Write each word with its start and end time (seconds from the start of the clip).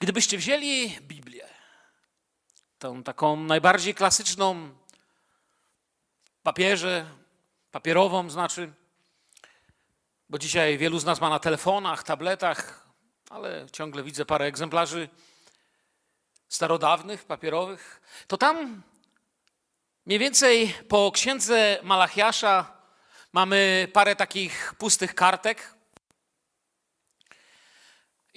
Gdybyście 0.00 0.38
wzięli 0.38 1.00
Biblię, 1.00 1.48
tą 2.78 3.02
taką 3.02 3.36
najbardziej 3.36 3.94
klasyczną 3.94 4.74
papierze, 6.42 7.06
papierową 7.70 8.30
znaczy, 8.30 8.72
bo 10.28 10.38
dzisiaj 10.38 10.78
wielu 10.78 10.98
z 10.98 11.04
nas 11.04 11.20
ma 11.20 11.30
na 11.30 11.38
telefonach, 11.38 12.02
tabletach, 12.02 12.86
ale 13.30 13.66
ciągle 13.72 14.02
widzę 14.02 14.24
parę 14.24 14.44
egzemplarzy 14.44 15.08
starodawnych, 16.48 17.24
papierowych, 17.24 18.00
to 18.26 18.36
tam 18.36 18.82
mniej 20.06 20.18
więcej 20.18 20.74
po 20.88 21.12
księdze 21.12 21.78
Malachiasza 21.82 22.76
mamy 23.32 23.88
parę 23.92 24.16
takich 24.16 24.74
pustych 24.78 25.14
kartek. 25.14 25.77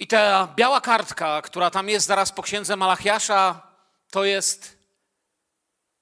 I 0.02 0.06
ta 0.06 0.48
biała 0.56 0.80
kartka, 0.80 1.42
która 1.42 1.70
tam 1.70 1.88
jest 1.88 2.06
zaraz 2.06 2.32
po 2.32 2.42
księdze 2.42 2.76
Malachiasza, 2.76 3.62
to 4.10 4.24
jest 4.24 4.78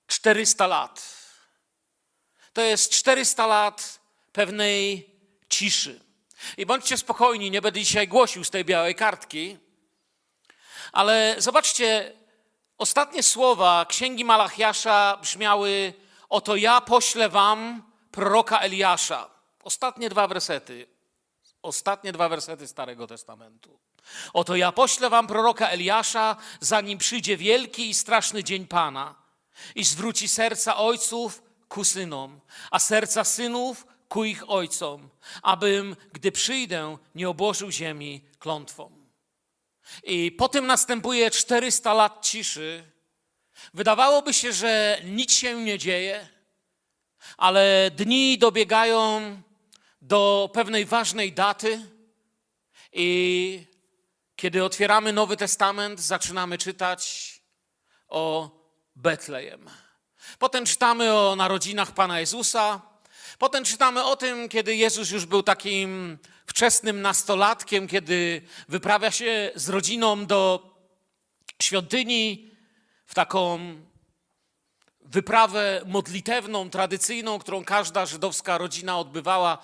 400 0.07 0.67
lat. 0.67 1.17
To 2.53 2.61
jest 2.61 2.93
400 2.93 3.47
lat 3.47 4.01
pewnej 4.33 5.11
ciszy. 5.49 6.01
I 6.57 6.67
bądźcie 6.67 6.97
spokojni, 6.97 7.51
nie 7.51 7.63
będę 7.63 7.81
dzisiaj 7.81 8.09
głosił 8.09 8.45
z 8.45 8.51
tej 8.51 8.65
białej 8.65 8.95
kartki, 8.95 9.59
ale 10.93 11.35
zobaczcie, 11.39 12.13
ostatnie 12.79 13.23
słowa 13.23 13.87
księgi 13.89 14.25
Malachiasza 14.25 15.19
brzmiały: 15.23 15.93
Oto 16.29 16.57
ja 16.57 16.81
poślę 16.81 17.29
wam 17.29 17.83
proroka 18.11 18.59
Eliasza. 18.59 19.31
Ostatnie 19.63 20.09
dwa 20.09 20.29
wersety. 20.29 20.87
Ostatnie 21.63 22.13
dwa 22.13 22.29
wersety 22.29 22.67
Starego 22.67 23.07
Testamentu. 23.07 23.79
Oto 24.33 24.57
ja 24.57 24.73
poślę 24.73 25.11
wam 25.11 25.27
proroka 25.27 25.69
Eliasza, 25.69 26.37
zanim 26.61 26.99
przyjdzie 26.99 27.37
wielki 27.37 27.91
i 27.91 27.95
straszny 27.95 28.45
dzień 28.45 28.67
Pana, 28.67 29.15
i 29.75 29.85
zwróci 29.85 30.29
serca 30.29 30.77
ojców 30.77 31.43
ku 31.69 31.85
synom, 31.85 32.41
a 32.71 32.79
serca 32.79 33.25
synów 33.25 33.87
ku 34.09 34.25
ich 34.25 34.51
ojcom, 34.51 35.09
abym, 35.43 35.97
gdy 36.13 36.33
przyjdę, 36.33 36.97
nie 37.15 37.29
obłożył 37.29 37.71
ziemi 37.71 38.25
klątwą. 38.39 38.91
I 40.03 40.33
potem 40.33 40.67
następuje 40.67 41.31
400 41.31 41.95
lat 41.95 42.27
ciszy. 42.27 42.85
Wydawałoby 43.75 44.35
się, 44.35 44.53
że 44.53 45.01
nic 45.05 45.33
się 45.33 45.65
nie 45.65 45.79
dzieje, 45.79 46.29
ale 47.37 47.91
dni 47.97 48.39
dobiegają 48.39 49.21
do 50.03 50.51
pewnej 50.53 50.85
ważnej 50.85 51.33
daty 51.33 51.81
i 52.93 53.70
kiedy 54.41 54.65
otwieramy 54.65 55.13
Nowy 55.13 55.37
Testament, 55.37 56.01
zaczynamy 56.01 56.59
czytać 56.59 57.33
o 58.09 58.51
Betlejem. 58.97 59.71
Potem 60.39 60.65
czytamy 60.65 61.15
o 61.15 61.37
narodzinach 61.37 61.93
Pana 61.93 62.21
Jezusa. 62.21 62.81
Potem 63.39 63.65
czytamy 63.65 64.05
o 64.05 64.17
tym, 64.17 64.49
kiedy 64.49 64.77
Jezus 64.77 65.11
już 65.11 65.27
był 65.27 65.43
takim 65.43 66.19
wczesnym 66.47 67.03
nastolatkiem, 67.03 67.89
kiedy 67.89 68.43
wyprawia 68.69 69.11
się 69.11 69.51
z 69.55 69.69
rodziną 69.69 70.27
do 70.27 70.71
świątyni 71.63 72.51
w 73.07 73.15
taką 73.15 73.59
wyprawę 75.01 75.83
modlitewną, 75.87 76.71
tradycyjną, 76.71 77.39
którą 77.39 77.65
każda 77.65 78.07
żydowska 78.07 78.59
rodzina 78.59 78.99
odbywała 78.99 79.59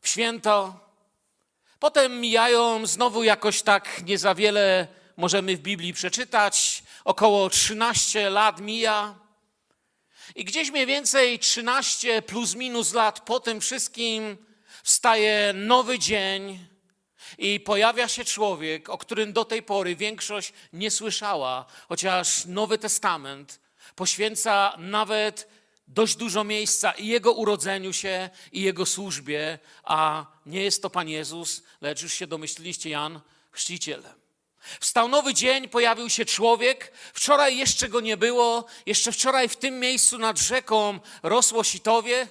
w 0.00 0.08
święto. 0.08 0.89
Potem 1.80 2.20
mijają 2.20 2.86
znowu 2.86 3.24
jakoś 3.24 3.62
tak 3.62 4.06
nie 4.06 4.18
za 4.18 4.34
wiele 4.34 4.86
możemy 5.16 5.56
w 5.56 5.60
Biblii 5.60 5.92
przeczytać. 5.92 6.82
Około 7.04 7.50
13 7.50 8.30
lat 8.30 8.60
mija. 8.60 9.14
I 10.34 10.44
gdzieś 10.44 10.70
mniej 10.70 10.86
więcej 10.86 11.38
13 11.38 12.22
plus 12.22 12.54
minus 12.54 12.92
lat 12.94 13.20
po 13.20 13.40
tym 13.40 13.60
wszystkim 13.60 14.36
wstaje 14.82 15.52
nowy 15.52 15.98
dzień 15.98 16.66
i 17.38 17.60
pojawia 17.60 18.08
się 18.08 18.24
człowiek, 18.24 18.88
o 18.88 18.98
którym 18.98 19.32
do 19.32 19.44
tej 19.44 19.62
pory 19.62 19.96
większość 19.96 20.52
nie 20.72 20.90
słyszała, 20.90 21.66
chociaż 21.88 22.44
Nowy 22.44 22.78
Testament 22.78 23.60
poświęca 23.94 24.74
nawet 24.78 25.48
dość 25.94 26.16
dużo 26.16 26.44
miejsca 26.44 26.92
i 26.92 27.06
Jego 27.06 27.32
urodzeniu 27.32 27.92
się, 27.92 28.30
i 28.52 28.62
Jego 28.62 28.86
służbie, 28.86 29.58
a 29.84 30.26
nie 30.46 30.62
jest 30.62 30.82
to 30.82 30.90
Pan 30.90 31.08
Jezus, 31.08 31.62
lecz 31.80 32.02
już 32.02 32.14
się 32.14 32.26
domyśliliście, 32.26 32.90
Jan 32.90 33.20
Chrzciciel. 33.50 34.02
Wstał 34.80 35.08
nowy 35.08 35.34
dzień, 35.34 35.68
pojawił 35.68 36.10
się 36.10 36.24
człowiek. 36.24 36.92
Wczoraj 37.14 37.56
jeszcze 37.56 37.88
go 37.88 38.00
nie 38.00 38.16
było. 38.16 38.64
Jeszcze 38.86 39.12
wczoraj 39.12 39.48
w 39.48 39.56
tym 39.56 39.80
miejscu 39.80 40.18
nad 40.18 40.38
rzeką 40.38 41.00
rosło 41.22 41.64
sitowie. 41.64 42.28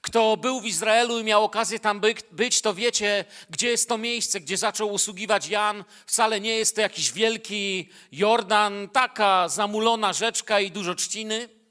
Kto 0.00 0.36
był 0.36 0.60
w 0.60 0.66
Izraelu 0.66 1.18
i 1.18 1.24
miał 1.24 1.44
okazję 1.44 1.80
tam 1.80 2.00
być, 2.30 2.60
to 2.60 2.74
wiecie, 2.74 3.24
gdzie 3.50 3.68
jest 3.68 3.88
to 3.88 3.98
miejsce, 3.98 4.40
gdzie 4.40 4.56
zaczął 4.56 4.92
usługiwać 4.92 5.48
Jan. 5.48 5.84
Wcale 6.06 6.40
nie 6.40 6.56
jest 6.56 6.74
to 6.74 6.80
jakiś 6.80 7.12
wielki 7.12 7.88
Jordan, 8.12 8.88
taka 8.88 9.48
zamulona 9.48 10.12
rzeczka 10.12 10.60
i 10.60 10.70
dużo 10.70 10.94
trzciny. 10.94 11.61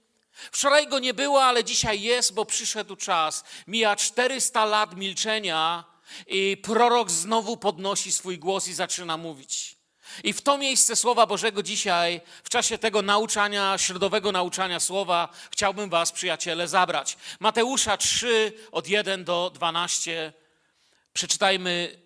Wczoraj 0.52 0.88
go 0.88 1.00
nie 1.00 1.14
było, 1.14 1.44
ale 1.44 1.64
dzisiaj 1.64 2.02
jest, 2.02 2.34
bo 2.34 2.46
przyszedł 2.46 2.96
czas. 2.96 3.44
Mija 3.68 3.96
400 3.96 4.66
lat 4.66 4.96
milczenia 4.96 5.84
i 6.28 6.58
prorok 6.58 7.12
znowu 7.12 7.58
podnosi 7.58 8.12
swój 8.12 8.40
głos 8.40 8.68
i 8.68 8.74
zaczyna 8.74 9.18
mówić. 9.18 9.82
I 10.24 10.34
w 10.34 10.42
to 10.42 10.58
miejsce 10.58 10.96
Słowa 10.96 11.26
Bożego 11.26 11.64
dzisiaj, 11.64 12.22
w 12.44 12.50
czasie 12.50 12.78
tego 12.78 13.02
nauczania, 13.02 13.78
środowego 13.78 14.32
nauczania 14.32 14.80
Słowa, 14.80 15.30
chciałbym 15.52 15.90
Was, 15.90 16.12
przyjaciele, 16.12 16.68
zabrać. 16.68 17.18
Mateusza 17.40 17.98
3, 17.98 18.54
od 18.72 18.88
1 18.88 19.24
do 19.24 19.52
12. 19.54 20.34
Przeczytajmy 21.14 22.02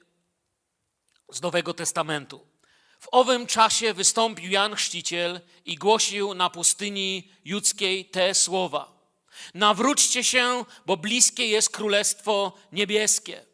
z 1.31 1.41
Nowego 1.41 1.73
Testamentu. 1.73 2.55
W 3.06 3.08
owym 3.12 3.48
czasie 3.48 3.94
wystąpił 3.94 4.52
Jan 4.52 4.76
Chrzciciel 4.76 5.42
i 5.66 5.76
głosił 5.76 6.34
na 6.34 6.50
pustyni 6.50 7.32
judzkiej 7.46 8.06
te 8.06 8.34
słowa. 8.34 8.92
Nawróćcie 9.54 10.24
się, 10.24 10.66
bo 10.86 10.98
bliskie 10.98 11.48
jest 11.48 11.70
Królestwo 11.70 12.54
Niebieskie. 12.72 13.46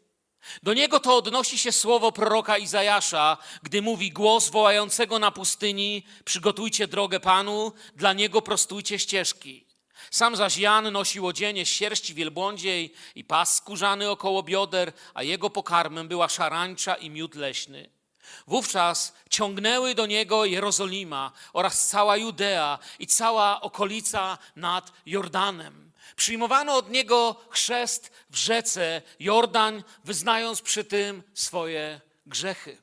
Do 0.62 0.74
niego 0.74 1.00
to 1.00 1.16
odnosi 1.16 1.58
się 1.58 1.72
słowo 1.72 2.12
proroka 2.12 2.58
Izajasza, 2.58 3.36
gdy 3.62 3.82
mówi 3.82 4.12
głos 4.12 4.48
wołającego 4.48 5.18
na 5.18 5.30
pustyni: 5.30 6.02
Przygotujcie 6.24 6.86
drogę 6.86 7.20
Panu, 7.20 7.72
dla 7.96 8.12
niego 8.12 8.42
prostujcie 8.42 8.98
ścieżki. 8.98 9.66
Sam 10.10 10.36
zaś 10.36 10.56
Jan 10.56 10.92
nosił 10.92 11.26
odzienie 11.26 11.66
z 11.66 11.68
sierści 11.68 12.14
wielbłądziej 12.14 12.92
i 13.14 13.24
pas 13.24 13.56
skórzany 13.56 14.10
około 14.10 14.42
bioder, 14.42 14.92
a 15.14 15.22
jego 15.22 15.50
pokarmem 15.50 16.08
była 16.08 16.28
szarańcza 16.28 16.94
i 16.94 17.10
miód 17.10 17.34
leśny. 17.34 18.01
Wówczas 18.46 19.12
ciągnęły 19.30 19.94
do 19.94 20.06
niego 20.06 20.44
Jerozolima 20.44 21.32
oraz 21.52 21.88
cała 21.88 22.16
Judea 22.16 22.78
i 22.98 23.06
cała 23.06 23.60
okolica 23.60 24.38
nad 24.56 24.92
Jordanem. 25.06 25.92
Przyjmowano 26.16 26.76
od 26.76 26.90
niego 26.90 27.36
chrzest 27.50 28.12
w 28.30 28.36
rzece 28.36 29.02
Jordan, 29.20 29.82
wyznając 30.04 30.62
przy 30.62 30.84
tym 30.84 31.22
swoje 31.34 32.00
grzechy. 32.26 32.78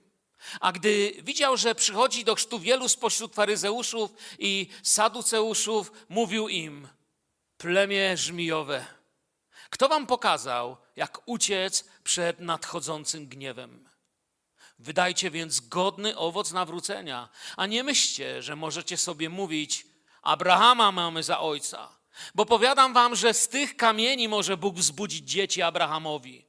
A 0.60 0.72
gdy 0.72 1.14
widział, 1.24 1.58
że 1.58 1.76
przychodzi 1.76 2.26
do 2.26 2.36
chrztu 2.36 2.60
wielu 2.60 2.90
spośród 2.90 3.36
faryzeuszów 3.36 4.12
i 4.40 4.68
saduceuszów, 4.84 5.92
mówił 6.10 6.50
im: 6.50 6.88
Plemię 7.58 8.18
żmijowe, 8.18 8.86
kto 9.70 9.90
wam 9.90 10.08
pokazał, 10.08 10.78
jak 10.96 11.22
uciec 11.26 11.86
przed 12.04 12.40
nadchodzącym 12.40 13.28
gniewem? 13.28 13.89
Wydajcie 14.80 15.32
więc 15.32 15.60
godny 15.60 16.18
owoc 16.18 16.52
nawrócenia, 16.52 17.30
a 17.58 17.66
nie 17.66 17.84
myślcie, 17.84 18.42
że 18.42 18.56
możecie 18.56 18.98
sobie 18.98 19.30
mówić: 19.30 19.86
Abrahama 20.22 20.92
mamy 20.92 21.24
za 21.24 21.40
ojca. 21.40 22.00
Bo 22.36 22.46
powiadam 22.46 22.94
wam, 22.94 23.16
że 23.16 23.34
z 23.34 23.48
tych 23.48 23.78
kamieni 23.78 24.28
może 24.28 24.58
Bóg 24.58 24.76
wzbudzić 24.76 25.30
dzieci 25.30 25.62
Abrahamowi. 25.62 26.46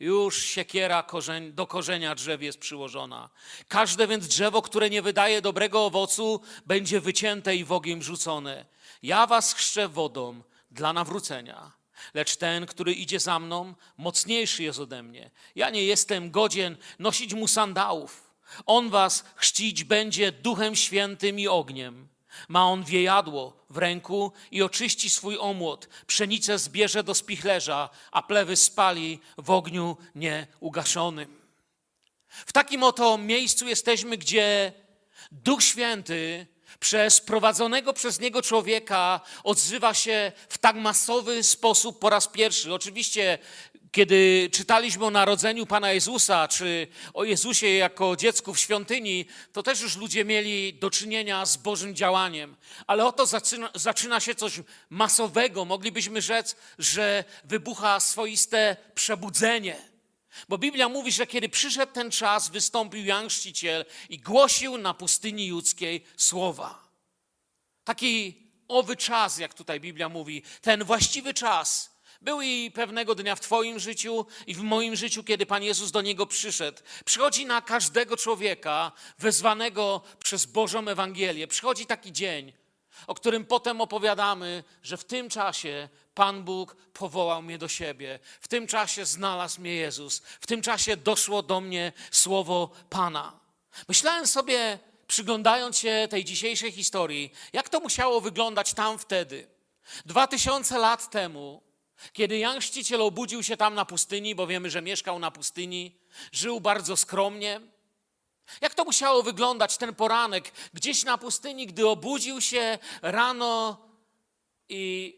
Już 0.00 0.42
siekiera 0.42 1.02
korzeń, 1.02 1.52
do 1.52 1.66
korzenia 1.66 2.14
drzew 2.14 2.42
jest 2.42 2.58
przyłożona. 2.58 3.30
Każde 3.68 4.06
więc 4.06 4.28
drzewo, 4.28 4.62
które 4.62 4.90
nie 4.90 5.02
wydaje 5.02 5.42
dobrego 5.42 5.84
owocu, 5.84 6.40
będzie 6.66 7.00
wycięte 7.00 7.56
i 7.56 7.64
w 7.64 7.72
ogień 7.72 8.02
rzucone. 8.02 8.66
Ja 9.02 9.26
was 9.26 9.52
chrzczę 9.52 9.88
wodą 9.88 10.42
dla 10.70 10.92
nawrócenia. 10.92 11.77
Lecz 12.14 12.36
ten, 12.36 12.66
który 12.66 12.92
idzie 12.92 13.20
za 13.20 13.38
mną, 13.38 13.74
mocniejszy 13.96 14.62
jest 14.62 14.78
ode 14.78 15.02
mnie. 15.02 15.30
Ja 15.54 15.70
nie 15.70 15.84
jestem 15.84 16.30
godzien 16.30 16.76
nosić 16.98 17.34
mu 17.34 17.48
sandałów. 17.48 18.34
On 18.66 18.90
was 18.90 19.24
chrzcić 19.36 19.84
będzie 19.84 20.32
duchem 20.32 20.76
świętym 20.76 21.40
i 21.40 21.48
ogniem. 21.48 22.08
Ma 22.48 22.64
on 22.64 22.84
wiejadło 22.84 23.64
w 23.70 23.76
ręku 23.76 24.32
i 24.50 24.62
oczyści 24.62 25.10
swój 25.10 25.38
omłot. 25.38 25.88
Pszenicę 26.06 26.58
zbierze 26.58 27.02
do 27.02 27.14
spichlerza, 27.14 27.90
a 28.10 28.22
plewy 28.22 28.56
spali 28.56 29.20
w 29.38 29.50
ogniu 29.50 29.96
nieugaszonym. 30.14 31.38
W 32.28 32.52
takim 32.52 32.82
oto 32.82 33.18
miejscu 33.18 33.68
jesteśmy, 33.68 34.18
gdzie 34.18 34.72
Duch 35.32 35.62
Święty 35.62 36.46
przez 36.80 37.20
prowadzonego 37.20 37.92
przez 37.92 38.20
niego 38.20 38.42
człowieka 38.42 39.20
odzywa 39.44 39.94
się 39.94 40.32
w 40.48 40.58
tak 40.58 40.76
masowy 40.76 41.42
sposób 41.42 41.98
po 41.98 42.10
raz 42.10 42.28
pierwszy. 42.28 42.74
Oczywiście, 42.74 43.38
kiedy 43.92 44.50
czytaliśmy 44.52 45.04
o 45.04 45.10
narodzeniu 45.10 45.66
Pana 45.66 45.92
Jezusa, 45.92 46.48
czy 46.48 46.86
o 47.14 47.24
Jezusie 47.24 47.66
jako 47.66 48.16
dziecku 48.16 48.54
w 48.54 48.60
świątyni, 48.60 49.26
to 49.52 49.62
też 49.62 49.80
już 49.80 49.96
ludzie 49.96 50.24
mieli 50.24 50.74
do 50.74 50.90
czynienia 50.90 51.46
z 51.46 51.56
Bożym 51.56 51.94
działaniem. 51.94 52.56
Ale 52.86 53.06
oto 53.06 53.26
zaczyna, 53.26 53.70
zaczyna 53.74 54.20
się 54.20 54.34
coś 54.34 54.60
masowego. 54.90 55.64
Moglibyśmy 55.64 56.22
rzec, 56.22 56.56
że 56.78 57.24
wybucha 57.44 58.00
swoiste 58.00 58.76
przebudzenie. 58.94 59.87
Bo 60.48 60.58
Biblia 60.58 60.88
mówi, 60.88 61.12
że 61.12 61.26
kiedy 61.26 61.48
przyszedł 61.48 61.92
ten 61.92 62.10
czas, 62.10 62.48
wystąpił 62.48 63.04
Jan 63.04 63.28
Chrzciciel 63.28 63.84
i 64.08 64.18
głosił 64.18 64.78
na 64.78 64.94
pustyni 64.94 65.46
judzkiej 65.46 66.04
słowa. 66.16 66.88
Taki 67.84 68.42
owy 68.68 68.96
czas, 68.96 69.38
jak 69.38 69.54
tutaj 69.54 69.80
Biblia 69.80 70.08
mówi, 70.08 70.42
ten 70.60 70.84
właściwy 70.84 71.34
czas. 71.34 71.98
Był 72.20 72.40
i 72.40 72.70
pewnego 72.70 73.14
dnia 73.14 73.36
w 73.36 73.40
Twoim 73.40 73.78
życiu 73.78 74.26
i 74.46 74.54
w 74.54 74.62
moim 74.62 74.96
życiu, 74.96 75.24
kiedy 75.24 75.46
Pan 75.46 75.62
Jezus 75.62 75.90
do 75.90 76.02
niego 76.02 76.26
przyszedł. 76.26 76.82
Przychodzi 77.04 77.46
na 77.46 77.62
każdego 77.62 78.16
człowieka 78.16 78.92
wezwanego 79.18 80.02
przez 80.24 80.46
Bożą 80.46 80.88
Ewangelię. 80.88 81.46
Przychodzi 81.46 81.86
taki 81.86 82.12
dzień, 82.12 82.52
o 83.06 83.14
którym 83.14 83.44
potem 83.44 83.80
opowiadamy, 83.80 84.64
że 84.82 84.96
w 84.96 85.04
tym 85.04 85.28
czasie 85.28 85.88
Pan 86.18 86.42
Bóg 86.44 86.76
powołał 86.92 87.42
mnie 87.42 87.58
do 87.58 87.68
siebie. 87.68 88.18
W 88.40 88.48
tym 88.48 88.66
czasie 88.66 89.04
znalazł 89.04 89.60
mnie 89.60 89.74
Jezus. 89.74 90.22
W 90.40 90.46
tym 90.46 90.62
czasie 90.62 90.96
doszło 90.96 91.42
do 91.42 91.60
mnie 91.60 91.92
słowo 92.10 92.70
Pana. 92.90 93.40
Myślałem 93.88 94.26
sobie, 94.26 94.78
przyglądając 95.06 95.78
się 95.78 96.08
tej 96.10 96.24
dzisiejszej 96.24 96.72
historii, 96.72 97.32
jak 97.52 97.68
to 97.68 97.80
musiało 97.80 98.20
wyglądać 98.20 98.74
tam 98.74 98.98
wtedy. 98.98 99.48
Dwa 100.06 100.26
tysiące 100.26 100.78
lat 100.78 101.10
temu, 101.10 101.62
kiedy 102.12 102.38
Jan 102.38 102.60
Chrzciciel 102.60 103.02
obudził 103.02 103.42
się 103.42 103.56
tam 103.56 103.74
na 103.74 103.84
pustyni, 103.84 104.34
bo 104.34 104.46
wiemy, 104.46 104.70
że 104.70 104.82
mieszkał 104.82 105.18
na 105.18 105.30
pustyni, 105.30 105.98
żył 106.32 106.60
bardzo 106.60 106.96
skromnie, 106.96 107.60
jak 108.60 108.74
to 108.74 108.84
musiało 108.84 109.22
wyglądać 109.22 109.76
ten 109.76 109.94
poranek 109.94 110.52
gdzieś 110.74 111.04
na 111.04 111.18
pustyni, 111.18 111.66
gdy 111.66 111.88
obudził 111.88 112.40
się 112.40 112.78
rano 113.02 113.78
i 114.68 115.14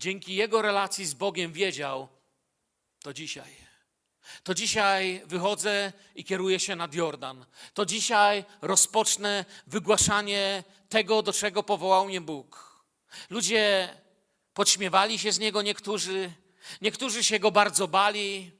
dzięki 0.00 0.34
jego 0.34 0.62
relacji 0.62 1.06
z 1.06 1.14
Bogiem 1.14 1.52
wiedział, 1.52 2.08
to 3.02 3.12
dzisiaj. 3.12 3.56
To 4.42 4.54
dzisiaj 4.54 5.22
wychodzę 5.26 5.92
i 6.14 6.24
kieruję 6.24 6.60
się 6.60 6.76
nad 6.76 6.94
Jordan. 6.94 7.44
To 7.74 7.86
dzisiaj 7.86 8.44
rozpocznę 8.62 9.44
wygłaszanie 9.66 10.64
tego, 10.88 11.22
do 11.22 11.32
czego 11.32 11.62
powołał 11.62 12.06
mnie 12.06 12.20
Bóg. 12.20 12.80
Ludzie 13.30 13.88
podśmiewali 14.54 15.18
się 15.18 15.32
z 15.32 15.38
niego 15.38 15.62
niektórzy, 15.62 16.32
niektórzy 16.80 17.24
się 17.24 17.38
go 17.38 17.50
bardzo 17.50 17.88
bali, 17.88 18.50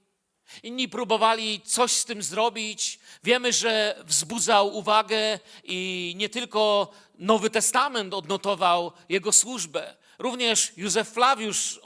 Inni 0.62 0.88
próbowali 0.88 1.60
coś 1.60 1.92
z 1.92 2.04
tym 2.04 2.22
zrobić. 2.22 3.00
Wiemy, 3.24 3.52
że 3.52 4.02
wzbudzał 4.04 4.76
uwagę 4.76 5.38
i 5.64 6.12
nie 6.16 6.28
tylko 6.28 6.90
Nowy 7.18 7.50
Testament 7.50 8.14
odnotował 8.14 8.92
jego 9.08 9.32
służbę. 9.32 9.96
Również 10.20 10.72
Józef 10.76 11.08
Flawiusz 11.08 11.80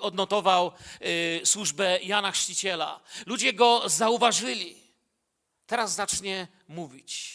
odnotował 0.00 0.72
y, 1.02 1.40
służbę 1.44 1.98
Jana 2.02 2.32
Chrzciciela. 2.32 3.00
Ludzie 3.26 3.52
go 3.52 3.82
zauważyli. 3.86 4.76
Teraz 5.66 5.94
zacznie 5.94 6.48
mówić. 6.68 7.34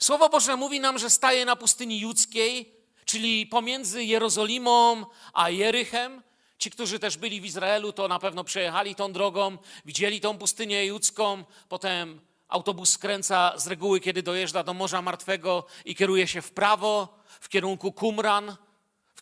Słowo 0.00 0.28
Boże 0.28 0.56
mówi 0.56 0.80
nam, 0.80 0.98
że 0.98 1.10
staje 1.10 1.44
na 1.44 1.56
pustyni 1.56 2.00
judzkiej, 2.00 2.76
czyli 3.04 3.46
pomiędzy 3.46 4.04
Jerozolimą 4.04 5.06
a 5.32 5.50
Jerychem. 5.50 6.22
Ci, 6.58 6.70
którzy 6.70 6.98
też 6.98 7.16
byli 7.16 7.40
w 7.40 7.44
Izraelu, 7.44 7.92
to 7.92 8.08
na 8.08 8.18
pewno 8.18 8.44
przejechali 8.44 8.94
tą 8.94 9.12
drogą, 9.12 9.58
widzieli 9.84 10.20
tą 10.20 10.38
pustynię 10.38 10.86
judzką, 10.86 11.44
potem 11.68 12.20
autobus 12.48 12.90
skręca 12.90 13.52
z 13.58 13.66
reguły, 13.66 14.00
kiedy 14.00 14.22
dojeżdża 14.22 14.62
do 14.62 14.74
Morza 14.74 15.02
Martwego 15.02 15.66
i 15.84 15.94
kieruje 15.94 16.26
się 16.26 16.42
w 16.42 16.52
prawo, 16.52 17.18
w 17.40 17.48
kierunku 17.48 17.92
Kumran, 17.92 18.56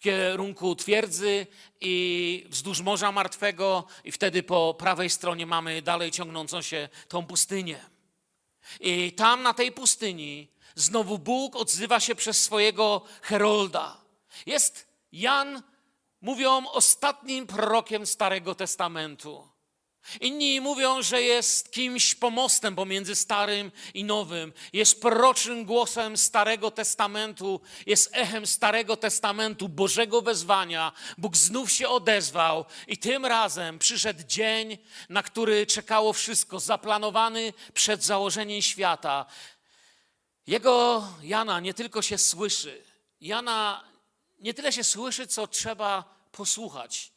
w 0.00 0.02
kierunku 0.02 0.76
twierdzy 0.76 1.47
i 1.81 2.47
wzdłuż 2.49 2.81
Morza 2.81 3.12
Martwego 3.12 3.85
i 4.05 4.12
wtedy 4.12 4.43
po 4.43 4.75
prawej 4.75 5.11
stronie 5.11 5.47
mamy 5.47 5.82
dalej 5.82 6.11
ciągnącą 6.11 6.62
się 6.62 6.88
tą 7.08 7.26
pustynię. 7.26 7.81
I 8.81 9.12
tam 9.12 9.43
na 9.43 9.55
tej 9.55 9.73
pustyni 9.73 10.49
znowu 10.75 11.19
Bóg 11.19 11.56
odzywa 11.56 12.00
się 12.00 12.14
przez 12.14 12.44
swojego 12.44 13.02
Herolda. 13.23 14.00
Jest 14.47 14.88
Jan 15.12 15.62
mówią 16.20 16.67
ostatnim 16.69 17.47
prorokiem 17.47 18.06
Starego 18.06 18.55
Testamentu. 18.55 19.49
Inni 20.20 20.61
mówią, 20.61 21.02
że 21.02 21.23
jest 21.23 21.73
kimś 21.73 22.14
pomostem 22.14 22.76
pomiędzy 22.76 23.17
Starym 23.17 23.73
i 23.94 24.05
Nowym. 24.05 24.52
Jest 24.73 25.00
proroczym 25.00 25.64
głosem 25.64 26.17
Starego 26.17 26.70
Testamentu, 26.70 27.61
jest 27.87 28.11
echem 28.12 28.47
Starego 28.47 28.97
Testamentu, 28.97 29.69
Bożego 29.69 30.23
wezwania. 30.23 30.93
Bóg 31.19 31.37
znów 31.37 31.73
się 31.73 31.88
odezwał 31.88 32.64
i 32.87 32.99
tym 32.99 33.26
razem 33.26 33.79
przyszedł 33.79 34.23
dzień, 34.26 34.79
na 35.08 35.23
który 35.23 35.67
czekało 35.67 36.12
wszystko, 36.12 36.61
zaplanowany 36.61 37.52
przed 37.75 38.05
założeniem 38.05 38.62
świata. 38.62 39.26
Jego 40.47 41.08
Jana 41.23 41.61
nie 41.61 41.75
tylko 41.75 42.02
się 42.02 42.19
słyszy, 42.19 42.85
Jana 43.20 43.85
nie 44.38 44.55
tyle 44.55 44.73
się 44.73 44.85
słyszy, 44.85 45.26
co 45.26 45.47
trzeba 45.47 46.20
posłuchać. 46.32 47.12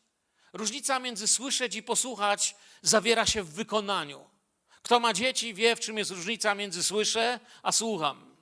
Różnica 0.54 1.00
między 1.00 1.28
słyszeć 1.28 1.76
i 1.76 1.84
posłuchać 1.84 2.56
zawiera 2.84 3.26
się 3.26 3.44
w 3.44 3.54
wykonaniu. 3.54 4.30
Kto 4.82 5.00
ma 5.00 5.14
dzieci, 5.14 5.54
wie, 5.54 5.76
w 5.76 5.80
czym 5.80 5.98
jest 5.98 6.12
różnica 6.12 6.56
między 6.56 6.84
słyszę 6.84 7.40
a 7.64 7.72
słucham. 7.72 8.36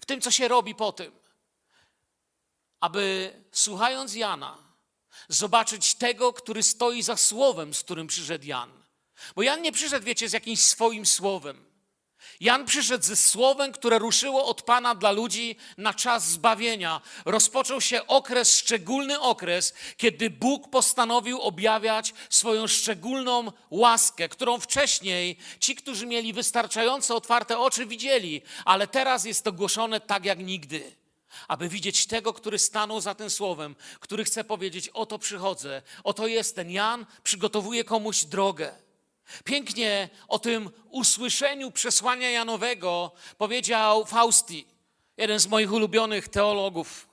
W 0.00 0.06
tym, 0.06 0.20
co 0.20 0.30
się 0.30 0.48
robi 0.48 0.74
po 0.74 0.92
tym, 0.92 1.12
aby 2.80 3.34
słuchając 3.52 4.14
Jana, 4.14 4.58
zobaczyć 5.28 5.94
tego, 5.94 6.32
który 6.32 6.62
stoi 6.62 7.02
za 7.02 7.16
słowem, 7.16 7.74
z 7.74 7.82
którym 7.82 8.06
przyszedł 8.06 8.46
Jan. 8.46 8.82
Bo 9.36 9.42
Jan 9.42 9.62
nie 9.62 9.72
przyszedł, 9.72 10.06
wiecie, 10.06 10.28
z 10.28 10.32
jakimś 10.32 10.60
swoim 10.60 11.06
słowem. 11.06 11.69
Jan 12.40 12.64
przyszedł 12.64 13.04
ze 13.04 13.16
słowem, 13.16 13.72
które 13.72 13.98
ruszyło 13.98 14.46
od 14.46 14.62
Pana 14.62 14.94
dla 14.94 15.10
ludzi 15.10 15.56
na 15.78 15.94
czas 15.94 16.28
zbawienia. 16.28 17.00
Rozpoczął 17.24 17.80
się 17.80 18.06
okres, 18.06 18.56
szczególny 18.56 19.20
okres, 19.20 19.74
kiedy 19.96 20.30
Bóg 20.30 20.70
postanowił 20.70 21.40
objawiać 21.40 22.14
swoją 22.30 22.66
szczególną 22.66 23.52
łaskę, 23.70 24.28
którą 24.28 24.60
wcześniej 24.60 25.36
ci, 25.60 25.74
którzy 25.74 26.06
mieli 26.06 26.32
wystarczająco 26.32 27.16
otwarte 27.16 27.58
oczy, 27.58 27.86
widzieli, 27.86 28.42
ale 28.64 28.86
teraz 28.86 29.24
jest 29.24 29.44
to 29.44 29.52
głoszone 29.52 30.00
tak 30.00 30.24
jak 30.24 30.38
nigdy. 30.38 30.96
Aby 31.48 31.68
widzieć 31.68 32.06
tego, 32.06 32.32
który 32.32 32.58
stanął 32.58 33.00
za 33.00 33.14
tym 33.14 33.30
słowem, 33.30 33.76
który 34.00 34.24
chce 34.24 34.44
powiedzieć: 34.44 34.88
Oto 34.88 35.18
przychodzę, 35.18 35.82
oto 36.04 36.26
jestem. 36.26 36.70
Jan 36.70 37.06
przygotowuje 37.22 37.84
komuś 37.84 38.24
drogę. 38.24 38.89
Pięknie 39.44 40.08
o 40.28 40.38
tym 40.38 40.70
usłyszeniu 40.90 41.70
przesłania 41.70 42.30
Janowego 42.30 43.12
powiedział 43.38 44.06
Fausti, 44.06 44.66
jeden 45.16 45.40
z 45.40 45.46
moich 45.46 45.72
ulubionych 45.72 46.28
teologów. 46.28 47.08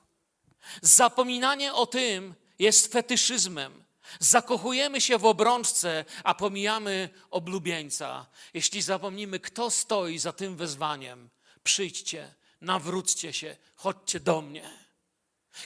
Zapominanie 0.82 1.74
o 1.74 1.86
tym 1.86 2.34
jest 2.58 2.92
fetyszyzmem. 2.92 3.84
Zakochujemy 4.18 5.00
się 5.00 5.18
w 5.18 5.24
obrączce, 5.24 6.04
a 6.24 6.34
pomijamy 6.34 7.08
oblubieńca. 7.30 8.26
Jeśli 8.54 8.82
zapomnimy, 8.82 9.40
kto 9.40 9.70
stoi 9.70 10.18
za 10.18 10.32
tym 10.32 10.56
wezwaniem, 10.56 11.30
przyjdźcie, 11.62 12.34
nawróćcie 12.60 13.32
się, 13.32 13.56
chodźcie 13.74 14.20
do 14.20 14.42
mnie. 14.42 14.77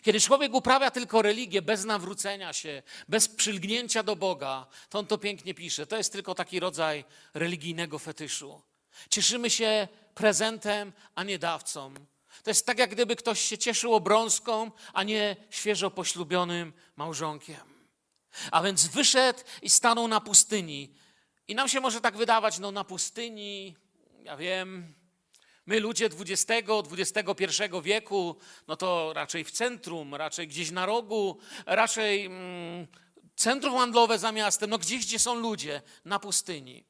Kiedy 0.02 0.20
człowiek 0.20 0.54
uprawia 0.54 0.90
tylko 0.90 1.22
religię 1.22 1.62
bez 1.62 1.84
nawrócenia 1.84 2.52
się, 2.52 2.82
bez 3.08 3.28
przylgnięcia 3.28 4.02
do 4.02 4.16
Boga, 4.16 4.66
to 4.90 4.98
on 4.98 5.06
to 5.06 5.18
pięknie 5.18 5.54
pisze. 5.54 5.86
To 5.86 5.96
jest 5.96 6.12
tylko 6.12 6.34
taki 6.34 6.60
rodzaj 6.60 7.04
religijnego 7.34 7.98
fetyszu. 7.98 8.62
Cieszymy 9.10 9.50
się 9.50 9.88
prezentem, 10.14 10.92
a 11.14 11.24
nie 11.24 11.38
dawcą. 11.38 11.94
To 12.42 12.50
jest 12.50 12.66
tak, 12.66 12.78
jak 12.78 12.90
gdyby 12.90 13.16
ktoś 13.16 13.40
się 13.40 13.58
cieszył 13.58 13.94
obrązką, 13.94 14.70
a 14.92 15.02
nie 15.02 15.36
świeżo 15.50 15.90
poślubionym 15.90 16.72
małżonkiem. 16.96 17.72
A 18.50 18.62
więc 18.62 18.86
wyszedł 18.86 19.40
i 19.62 19.70
stanął 19.70 20.08
na 20.08 20.20
pustyni. 20.20 20.94
I 21.48 21.54
nam 21.54 21.68
się 21.68 21.80
może 21.80 22.00
tak 22.00 22.16
wydawać, 22.16 22.58
no 22.58 22.72
na 22.72 22.84
pustyni, 22.84 23.76
ja 24.22 24.36
wiem, 24.36 24.94
My 25.66 25.80
ludzie 25.80 26.06
XX, 26.06 26.68
XXI 26.98 27.46
wieku, 27.82 28.36
no 28.68 28.76
to 28.76 29.12
raczej 29.12 29.44
w 29.44 29.50
centrum, 29.50 30.14
raczej 30.14 30.48
gdzieś 30.48 30.70
na 30.70 30.86
rogu, 30.86 31.38
raczej 31.66 32.26
mm, 32.26 32.86
centrum 33.36 33.78
handlowe 33.78 34.18
za 34.18 34.32
miastem, 34.32 34.70
no 34.70 34.78
gdzieś, 34.78 35.06
gdzie 35.06 35.18
są 35.18 35.34
ludzie, 35.34 35.82
na 36.04 36.18
pustyni. 36.18 36.84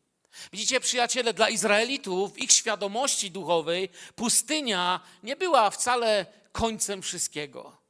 Widzicie, 0.52 0.80
przyjaciele, 0.80 1.34
dla 1.34 1.48
Izraelitów, 1.48 2.32
w 2.32 2.38
ich 2.38 2.52
świadomości 2.52 3.30
duchowej, 3.30 3.88
pustynia 4.14 5.00
nie 5.22 5.36
była 5.36 5.70
wcale 5.70 6.26
końcem 6.52 7.02
wszystkiego. 7.02 7.82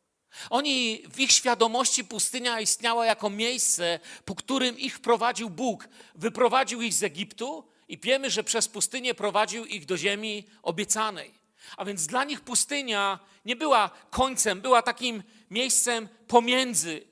Oni 0.50 1.02
w 1.12 1.20
ich 1.20 1.32
świadomości 1.32 2.04
pustynia 2.04 2.60
istniała 2.60 3.06
jako 3.06 3.30
miejsce, 3.30 4.00
po 4.24 4.34
którym 4.34 4.78
ich 4.78 5.00
prowadził 5.00 5.50
Bóg. 5.50 5.88
Wyprowadził 6.14 6.82
ich 6.82 6.94
z 6.94 7.02
Egiptu 7.02 7.71
i 7.92 7.98
wiemy, 7.98 8.30
że 8.30 8.44
przez 8.44 8.68
pustynię 8.68 9.14
prowadził 9.14 9.66
ich 9.66 9.86
do 9.86 9.96
ziemi 9.96 10.48
obiecanej. 10.62 11.34
A 11.76 11.84
więc 11.84 12.06
dla 12.06 12.24
nich 12.24 12.40
pustynia 12.40 13.18
nie 13.44 13.56
była 13.56 13.90
końcem, 14.10 14.60
była 14.60 14.82
takim 14.82 15.22
miejscem 15.50 16.08
pomiędzy 16.28 17.06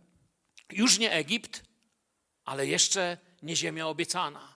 już 0.82 0.98
nie 0.98 1.12
Egipt, 1.12 1.62
ale 2.44 2.66
jeszcze 2.66 3.18
nie 3.42 3.56
ziemia 3.56 3.86
obiecana. 3.86 4.54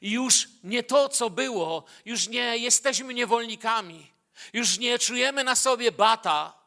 I 0.00 0.10
już 0.10 0.48
nie 0.64 0.82
to, 0.82 1.08
co 1.08 1.30
było, 1.30 1.84
już 2.04 2.28
nie 2.28 2.58
jesteśmy 2.58 3.14
niewolnikami, 3.14 4.12
już 4.52 4.78
nie 4.78 4.98
czujemy 4.98 5.44
na 5.44 5.56
sobie 5.56 5.92
bata, 5.92 6.58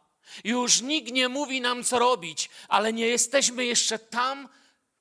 już 0.44 0.82
nikt 0.82 1.12
nie 1.12 1.30
mówi 1.30 1.62
nam, 1.62 1.84
co 1.84 2.00
robić, 2.00 2.50
ale 2.68 2.94
nie 2.94 3.08
jesteśmy 3.08 3.66
jeszcze 3.66 4.00
tam, 4.00 4.50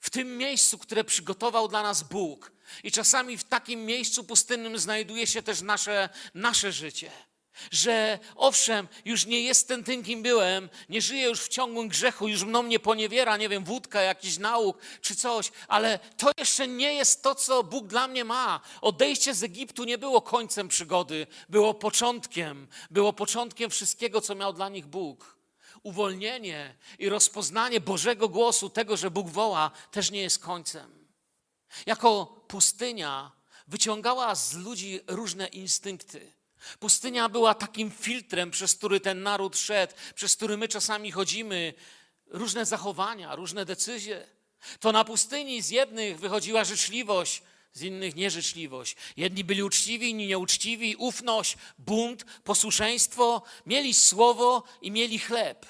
w 0.00 0.10
tym 0.10 0.38
miejscu, 0.38 0.78
które 0.78 1.04
przygotował 1.04 1.68
dla 1.68 1.82
nas 1.82 2.02
Bóg. 2.02 2.55
I 2.84 2.92
czasami 2.92 3.36
w 3.36 3.44
takim 3.44 3.84
miejscu 3.84 4.24
pustynnym 4.24 4.78
znajduje 4.78 5.26
się 5.26 5.42
też 5.42 5.62
nasze, 5.62 6.08
nasze 6.34 6.72
życie. 6.72 7.10
Że 7.70 8.18
owszem, 8.34 8.88
już 9.04 9.26
nie 9.26 9.40
jestem 9.40 9.84
tym, 9.84 10.02
kim 10.02 10.22
byłem, 10.22 10.68
nie 10.88 11.00
żyję 11.00 11.24
już 11.24 11.40
w 11.40 11.48
ciągłym 11.48 11.88
grzechu, 11.88 12.28
już 12.28 12.44
mną 12.44 12.62
nie 12.62 12.78
poniewiera, 12.78 13.36
nie 13.36 13.48
wiem, 13.48 13.64
wódka, 13.64 14.02
jakiś 14.02 14.38
nauk 14.38 14.78
czy 15.00 15.16
coś, 15.16 15.52
ale 15.68 15.98
to 16.16 16.30
jeszcze 16.38 16.68
nie 16.68 16.94
jest 16.94 17.22
to, 17.22 17.34
co 17.34 17.62
Bóg 17.62 17.86
dla 17.86 18.08
mnie 18.08 18.24
ma. 18.24 18.60
Odejście 18.80 19.34
z 19.34 19.42
Egiptu 19.42 19.84
nie 19.84 19.98
było 19.98 20.22
końcem 20.22 20.68
przygody, 20.68 21.26
było 21.48 21.74
początkiem, 21.74 22.68
było 22.90 23.12
początkiem 23.12 23.70
wszystkiego, 23.70 24.20
co 24.20 24.34
miał 24.34 24.52
dla 24.52 24.68
nich 24.68 24.86
Bóg. 24.86 25.36
Uwolnienie 25.82 26.74
i 26.98 27.08
rozpoznanie 27.08 27.80
Bożego 27.80 28.28
głosu, 28.28 28.70
tego, 28.70 28.96
że 28.96 29.10
Bóg 29.10 29.28
woła, 29.28 29.70
też 29.90 30.10
nie 30.10 30.22
jest 30.22 30.38
końcem. 30.38 31.05
Jako 31.86 32.26
pustynia 32.48 33.32
wyciągała 33.66 34.34
z 34.34 34.54
ludzi 34.54 35.00
różne 35.06 35.46
instynkty. 35.46 36.32
Pustynia 36.78 37.28
była 37.28 37.54
takim 37.54 37.90
filtrem, 37.90 38.50
przez 38.50 38.74
który 38.74 39.00
ten 39.00 39.22
naród 39.22 39.56
szedł, 39.56 39.94
przez 40.14 40.36
który 40.36 40.56
my 40.56 40.68
czasami 40.68 41.12
chodzimy, 41.12 41.74
różne 42.26 42.66
zachowania, 42.66 43.34
różne 43.34 43.64
decyzje. 43.64 44.26
To 44.80 44.92
na 44.92 45.04
pustyni 45.04 45.62
z 45.62 45.70
jednych 45.70 46.18
wychodziła 46.18 46.64
życzliwość, 46.64 47.42
z 47.72 47.82
innych 47.82 48.14
nieżyczliwość. 48.14 48.96
Jedni 49.16 49.44
byli 49.44 49.62
uczciwi, 49.62 50.10
inni 50.10 50.26
nieuczciwi, 50.26 50.96
ufność, 50.96 51.56
bunt, 51.78 52.24
posłuszeństwo, 52.44 53.42
mieli 53.66 53.94
słowo 53.94 54.62
i 54.82 54.90
mieli 54.90 55.18
chleb. 55.18 55.66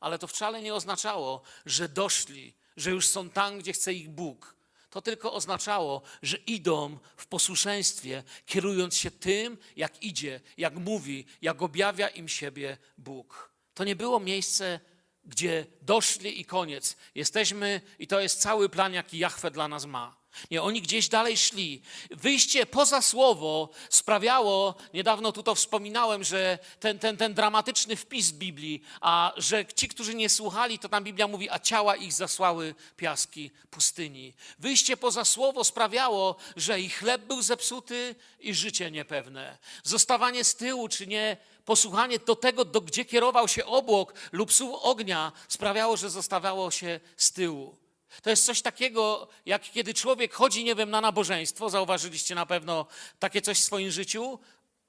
Ale 0.00 0.18
to 0.18 0.26
wcale 0.26 0.62
nie 0.62 0.74
oznaczało, 0.74 1.42
że 1.66 1.88
doszli, 1.88 2.54
że 2.76 2.90
już 2.90 3.08
są 3.08 3.30
tam, 3.30 3.58
gdzie 3.58 3.72
chce 3.72 3.94
ich 3.94 4.08
Bóg 4.08 4.59
to 4.90 5.02
tylko 5.02 5.32
oznaczało, 5.32 6.02
że 6.22 6.36
idą 6.36 6.98
w 7.16 7.26
posłuszeństwie, 7.26 8.22
kierując 8.46 8.96
się 8.96 9.10
tym, 9.10 9.58
jak 9.76 10.02
idzie, 10.02 10.40
jak 10.56 10.74
mówi, 10.74 11.26
jak 11.42 11.62
objawia 11.62 12.08
im 12.08 12.28
siebie 12.28 12.78
Bóg. 12.98 13.50
To 13.74 13.84
nie 13.84 13.96
było 13.96 14.20
miejsce, 14.20 14.80
gdzie 15.24 15.66
doszli 15.82 16.40
i 16.40 16.44
koniec. 16.44 16.96
Jesteśmy 17.14 17.80
i 17.98 18.06
to 18.06 18.20
jest 18.20 18.40
cały 18.40 18.68
plan, 18.68 18.94
jaki 18.94 19.18
Jahwe 19.18 19.50
dla 19.50 19.68
nas 19.68 19.86
ma. 19.86 20.19
Nie, 20.50 20.62
oni 20.62 20.82
gdzieś 20.82 21.08
dalej 21.08 21.36
szli. 21.36 21.82
Wyjście 22.10 22.66
poza 22.66 23.02
słowo 23.02 23.68
sprawiało, 23.90 24.74
niedawno 24.94 25.32
tu 25.32 25.42
to 25.42 25.54
wspominałem, 25.54 26.24
że 26.24 26.58
ten, 26.80 26.98
ten, 26.98 27.16
ten 27.16 27.34
dramatyczny 27.34 27.96
wpis 27.96 28.32
Biblii, 28.32 28.82
a 29.00 29.32
że 29.36 29.66
ci, 29.66 29.88
którzy 29.88 30.14
nie 30.14 30.28
słuchali, 30.28 30.78
to 30.78 30.88
tam 30.88 31.04
Biblia 31.04 31.28
mówi, 31.28 31.50
a 31.50 31.58
ciała 31.58 31.96
ich 31.96 32.12
zasłały 32.12 32.74
piaski 32.96 33.50
pustyni. 33.70 34.32
Wyjście 34.58 34.96
poza 34.96 35.24
słowo 35.24 35.64
sprawiało, 35.64 36.36
że 36.56 36.80
ich 36.80 36.98
chleb 36.98 37.22
był 37.22 37.42
zepsuty 37.42 38.14
i 38.40 38.54
życie 38.54 38.90
niepewne. 38.90 39.58
Zostawanie 39.84 40.44
z 40.44 40.56
tyłu, 40.56 40.88
czy 40.88 41.06
nie 41.06 41.36
posłuchanie 41.64 42.18
do 42.18 42.36
tego, 42.36 42.64
do 42.64 42.80
gdzie 42.80 43.04
kierował 43.04 43.48
się 43.48 43.66
obłok 43.66 44.14
lub 44.32 44.52
słup 44.52 44.78
ognia, 44.82 45.32
sprawiało, 45.48 45.96
że 45.96 46.10
zostawało 46.10 46.70
się 46.70 47.00
z 47.16 47.32
tyłu. 47.32 47.79
To 48.22 48.30
jest 48.30 48.46
coś 48.46 48.62
takiego, 48.62 49.28
jak 49.46 49.62
kiedy 49.62 49.94
człowiek 49.94 50.34
chodzi, 50.34 50.64
nie 50.64 50.74
wiem, 50.74 50.90
na 50.90 51.00
nabożeństwo, 51.00 51.70
zauważyliście 51.70 52.34
na 52.34 52.46
pewno 52.46 52.86
takie 53.18 53.42
coś 53.42 53.58
w 53.58 53.64
swoim 53.64 53.90
życiu, 53.90 54.38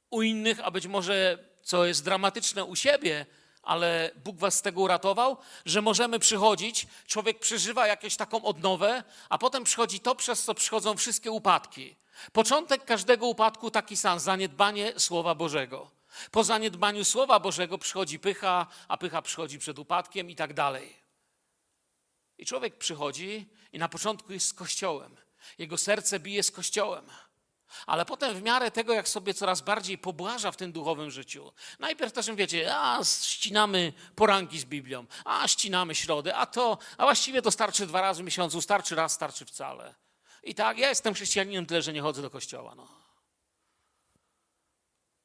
u 0.10 0.22
innych, 0.22 0.60
a 0.64 0.72
być 0.72 0.88
może, 0.88 1.38
co 1.64 1.86
jest 1.86 2.06
dramatyczne, 2.06 2.66
u 2.66 2.76
siebie, 2.76 3.26
ale 3.64 4.12
Bóg 4.24 4.38
was 4.38 4.56
z 4.56 4.62
tego 4.62 4.82
uratował, 4.82 5.38
że 5.66 5.82
możemy 5.82 6.20
przychodzić, 6.20 6.88
człowiek 7.08 7.40
przeżywa 7.40 7.88
jakąś 7.88 8.16
taką 8.16 8.44
odnowę, 8.44 9.04
a 9.30 9.38
potem 9.38 9.64
przychodzi 9.64 10.00
to, 10.00 10.16
przez 10.16 10.44
co 10.44 10.54
przychodzą 10.54 10.98
wszystkie 10.98 11.32
upadki. 11.32 11.96
Początek 12.32 12.86
każdego 12.86 13.28
upadku 13.28 13.72
taki 13.72 13.98
sam, 13.98 14.20
zaniedbanie 14.20 14.94
Słowa 15.00 15.36
Bożego. 15.36 15.92
Po 16.32 16.44
zaniedbaniu 16.44 17.06
Słowa 17.06 17.40
Bożego 17.40 17.78
przychodzi 17.78 18.20
pycha, 18.20 18.68
a 18.88 18.98
pycha 18.98 19.22
przychodzi 19.22 19.60
przed 19.60 19.80
upadkiem 19.80 20.30
i 20.30 20.36
tak 20.36 20.54
dalej. 20.54 21.01
I 22.42 22.46
człowiek 22.46 22.78
przychodzi 22.78 23.50
i 23.74 23.80
na 23.80 23.90
początku 23.90 24.34
jest 24.34 24.48
z 24.48 24.54
Kościołem. 24.54 25.16
Jego 25.58 25.78
serce 25.78 26.20
bije 26.20 26.44
z 26.44 26.52
Kościołem. 26.52 27.06
Ale 27.86 28.06
potem 28.06 28.36
w 28.36 28.42
miarę 28.42 28.72
tego, 28.72 28.94
jak 28.94 29.10
sobie 29.10 29.34
coraz 29.34 29.62
bardziej 29.62 29.98
pobłaża 29.98 30.52
w 30.52 30.58
tym 30.58 30.72
duchowym 30.72 31.12
życiu, 31.12 31.54
najpierw 31.80 32.14
też 32.14 32.32
wiecie, 32.32 32.76
a 32.76 33.00
ścinamy 33.04 33.94
poranki 34.16 34.60
z 34.60 34.66
Biblią, 34.66 35.06
a 35.26 35.48
ścinamy 35.48 35.96
środy, 35.96 36.36
a 36.36 36.46
to, 36.46 36.78
a 36.98 37.04
właściwie 37.04 37.42
to 37.42 37.52
starczy 37.52 37.88
dwa 37.88 38.02
razy 38.02 38.22
w 38.22 38.26
miesiącu, 38.26 38.62
starczy 38.62 38.96
raz, 38.96 39.14
starczy 39.14 39.46
wcale. 39.46 39.96
I 40.44 40.56
tak, 40.56 40.78
ja 40.78 40.90
jestem 40.90 41.14
chrześcijaninem 41.14 41.66
tyle, 41.66 41.82
że 41.82 41.94
nie 41.94 42.02
chodzę 42.02 42.22
do 42.22 42.30
kościoła. 42.30 42.76
No. 42.76 42.88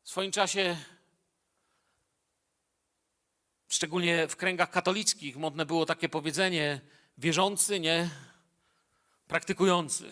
W 0.03 0.11
swoim 0.11 0.33
czasie 0.33 0.77
szczególnie 3.69 4.29
w 4.29 4.37
kręgach 4.37 4.71
katolickich 4.71 5.37
modne 5.37 5.67
było 5.67 5.87
takie 5.87 6.09
powiedzenie, 6.09 6.81
wierzący, 7.19 7.81
nie 7.81 8.11
praktykujący. 9.29 10.11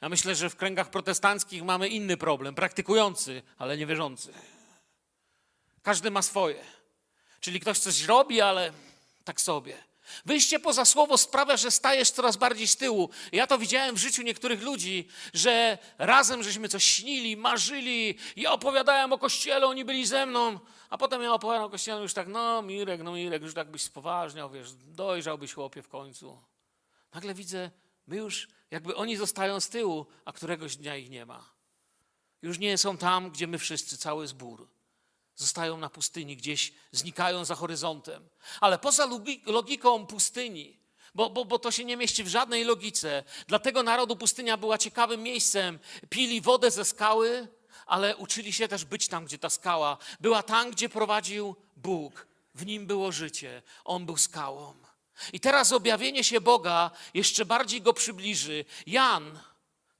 Ja 0.00 0.08
myślę, 0.08 0.34
że 0.34 0.50
w 0.50 0.56
kręgach 0.56 0.90
protestanckich 0.90 1.62
mamy 1.62 1.88
inny 1.88 2.16
problem. 2.16 2.54
Praktykujący, 2.54 3.42
ale 3.58 3.76
nie 3.76 3.86
wierzący. 3.86 4.32
Każdy 5.82 6.10
ma 6.10 6.22
swoje. 6.22 6.64
Czyli 7.40 7.60
ktoś 7.60 7.78
coś 7.78 8.02
robi, 8.02 8.40
ale 8.40 8.72
tak 9.24 9.40
sobie. 9.40 9.92
Wyjście 10.24 10.58
poza 10.58 10.84
słowo 10.84 11.18
sprawia, 11.18 11.56
że 11.56 11.70
stajesz 11.70 12.10
coraz 12.10 12.36
bardziej 12.36 12.68
z 12.68 12.76
tyłu. 12.76 13.10
Ja 13.32 13.46
to 13.46 13.58
widziałem 13.58 13.94
w 13.94 13.98
życiu 13.98 14.22
niektórych 14.22 14.62
ludzi, 14.62 15.08
że 15.34 15.78
razem 15.98 16.42
żeśmy 16.42 16.68
coś 16.68 16.84
śnili, 16.84 17.36
marzyli. 17.36 18.18
Ja 18.36 18.52
opowiadałem 18.52 19.12
o 19.12 19.18
kościele, 19.18 19.66
oni 19.66 19.84
byli 19.84 20.06
ze 20.06 20.26
mną. 20.26 20.60
A 20.92 20.98
potem 20.98 21.22
ja 21.22 21.32
opowiadam 21.32 21.64
o 21.64 21.70
kościele 21.70 22.02
już 22.02 22.14
tak, 22.14 22.28
no 22.28 22.62
Mirek, 22.62 23.02
no 23.02 23.12
Mirek, 23.12 23.42
już 23.42 23.54
tak 23.54 23.70
byś 23.70 23.82
spoważniał, 23.82 24.50
wiesz, 24.50 24.72
dojrzałbyś 24.72 25.52
chłopie 25.52 25.82
w 25.82 25.88
końcu. 25.88 26.42
Nagle 27.14 27.34
widzę, 27.34 27.70
my 28.06 28.16
już 28.16 28.48
jakby 28.70 28.96
oni 28.96 29.16
zostają 29.16 29.60
z 29.60 29.68
tyłu, 29.68 30.06
a 30.24 30.32
któregoś 30.32 30.76
dnia 30.76 30.96
ich 30.96 31.10
nie 31.10 31.26
ma. 31.26 31.50
Już 32.42 32.58
nie 32.58 32.78
są 32.78 32.96
tam, 32.96 33.30
gdzie 33.30 33.46
my 33.46 33.58
wszyscy, 33.58 33.98
cały 33.98 34.26
zbór. 34.26 34.68
Zostają 35.34 35.76
na 35.76 35.90
pustyni, 35.90 36.36
gdzieś 36.36 36.72
znikają 36.90 37.44
za 37.44 37.54
horyzontem. 37.54 38.28
Ale 38.60 38.78
poza 38.78 39.08
logiką 39.46 40.06
pustyni, 40.06 40.78
bo, 41.14 41.30
bo, 41.30 41.44
bo 41.44 41.58
to 41.58 41.70
się 41.70 41.84
nie 41.84 41.96
mieści 41.96 42.24
w 42.24 42.28
żadnej 42.28 42.64
logice, 42.64 43.24
dlatego 43.46 43.82
narodu 43.82 44.16
pustynia 44.16 44.56
była 44.56 44.78
ciekawym 44.78 45.22
miejscem. 45.22 45.78
Pili 46.08 46.40
wodę 46.40 46.70
ze 46.70 46.84
skały, 46.84 47.48
ale 47.86 48.16
uczyli 48.16 48.52
się 48.52 48.68
też 48.68 48.84
być 48.84 49.08
tam, 49.08 49.24
gdzie 49.24 49.38
ta 49.38 49.50
skała 49.50 49.98
była 50.20 50.42
tam, 50.42 50.70
gdzie 50.70 50.88
prowadził 50.88 51.56
Bóg. 51.76 52.26
W 52.54 52.66
nim 52.66 52.86
było 52.86 53.12
życie, 53.12 53.62
on 53.84 54.06
był 54.06 54.16
skałą. 54.16 54.74
I 55.32 55.40
teraz 55.40 55.72
objawienie 55.72 56.24
się 56.24 56.40
Boga 56.40 56.90
jeszcze 57.14 57.44
bardziej 57.44 57.82
go 57.82 57.92
przybliży. 57.92 58.64
Jan, 58.86 59.38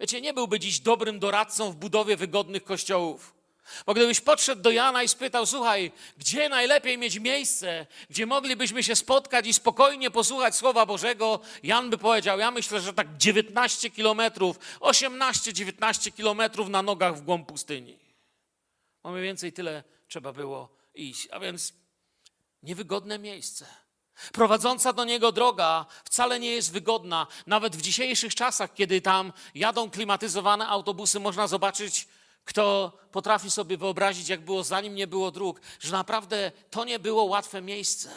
wiecie, 0.00 0.20
nie 0.20 0.34
byłby 0.34 0.60
dziś 0.60 0.80
dobrym 0.80 1.18
doradcą 1.18 1.72
w 1.72 1.76
budowie 1.76 2.16
wygodnych 2.16 2.64
kościołów. 2.64 3.41
Bo 3.86 3.94
gdybyś 3.94 4.20
podszedł 4.20 4.62
do 4.62 4.70
Jana 4.70 5.02
i 5.02 5.08
spytał, 5.08 5.46
słuchaj, 5.46 5.92
gdzie 6.18 6.48
najlepiej 6.48 6.98
mieć 6.98 7.18
miejsce, 7.18 7.86
gdzie 8.10 8.26
moglibyśmy 8.26 8.82
się 8.82 8.96
spotkać 8.96 9.46
i 9.46 9.52
spokojnie 9.52 10.10
posłuchać 10.10 10.56
Słowa 10.56 10.86
Bożego, 10.86 11.40
Jan 11.62 11.90
by 11.90 11.98
powiedział, 11.98 12.38
ja 12.38 12.50
myślę, 12.50 12.80
że 12.80 12.92
tak 12.92 13.16
19 13.16 13.90
kilometrów, 13.90 14.58
18-19 14.80 16.12
kilometrów 16.12 16.68
na 16.68 16.82
nogach 16.82 17.16
w 17.16 17.22
głąb 17.22 17.48
pustyni. 17.48 17.98
No 19.04 19.10
mniej 19.10 19.24
więcej 19.24 19.52
tyle 19.52 19.84
trzeba 20.08 20.32
było 20.32 20.68
iść. 20.94 21.28
A 21.30 21.40
więc 21.40 21.72
niewygodne 22.62 23.18
miejsce. 23.18 23.66
Prowadząca 24.32 24.92
do 24.92 25.04
niego 25.04 25.32
droga 25.32 25.86
wcale 26.04 26.40
nie 26.40 26.50
jest 26.50 26.72
wygodna. 26.72 27.26
Nawet 27.46 27.76
w 27.76 27.82
dzisiejszych 27.82 28.34
czasach, 28.34 28.74
kiedy 28.74 29.00
tam 29.00 29.32
jadą 29.54 29.90
klimatyzowane 29.90 30.66
autobusy, 30.66 31.20
można 31.20 31.46
zobaczyć, 31.46 32.08
kto 32.44 32.92
potrafi 33.12 33.50
sobie 33.50 33.76
wyobrazić, 33.76 34.28
jak 34.28 34.40
było 34.40 34.64
zanim 34.64 34.94
nie 34.94 35.06
było 35.06 35.30
dróg, 35.30 35.60
że 35.80 35.92
naprawdę 35.92 36.52
to 36.70 36.84
nie 36.84 36.98
było 36.98 37.24
łatwe 37.24 37.62
miejsce. 37.62 38.10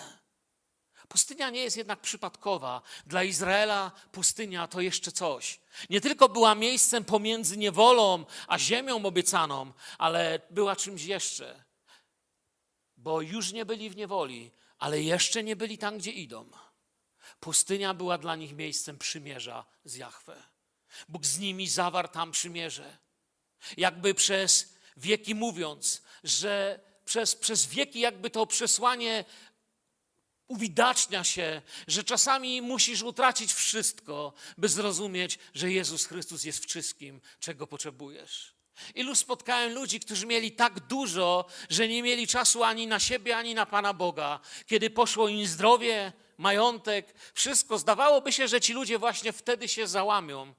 Pustynia 1.07 1.49
nie 1.49 1.59
jest 1.59 1.77
jednak 1.77 2.01
przypadkowa. 2.01 2.81
Dla 3.05 3.23
Izraela 3.23 3.91
pustynia 4.11 4.67
to 4.67 4.81
jeszcze 4.81 5.11
coś. 5.11 5.59
Nie 5.89 6.01
tylko 6.01 6.29
była 6.29 6.55
miejscem 6.55 7.05
pomiędzy 7.05 7.57
niewolą 7.57 8.25
a 8.47 8.59
ziemią 8.59 9.05
obiecaną, 9.05 9.73
ale 9.97 10.39
była 10.49 10.75
czymś 10.75 11.03
jeszcze. 11.03 11.63
Bo 12.97 13.21
już 13.21 13.53
nie 13.53 13.65
byli 13.65 13.89
w 13.89 13.95
niewoli, 13.95 14.51
ale 14.79 15.01
jeszcze 15.01 15.43
nie 15.43 15.55
byli 15.55 15.77
tam, 15.77 15.97
gdzie 15.97 16.11
idą. 16.11 16.49
Pustynia 17.39 17.93
była 17.93 18.17
dla 18.17 18.35
nich 18.35 18.53
miejscem 18.53 18.97
przymierza 18.97 19.65
z 19.83 19.95
Jahwe. 19.95 20.43
Bóg 21.09 21.25
z 21.25 21.39
nimi 21.39 21.67
zawarł 21.67 22.07
tam 22.07 22.31
przymierze. 22.31 22.97
Jakby 23.77 24.13
przez 24.13 24.75
wieki 24.97 25.35
mówiąc, 25.35 26.01
że 26.23 26.79
przez, 27.05 27.35
przez 27.35 27.65
wieki 27.65 27.99
jakby 27.99 28.29
to 28.29 28.45
przesłanie 28.45 29.25
uwidacznia 30.47 31.23
się, 31.23 31.61
że 31.87 32.03
czasami 32.03 32.61
musisz 32.61 33.01
utracić 33.01 33.53
wszystko, 33.53 34.33
by 34.57 34.69
zrozumieć, 34.69 35.39
że 35.53 35.71
Jezus 35.71 36.05
Chrystus 36.05 36.43
jest 36.43 36.65
wszystkim, 36.65 37.21
czego 37.39 37.67
potrzebujesz. 37.67 38.55
Ilu 38.95 39.15
spotkałem 39.15 39.73
ludzi, 39.73 39.99
którzy 39.99 40.25
mieli 40.25 40.51
tak 40.51 40.79
dużo, 40.79 41.45
że 41.69 41.87
nie 41.87 42.03
mieli 42.03 42.27
czasu 42.27 42.63
ani 42.63 42.87
na 42.87 42.99
siebie, 42.99 43.37
ani 43.37 43.55
na 43.55 43.65
Pana 43.65 43.93
Boga. 43.93 44.39
Kiedy 44.65 44.89
poszło 44.89 45.27
im 45.27 45.47
zdrowie, 45.47 46.13
majątek, 46.37 47.13
wszystko, 47.33 47.77
zdawałoby 47.77 48.31
się, 48.31 48.47
że 48.47 48.61
ci 48.61 48.73
ludzie 48.73 48.99
właśnie 48.99 49.33
wtedy 49.33 49.67
się 49.67 49.87
załamią. 49.87 50.53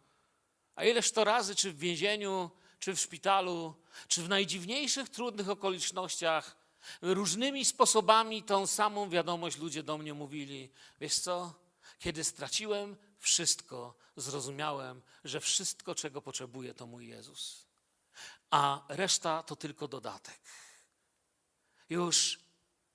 A 0.74 0.84
ileż 0.84 1.12
to 1.12 1.24
razy, 1.24 1.54
czy 1.54 1.72
w 1.72 1.78
więzieniu, 1.78 2.50
czy 2.78 2.94
w 2.94 3.00
szpitalu, 3.00 3.74
czy 4.08 4.22
w 4.22 4.28
najdziwniejszych, 4.28 5.08
trudnych 5.08 5.48
okolicznościach, 5.48 6.56
różnymi 7.02 7.64
sposobami 7.64 8.42
tą 8.42 8.66
samą 8.66 9.10
wiadomość 9.10 9.58
ludzie 9.58 9.82
do 9.82 9.98
mnie 9.98 10.14
mówili. 10.14 10.70
Wiesz 11.00 11.18
co? 11.18 11.54
Kiedy 11.98 12.24
straciłem 12.24 12.96
wszystko, 13.18 13.94
zrozumiałem, 14.16 15.02
że 15.24 15.40
wszystko, 15.40 15.94
czego 15.94 16.22
potrzebuję, 16.22 16.74
to 16.74 16.86
mój 16.86 17.08
Jezus. 17.08 17.66
A 18.50 18.84
reszta 18.88 19.42
to 19.42 19.56
tylko 19.56 19.88
dodatek. 19.88 20.40
Już 21.90 22.40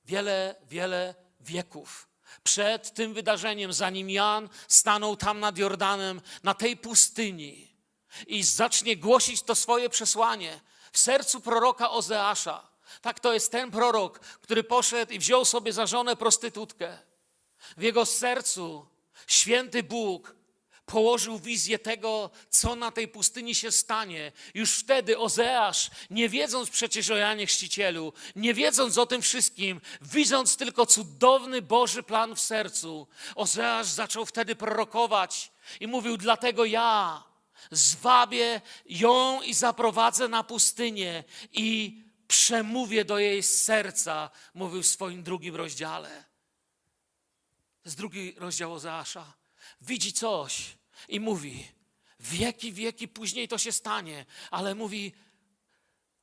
wiele, 0.05 0.55
wiele 0.69 1.15
wieków 1.39 2.07
przed 2.43 2.93
tym 2.93 3.13
wydarzeniem, 3.13 3.73
zanim 3.73 4.09
Jan 4.09 4.49
stanął 4.67 5.17
tam 5.17 5.39
nad 5.39 5.57
Jordanem, 5.57 6.21
na 6.43 6.53
tej 6.53 6.77
pustyni 6.77 7.70
i 8.27 8.43
zacznie 8.43 8.97
głosić 8.97 9.41
to 9.41 9.55
swoje 9.55 9.89
przesłanie 9.89 10.59
w 10.91 10.97
sercu 10.99 11.41
proroka 11.41 11.91
Ozeasza. 11.91 12.71
Tak, 13.01 13.19
to 13.19 13.33
jest 13.33 13.51
ten 13.51 13.71
prorok, 13.71 14.19
który 14.19 14.63
poszedł 14.63 15.13
i 15.13 15.19
wziął 15.19 15.45
sobie 15.45 15.73
za 15.73 15.87
żonę 15.87 16.15
prostytutkę. 16.15 16.97
W 17.77 17.81
jego 17.81 18.05
sercu 18.05 18.85
święty 19.27 19.83
Bóg 19.83 20.35
położył 20.85 21.39
wizję 21.39 21.79
tego, 21.79 22.29
co 22.49 22.75
na 22.75 22.91
tej 22.91 23.07
pustyni 23.07 23.55
się 23.55 23.71
stanie. 23.71 24.31
Już 24.53 24.71
wtedy 24.71 25.17
Ozeasz, 25.17 25.91
nie 26.09 26.29
wiedząc 26.29 26.69
przecież 26.69 27.09
o 27.09 27.15
Janie 27.15 27.47
Chrzcicielu, 27.47 28.13
nie 28.35 28.53
wiedząc 28.53 28.97
o 28.97 29.05
tym 29.05 29.21
wszystkim, 29.21 29.81
widząc 30.01 30.57
tylko 30.57 30.85
cudowny 30.85 31.61
Boży 31.61 32.03
plan 32.03 32.35
w 32.35 32.39
sercu, 32.39 33.07
Ozeasz 33.35 33.87
zaczął 33.87 34.25
wtedy 34.25 34.55
prorokować 34.55 35.51
i 35.79 35.87
mówił, 35.87 36.17
dlatego 36.17 36.65
ja 36.65 37.23
zwabię 37.71 38.61
ją 38.85 39.41
i 39.41 39.53
zaprowadzę 39.53 40.27
na 40.27 40.43
pustynię 40.43 41.23
i 41.51 41.97
przemówię 42.27 43.05
do 43.05 43.19
jej 43.19 43.43
serca, 43.43 44.29
mówił 44.53 44.83
w 44.83 44.87
swoim 44.87 45.23
drugim 45.23 45.55
rozdziale. 45.55 46.25
Jest 47.85 47.97
drugi 47.97 48.35
rozdział 48.37 48.73
Ozeasza. 48.73 49.33
Widzi 49.81 50.13
coś 50.13 50.77
i 51.07 51.19
mówi, 51.19 51.67
wieki, 52.19 52.73
wieki 52.73 53.07
później 53.07 53.47
to 53.47 53.57
się 53.57 53.71
stanie, 53.71 54.25
ale 54.51 54.75
mówi 54.75 55.13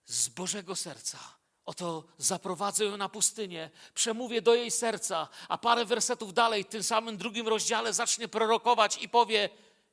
z 0.04 0.28
Bożego 0.28 0.76
serca. 0.76 1.18
Oto 1.64 2.04
zaprowadzę 2.18 2.84
ją 2.84 2.96
na 2.96 3.08
pustynię, 3.08 3.70
przemówię 3.94 4.42
do 4.42 4.54
jej 4.54 4.70
serca, 4.70 5.28
a 5.48 5.58
parę 5.58 5.84
wersetów 5.84 6.34
dalej, 6.34 6.64
w 6.64 6.68
tym 6.68 6.82
samym 6.82 7.16
drugim 7.16 7.48
rozdziale, 7.48 7.92
zacznie 7.92 8.28
prorokować 8.28 9.02
i 9.02 9.08
powie: 9.08 9.48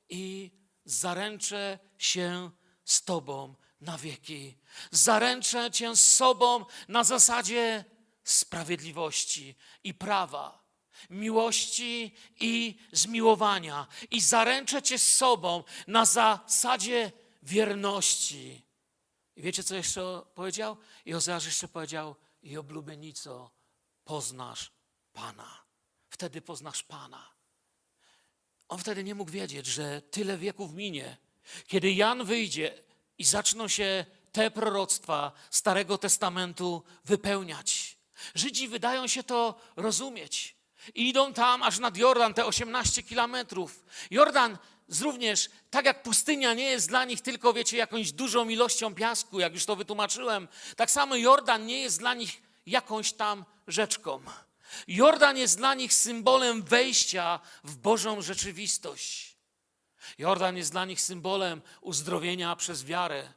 I 0.09 0.51
zaręczę 0.85 1.79
się 1.97 2.51
z 2.85 3.03
Tobą 3.03 3.55
na 3.81 3.97
wieki. 3.97 4.57
Zaręczę 4.91 5.71
Cię 5.71 5.95
z 5.95 6.13
sobą 6.15 6.65
na 6.87 7.03
zasadzie 7.03 7.85
sprawiedliwości 8.23 9.55
i 9.83 9.93
prawa, 9.93 10.65
miłości 11.09 12.15
i 12.39 12.79
zmiłowania. 12.91 13.87
I 14.11 14.21
zaręczę 14.21 14.81
Cię 14.81 14.99
z 14.99 15.15
sobą 15.15 15.63
na 15.87 16.05
zasadzie 16.05 17.11
wierności. 17.43 18.65
I 19.35 19.41
wiecie, 19.41 19.63
co 19.63 19.75
jeszcze 19.75 20.21
powiedział? 20.35 20.77
I 21.05 21.13
Ozeasz 21.13 21.45
jeszcze 21.45 21.67
powiedział, 21.67 22.15
i 22.41 22.57
oblubienico, 22.57 23.51
poznasz 24.03 24.71
Pana. 25.13 25.65
Wtedy 26.09 26.41
poznasz 26.41 26.83
Pana. 26.83 27.34
On 28.69 28.79
wtedy 28.79 29.03
nie 29.03 29.15
mógł 29.15 29.31
wiedzieć, 29.31 29.65
że 29.65 30.01
tyle 30.01 30.37
wieków 30.37 30.73
minie. 30.73 31.17
Kiedy 31.67 31.91
Jan 31.91 32.25
wyjdzie 32.25 32.73
i 33.17 33.23
zaczną 33.23 33.67
się 33.67 34.05
te 34.31 34.51
proroctwa 34.51 35.31
Starego 35.49 35.97
Testamentu 35.97 36.83
wypełniać. 37.05 37.97
Żydzi 38.35 38.67
wydają 38.67 39.07
się 39.07 39.23
to 39.23 39.59
rozumieć. 39.75 40.55
I 40.95 41.09
idą 41.09 41.33
tam 41.33 41.63
aż 41.63 41.79
nad 41.79 41.97
Jordan, 41.97 42.33
te 42.33 42.45
18 42.45 43.03
kilometrów. 43.03 43.85
Jordan 44.11 44.57
również, 45.01 45.49
tak 45.69 45.85
jak 45.85 46.03
pustynia 46.03 46.53
nie 46.53 46.63
jest 46.63 46.89
dla 46.89 47.05
nich 47.05 47.21
tylko, 47.21 47.53
wiecie, 47.53 47.77
jakąś 47.77 48.11
dużą 48.11 48.49
ilością 48.49 48.95
piasku, 48.95 49.39
jak 49.39 49.53
już 49.53 49.65
to 49.65 49.75
wytłumaczyłem, 49.75 50.47
tak 50.75 50.91
samo 50.91 51.15
Jordan 51.15 51.65
nie 51.65 51.81
jest 51.81 51.99
dla 51.99 52.13
nich 52.13 52.41
jakąś 52.65 53.13
tam 53.13 53.45
rzeczką. 53.67 54.21
Jordan 54.87 55.37
jest 55.37 55.57
dla 55.57 55.73
nich 55.73 55.93
symbolem 55.93 56.63
wejścia 56.63 57.39
w 57.63 57.75
Bożą 57.75 58.21
rzeczywistość. 58.21 59.35
Jordan 60.17 60.57
jest 60.57 60.71
dla 60.71 60.85
nich 60.85 61.01
symbolem 61.01 61.61
uzdrowienia 61.81 62.55
przez 62.55 62.83
wiarę, 62.83 63.33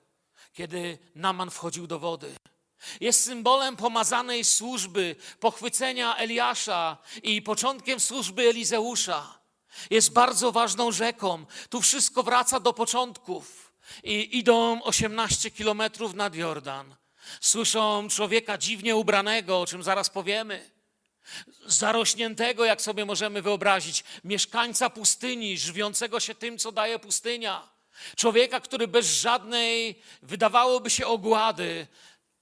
kiedy 0.52 0.98
Naman 1.14 1.50
wchodził 1.50 1.86
do 1.86 1.98
wody. 1.98 2.34
Jest 3.00 3.24
symbolem 3.24 3.76
pomazanej 3.76 4.44
służby, 4.44 5.16
pochwycenia 5.40 6.16
Eliasza 6.16 6.96
i 7.22 7.42
początkiem 7.42 8.00
służby 8.00 8.48
Elizeusza. 8.48 9.38
Jest 9.90 10.12
bardzo 10.12 10.52
ważną 10.52 10.92
rzeką. 10.92 11.46
Tu 11.70 11.80
wszystko 11.80 12.22
wraca 12.22 12.60
do 12.60 12.72
początków. 12.72 13.72
I 14.02 14.38
idą 14.38 14.82
18 14.82 15.50
kilometrów 15.50 16.14
nad 16.14 16.34
Jordan. 16.34 16.96
Słyszą 17.40 18.08
człowieka 18.08 18.58
dziwnie 18.58 18.96
ubranego, 18.96 19.60
o 19.60 19.66
czym 19.66 19.82
zaraz 19.82 20.10
powiemy 20.10 20.70
zarośniętego, 21.66 22.64
jak 22.64 22.82
sobie 22.82 23.04
możemy 23.04 23.42
wyobrazić, 23.42 24.04
mieszkańca 24.24 24.90
pustyni, 24.90 25.58
żywiącego 25.58 26.20
się 26.20 26.34
tym, 26.34 26.58
co 26.58 26.72
daje 26.72 26.98
pustynia. 26.98 27.68
Człowieka, 28.16 28.60
który 28.60 28.88
bez 28.88 29.06
żadnej, 29.06 30.02
wydawałoby 30.22 30.90
się, 30.90 31.06
ogłady, 31.06 31.86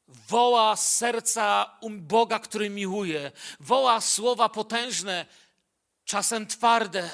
woła 0.08 0.76
z 0.76 0.96
serca 0.96 1.76
um 1.80 2.06
Boga, 2.06 2.38
który 2.38 2.70
miłuje, 2.70 3.32
woła 3.60 4.00
słowa 4.00 4.48
potężne, 4.48 5.26
czasem 6.04 6.46
twarde. 6.46 7.10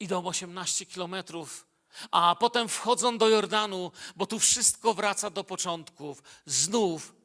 Idą 0.00 0.26
18 0.26 0.86
kilometrów, 0.86 1.66
a 2.10 2.36
potem 2.36 2.68
wchodzą 2.68 3.18
do 3.18 3.28
Jordanu, 3.28 3.92
bo 4.16 4.26
tu 4.26 4.38
wszystko 4.38 4.94
wraca 4.94 5.30
do 5.30 5.44
początków. 5.44 6.22
Znów 6.46 7.17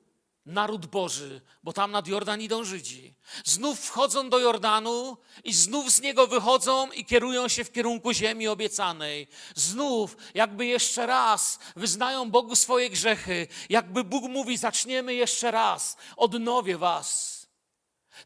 naród 0.46 0.86
Boży, 0.86 1.42
bo 1.64 1.74
tam 1.74 1.92
nad 1.92 2.08
Jordan 2.08 2.42
idą 2.42 2.64
Żydzi. 2.64 3.16
Znów 3.46 3.80
wchodzą 3.80 4.30
do 4.30 4.40
Jordanu 4.40 5.18
i 5.44 5.54
znów 5.54 5.92
z 5.92 6.02
niego 6.02 6.28
wychodzą 6.28 6.92
i 6.92 7.06
kierują 7.06 7.48
się 7.48 7.64
w 7.64 7.72
kierunku 7.72 8.14
ziemi 8.14 8.48
obiecanej. 8.48 9.28
Znów, 9.56 10.18
jakby 10.34 10.66
jeszcze 10.66 11.06
raz 11.06 11.60
wyznają 11.76 12.32
Bogu 12.32 12.56
swoje 12.56 12.90
grzechy, 12.90 13.48
jakby 13.70 14.04
Bóg 14.04 14.24
mówi: 14.24 14.58
Zaczniemy 14.58 15.14
jeszcze 15.14 15.52
raz, 15.52 15.98
odnowię 16.18 16.78
was. 16.78 17.34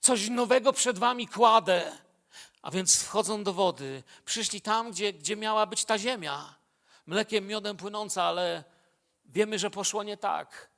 Coś 0.02 0.30
nowego 0.30 0.74
przed 0.74 1.00
wami 1.00 1.28
kładę. 1.28 1.98
A 2.62 2.72
więc 2.72 3.04
wchodzą 3.04 3.44
do 3.44 3.54
wody. 3.54 4.04
Przyszli 4.26 4.62
tam, 4.62 4.92
gdzie, 4.92 5.14
gdzie 5.14 5.36
miała 5.36 5.66
być 5.66 5.86
ta 5.86 5.98
ziemia. 5.98 6.56
Mlekiem, 7.06 7.48
miodem 7.48 7.78
płynąca, 7.78 8.24
ale 8.24 8.64
wiemy, 9.26 9.60
że 9.60 9.70
poszło 9.70 10.04
nie 10.04 10.18
tak 10.18 10.77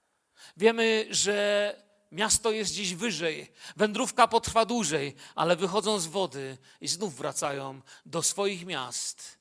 Wiemy, 0.57 1.07
że 1.09 1.75
miasto 2.11 2.51
jest 2.51 2.71
gdzieś 2.73 2.95
wyżej, 2.95 3.51
wędrówka 3.75 4.27
potrwa 4.27 4.65
dłużej, 4.65 5.15
ale 5.35 5.55
wychodzą 5.55 5.99
z 5.99 6.07
wody 6.07 6.57
i 6.81 6.87
znów 6.87 7.17
wracają 7.17 7.81
do 8.05 8.23
swoich 8.23 8.65
miast, 8.65 9.37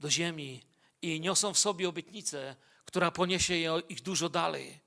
do 0.00 0.10
ziemi 0.10 0.62
i 1.02 1.20
niosą 1.20 1.54
w 1.54 1.58
sobie 1.58 1.88
obietnicę, 1.88 2.56
która 2.84 3.10
poniesie 3.10 3.80
ich 3.88 4.02
dużo 4.02 4.28
dalej. 4.28 4.80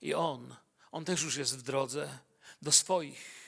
I 0.00 0.14
on, 0.14 0.56
on 0.92 1.04
też 1.04 1.22
już 1.22 1.36
jest 1.36 1.58
w 1.58 1.62
drodze 1.62 2.18
do 2.62 2.72
swoich. 2.72 3.42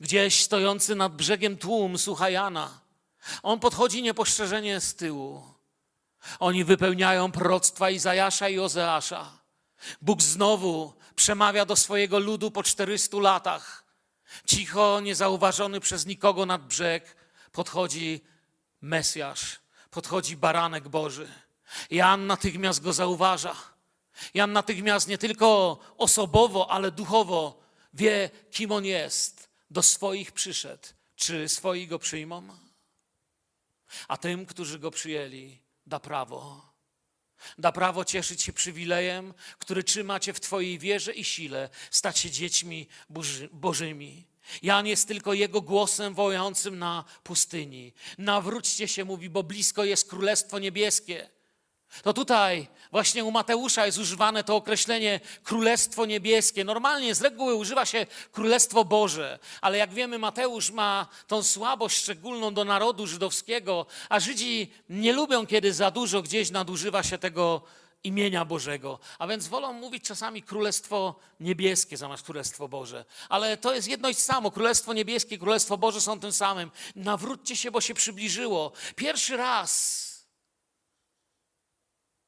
Gdzieś 0.00 0.42
stojący 0.42 0.94
nad 0.94 1.16
brzegiem 1.16 1.56
tłum 1.56 1.98
słucha 1.98 2.30
Jana. 2.30 2.80
On 3.42 3.60
podchodzi 3.60 4.02
niepostrzeżenie 4.02 4.80
z 4.80 4.94
tyłu. 4.94 5.42
Oni 6.38 6.64
wypełniają 6.64 7.32
proroctwa 7.32 7.90
Izajasza 7.90 8.48
i 8.48 8.58
Ozeasza. 8.58 9.41
Bóg 10.02 10.22
znowu 10.22 10.94
przemawia 11.16 11.64
do 11.64 11.76
swojego 11.76 12.18
ludu 12.18 12.50
po 12.50 12.62
400 12.62 13.18
latach. 13.18 13.84
Cicho, 14.46 15.00
niezauważony 15.00 15.80
przez 15.80 16.06
nikogo 16.06 16.46
nad 16.46 16.66
brzeg, 16.66 17.16
podchodzi 17.52 18.20
Mesjasz, 18.80 19.60
podchodzi 19.90 20.36
baranek 20.36 20.88
Boży. 20.88 21.28
Jan 21.90 22.26
natychmiast 22.26 22.82
go 22.82 22.92
zauważa. 22.92 23.56
Jan 24.34 24.52
natychmiast 24.52 25.08
nie 25.08 25.18
tylko 25.18 25.78
osobowo, 25.98 26.70
ale 26.70 26.90
duchowo 26.90 27.62
wie, 27.94 28.30
kim 28.50 28.72
on 28.72 28.84
jest. 28.84 29.50
Do 29.70 29.82
swoich 29.82 30.32
przyszedł. 30.32 30.88
Czy 31.16 31.48
swoi 31.48 31.86
go 31.86 31.98
przyjmą? 31.98 32.42
A 34.08 34.16
tym, 34.16 34.46
którzy 34.46 34.78
go 34.78 34.90
przyjęli, 34.90 35.58
da 35.86 36.00
prawo. 36.00 36.71
Da 37.58 37.72
prawo 37.72 38.04
cieszyć 38.04 38.42
się 38.42 38.52
przywilejem, 38.52 39.34
który 39.58 39.84
trzyma 39.84 40.20
cię 40.20 40.32
w 40.32 40.40
Twojej 40.40 40.78
wierze 40.78 41.12
i 41.12 41.24
sile, 41.24 41.68
stać 41.90 42.18
się 42.18 42.30
dziećmi 42.30 42.88
Boży, 43.10 43.48
Bożymi. 43.52 44.24
Jan 44.62 44.86
jest 44.86 45.08
tylko 45.08 45.34
jego 45.34 45.60
głosem 45.60 46.14
wołającym 46.14 46.78
na 46.78 47.04
pustyni. 47.22 47.92
Nawróćcie 48.18 48.88
się, 48.88 49.04
mówi, 49.04 49.30
bo 49.30 49.42
blisko 49.42 49.84
jest 49.84 50.08
Królestwo 50.10 50.58
Niebieskie. 50.58 51.30
To 52.02 52.12
tutaj 52.12 52.68
właśnie 52.92 53.24
u 53.24 53.30
Mateusza 53.30 53.86
jest 53.86 53.98
używane 53.98 54.44
to 54.44 54.56
określenie 54.56 55.20
Królestwo 55.44 56.06
Niebieskie. 56.06 56.64
Normalnie 56.64 57.14
z 57.14 57.22
reguły 57.22 57.54
używa 57.54 57.86
się 57.86 58.06
Królestwo 58.32 58.84
Boże, 58.84 59.38
ale 59.60 59.78
jak 59.78 59.94
wiemy, 59.94 60.18
Mateusz 60.18 60.70
ma 60.70 61.06
tą 61.26 61.42
słabość 61.42 61.96
szczególną 61.96 62.54
do 62.54 62.64
narodu 62.64 63.06
żydowskiego, 63.06 63.86
a 64.08 64.20
Żydzi 64.20 64.72
nie 64.88 65.12
lubią, 65.12 65.46
kiedy 65.46 65.72
za 65.72 65.90
dużo 65.90 66.22
gdzieś 66.22 66.50
nadużywa 66.50 67.02
się 67.02 67.18
tego 67.18 67.62
imienia 68.04 68.44
Bożego, 68.44 68.98
a 69.18 69.26
więc 69.26 69.48
wolą 69.48 69.72
mówić 69.72 70.04
czasami 70.04 70.42
Królestwo 70.42 71.14
Niebieskie 71.40 71.96
zamiast 71.96 72.22
Królestwo 72.22 72.68
Boże. 72.68 73.04
Ale 73.28 73.56
to 73.56 73.74
jest 73.74 73.88
jedno 73.88 74.08
i 74.08 74.14
samo. 74.14 74.50
Królestwo 74.50 74.92
Niebieskie, 74.92 75.38
Królestwo 75.38 75.78
Boże 75.78 76.00
są 76.00 76.20
tym 76.20 76.32
samym. 76.32 76.70
Nawróćcie 76.96 77.56
się, 77.56 77.70
bo 77.70 77.80
się 77.80 77.94
przybliżyło. 77.94 78.72
Pierwszy 78.96 79.36
raz 79.36 80.11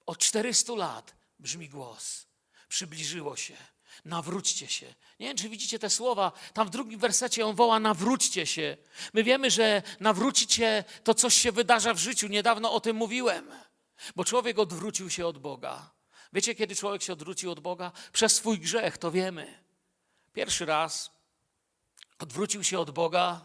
od 0.07 0.19
400 0.19 0.75
lat 0.75 1.15
brzmi 1.39 1.69
głos. 1.69 2.27
Przybliżyło 2.69 3.37
się. 3.37 3.57
Nawróćcie 4.05 4.69
się. 4.69 4.95
Nie 5.21 5.27
wiem, 5.27 5.37
czy 5.37 5.49
widzicie 5.49 5.79
te 5.79 5.91
słowa. 5.91 6.33
Tam 6.53 6.67
w 6.67 6.71
drugim 6.71 7.01
wersecie 7.01 7.47
on 7.47 7.55
woła: 7.55 7.81
nawróćcie 7.81 8.47
się. 8.47 8.77
My 9.13 9.25
wiemy, 9.25 9.51
że 9.51 9.83
nawrócić 10.01 10.53
się 10.53 10.85
to 11.05 11.15
coś 11.15 11.35
się 11.35 11.53
wydarza 11.53 11.95
w 11.95 11.99
życiu. 11.99 12.29
Niedawno 12.29 12.73
o 12.73 12.81
tym 12.81 12.97
mówiłem. 12.97 13.51
Bo 14.17 14.25
człowiek 14.25 14.59
odwrócił 14.59 15.11
się 15.11 15.27
od 15.27 15.39
Boga. 15.39 15.91
Wiecie, 16.33 16.55
kiedy 16.55 16.77
człowiek 16.77 17.03
się 17.03 17.13
odwrócił 17.13 17.51
od 17.51 17.61
Boga? 17.61 17.93
Przez 18.13 18.35
swój 18.35 18.59
grzech, 18.59 18.99
to 18.99 19.11
wiemy. 19.11 19.65
Pierwszy 20.33 20.67
raz 20.67 21.11
odwrócił 22.19 22.65
się 22.65 22.79
od 22.79 22.91
Boga 22.91 23.45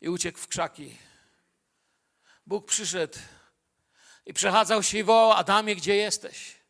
i 0.00 0.08
uciekł 0.08 0.38
w 0.38 0.48
krzaki. 0.48 0.98
Bóg 2.46 2.66
przyszedł 2.66 3.18
i 4.26 4.32
przechadzał 4.32 4.82
się 4.82 4.98
i 4.98 5.04
wołał: 5.04 5.32
Adamie, 5.32 5.76
gdzie 5.76 5.96
jesteś? 5.96 6.62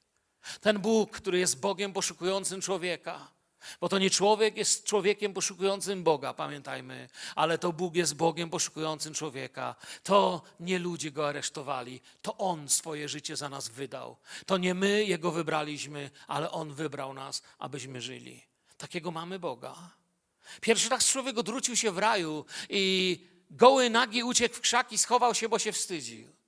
Ten 0.61 0.79
Bóg, 0.79 1.11
który 1.11 1.38
jest 1.38 1.61
Bogiem 1.61 1.93
poszukującym 1.93 2.61
człowieka. 2.61 3.33
Bo 3.81 3.88
to 3.88 3.99
nie 3.99 4.11
człowiek 4.11 4.57
jest 4.57 4.85
człowiekiem 4.85 5.35
poszukującym 5.35 6.03
Boga, 6.03 6.35
pamiętajmy, 6.35 7.09
ale 7.35 7.59
to 7.59 7.73
Bóg 7.73 7.95
jest 7.95 8.15
Bogiem 8.15 8.51
poszukującym 8.51 9.15
człowieka. 9.15 9.75
To 10.03 10.43
nie 10.61 10.79
ludzie 10.79 11.11
go 11.11 11.29
aresztowali, 11.29 12.01
to 12.23 12.37
On 12.37 12.69
swoje 12.69 13.09
życie 13.09 13.37
za 13.37 13.49
nas 13.49 13.69
wydał. 13.69 14.17
To 14.47 14.59
nie 14.59 14.75
my 14.75 15.05
Jego 15.05 15.31
wybraliśmy, 15.31 16.11
ale 16.27 16.51
On 16.51 16.75
wybrał 16.75 17.15
nas, 17.15 17.43
abyśmy 17.59 18.01
żyli. 18.01 18.43
Takiego 18.79 19.11
mamy 19.11 19.38
Boga. 19.38 19.75
Pierwszy 20.61 20.88
raz 20.88 21.09
człowiek 21.09 21.38
odwrócił 21.38 21.77
się 21.77 21.91
w 21.91 21.99
raju 21.99 22.45
i 22.69 23.19
goły, 23.51 23.91
nagi 23.91 24.23
uciekł 24.23 24.55
w 24.55 24.61
krzaki, 24.61 24.99
schował 24.99 25.35
się, 25.35 25.49
bo 25.49 25.59
się 25.59 25.73
wstydził. 25.73 26.41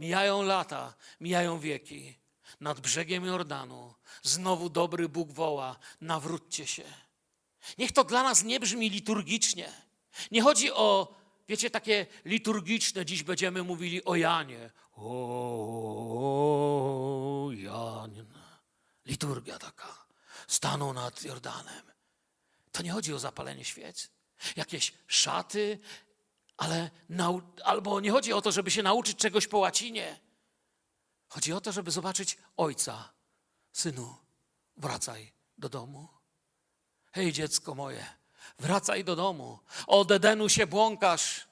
Mijają 0.00 0.42
lata, 0.42 0.94
mijają 1.20 1.58
wieki. 1.58 2.18
Nad 2.60 2.80
brzegiem 2.80 3.24
Jordanu 3.24 3.94
znowu 4.22 4.70
dobry 4.70 5.08
Bóg 5.08 5.32
woła: 5.32 5.76
nawróćcie 6.00 6.66
się. 6.66 6.84
Niech 7.78 7.92
to 7.92 8.04
dla 8.04 8.22
nas 8.22 8.44
nie 8.44 8.60
brzmi 8.60 8.90
liturgicznie. 8.90 9.72
Nie 10.30 10.42
chodzi 10.42 10.72
o, 10.72 11.14
wiecie, 11.48 11.70
takie 11.70 12.06
liturgiczne, 12.24 13.04
dziś 13.04 13.22
będziemy 13.22 13.62
mówili 13.62 14.04
o 14.04 14.16
Janie. 14.16 14.70
O, 14.92 16.20
Jan. 17.52 18.26
Liturgia 19.06 19.58
taka. 19.58 20.06
Stanął 20.48 20.92
nad 20.92 21.22
Jordanem. 21.22 21.92
To 22.72 22.82
nie 22.82 22.92
chodzi 22.92 23.14
o 23.14 23.18
zapalenie 23.18 23.64
świec, 23.64 24.10
jakieś 24.56 24.92
szaty, 25.06 25.78
ale 26.60 26.90
nau- 27.10 27.42
albo 27.64 28.00
nie 28.00 28.10
chodzi 28.10 28.32
o 28.32 28.42
to, 28.42 28.52
żeby 28.52 28.70
się 28.70 28.82
nauczyć 28.82 29.18
czegoś 29.18 29.46
po 29.46 29.58
łacinie. 29.58 30.20
Chodzi 31.28 31.52
o 31.52 31.60
to, 31.60 31.72
żeby 31.72 31.90
zobaczyć 31.90 32.38
ojca. 32.56 33.12
Synu, 33.72 34.16
wracaj 34.76 35.32
do 35.58 35.68
domu. 35.68 36.08
Hej, 37.12 37.32
dziecko 37.32 37.74
moje, 37.74 38.06
wracaj 38.58 39.04
do 39.04 39.16
domu. 39.16 39.58
Od 39.86 40.10
Edenu 40.10 40.48
się 40.48 40.66
błąkasz. 40.66 41.48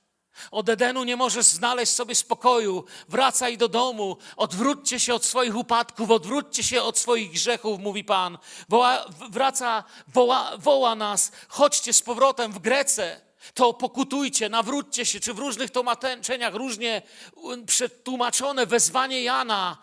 Od 0.50 0.68
Edenu 0.68 1.04
nie 1.04 1.16
możesz 1.16 1.46
znaleźć 1.46 1.92
sobie 1.92 2.14
spokoju. 2.14 2.84
Wracaj 3.08 3.58
do 3.58 3.68
domu. 3.68 4.16
Odwróćcie 4.36 5.00
się 5.00 5.14
od 5.14 5.24
swoich 5.24 5.56
upadków, 5.56 6.10
odwróćcie 6.10 6.62
się 6.62 6.82
od 6.82 6.98
swoich 6.98 7.30
grzechów, 7.30 7.80
mówi 7.80 8.04
Pan. 8.04 8.38
Woła, 8.68 9.04
wraca, 9.30 9.84
woła, 10.08 10.56
woła 10.56 10.94
nas. 10.94 11.32
Chodźcie 11.48 11.92
z 11.92 12.02
powrotem 12.02 12.52
w 12.52 12.58
Grece 12.58 13.27
to 13.54 13.74
pokutujcie, 13.74 14.48
nawróćcie 14.48 15.06
się, 15.06 15.20
czy 15.20 15.34
w 15.34 15.38
różnych 15.38 15.70
tłumaczeniach 15.70 16.54
różnie 16.54 17.02
um, 17.34 17.66
przetłumaczone 17.66 18.66
wezwanie 18.66 19.22
Jana. 19.22 19.78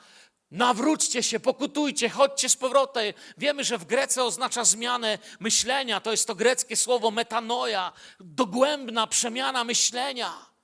Nawróćcie 0.52 1.24
się, 1.24 1.40
pokutujcie, 1.40 2.10
chodźcie 2.10 2.50
z 2.50 2.56
powrotem. 2.56 3.14
Wiemy, 3.38 3.64
że 3.64 3.78
w 3.78 3.86
Grece 3.86 4.24
oznacza 4.24 4.64
zmianę 4.64 5.18
myślenia. 5.40 6.00
To 6.00 6.12
jest 6.12 6.28
to 6.28 6.36
greckie 6.36 6.76
słowo 6.76 7.12
metanoja, 7.12 7.92
dogłębna 8.20 9.08
przemiana 9.08 9.64
myślenia. 9.64 10.55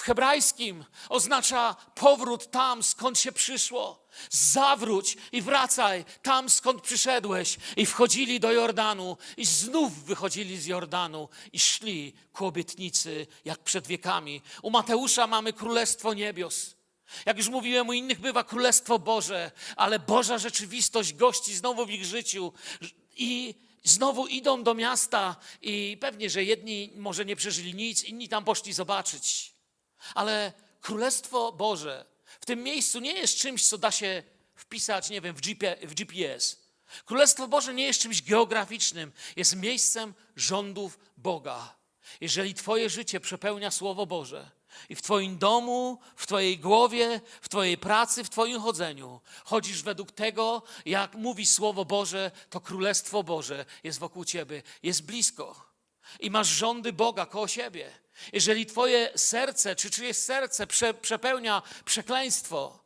W 0.00 0.02
hebrajskim 0.02 0.84
oznacza 1.08 1.76
powrót 1.94 2.50
tam, 2.50 2.82
skąd 2.82 3.18
się 3.18 3.32
przyszło. 3.32 4.08
Zawróć 4.30 5.16
i 5.32 5.42
wracaj 5.42 6.04
tam, 6.22 6.50
skąd 6.50 6.82
przyszedłeś. 6.82 7.56
I 7.76 7.86
wchodzili 7.86 8.40
do 8.40 8.52
Jordanu, 8.52 9.16
i 9.36 9.44
znów 9.44 10.04
wychodzili 10.04 10.58
z 10.60 10.66
Jordanu, 10.66 11.28
i 11.52 11.60
szli 11.60 12.12
ku 12.32 12.46
obietnicy, 12.46 13.26
jak 13.44 13.58
przed 13.58 13.86
wiekami. 13.86 14.42
U 14.62 14.70
Mateusza 14.70 15.26
mamy 15.26 15.52
Królestwo 15.52 16.14
Niebios. 16.14 16.74
Jak 17.26 17.36
już 17.36 17.48
mówiłem, 17.48 17.88
u 17.88 17.92
innych 17.92 18.20
bywa 18.20 18.44
Królestwo 18.44 18.98
Boże, 18.98 19.50
ale 19.76 19.98
Boża 19.98 20.38
rzeczywistość 20.38 21.14
gości 21.14 21.54
znowu 21.54 21.86
w 21.86 21.90
ich 21.90 22.04
życiu. 22.04 22.52
I 23.16 23.54
znowu 23.84 24.26
idą 24.26 24.62
do 24.62 24.74
miasta, 24.74 25.36
i 25.62 25.96
pewnie, 26.00 26.30
że 26.30 26.44
jedni 26.44 26.92
może 26.96 27.24
nie 27.24 27.36
przeżyli 27.36 27.74
nic, 27.74 28.04
inni 28.04 28.28
tam 28.28 28.44
poszli 28.44 28.72
zobaczyć. 28.72 29.59
Ale 30.14 30.52
Królestwo 30.80 31.52
Boże 31.52 32.04
w 32.40 32.46
tym 32.46 32.62
miejscu 32.62 33.00
nie 33.00 33.12
jest 33.12 33.38
czymś, 33.38 33.68
co 33.68 33.78
da 33.78 33.90
się 33.90 34.22
wpisać, 34.54 35.10
nie 35.10 35.20
wiem, 35.20 35.36
w, 35.36 35.40
GP, 35.40 35.76
w 35.82 35.94
GPS. 35.94 36.56
Królestwo 37.04 37.48
Boże 37.48 37.74
nie 37.74 37.86
jest 37.86 38.00
czymś 38.00 38.22
geograficznym, 38.22 39.12
jest 39.36 39.56
miejscem 39.56 40.14
rządów 40.36 40.98
Boga. 41.16 41.74
Jeżeli 42.20 42.54
Twoje 42.54 42.90
życie 42.90 43.20
przepełnia 43.20 43.70
Słowo 43.70 44.06
Boże 44.06 44.50
i 44.88 44.94
w 44.94 45.02
Twoim 45.02 45.38
domu, 45.38 45.98
w 46.16 46.26
Twojej 46.26 46.58
głowie, 46.58 47.20
w 47.40 47.48
Twojej 47.48 47.78
pracy, 47.78 48.24
w 48.24 48.30
Twoim 48.30 48.60
chodzeniu 48.60 49.20
chodzisz 49.44 49.82
według 49.82 50.12
tego, 50.12 50.62
jak 50.86 51.14
mówi 51.14 51.46
Słowo 51.46 51.84
Boże, 51.84 52.30
to 52.50 52.60
Królestwo 52.60 53.22
Boże 53.22 53.64
jest 53.84 53.98
wokół 53.98 54.24
Ciebie, 54.24 54.62
jest 54.82 55.02
blisko 55.02 55.70
i 56.20 56.30
masz 56.30 56.48
rządy 56.48 56.92
Boga 56.92 57.26
koło 57.26 57.48
siebie. 57.48 57.90
Jeżeli 58.32 58.66
twoje 58.66 59.12
serce, 59.16 59.76
czy 59.76 59.90
czyjeś 59.90 60.16
serce 60.16 60.66
prze, 60.66 60.94
przepełnia 60.94 61.62
przekleństwo, 61.84 62.84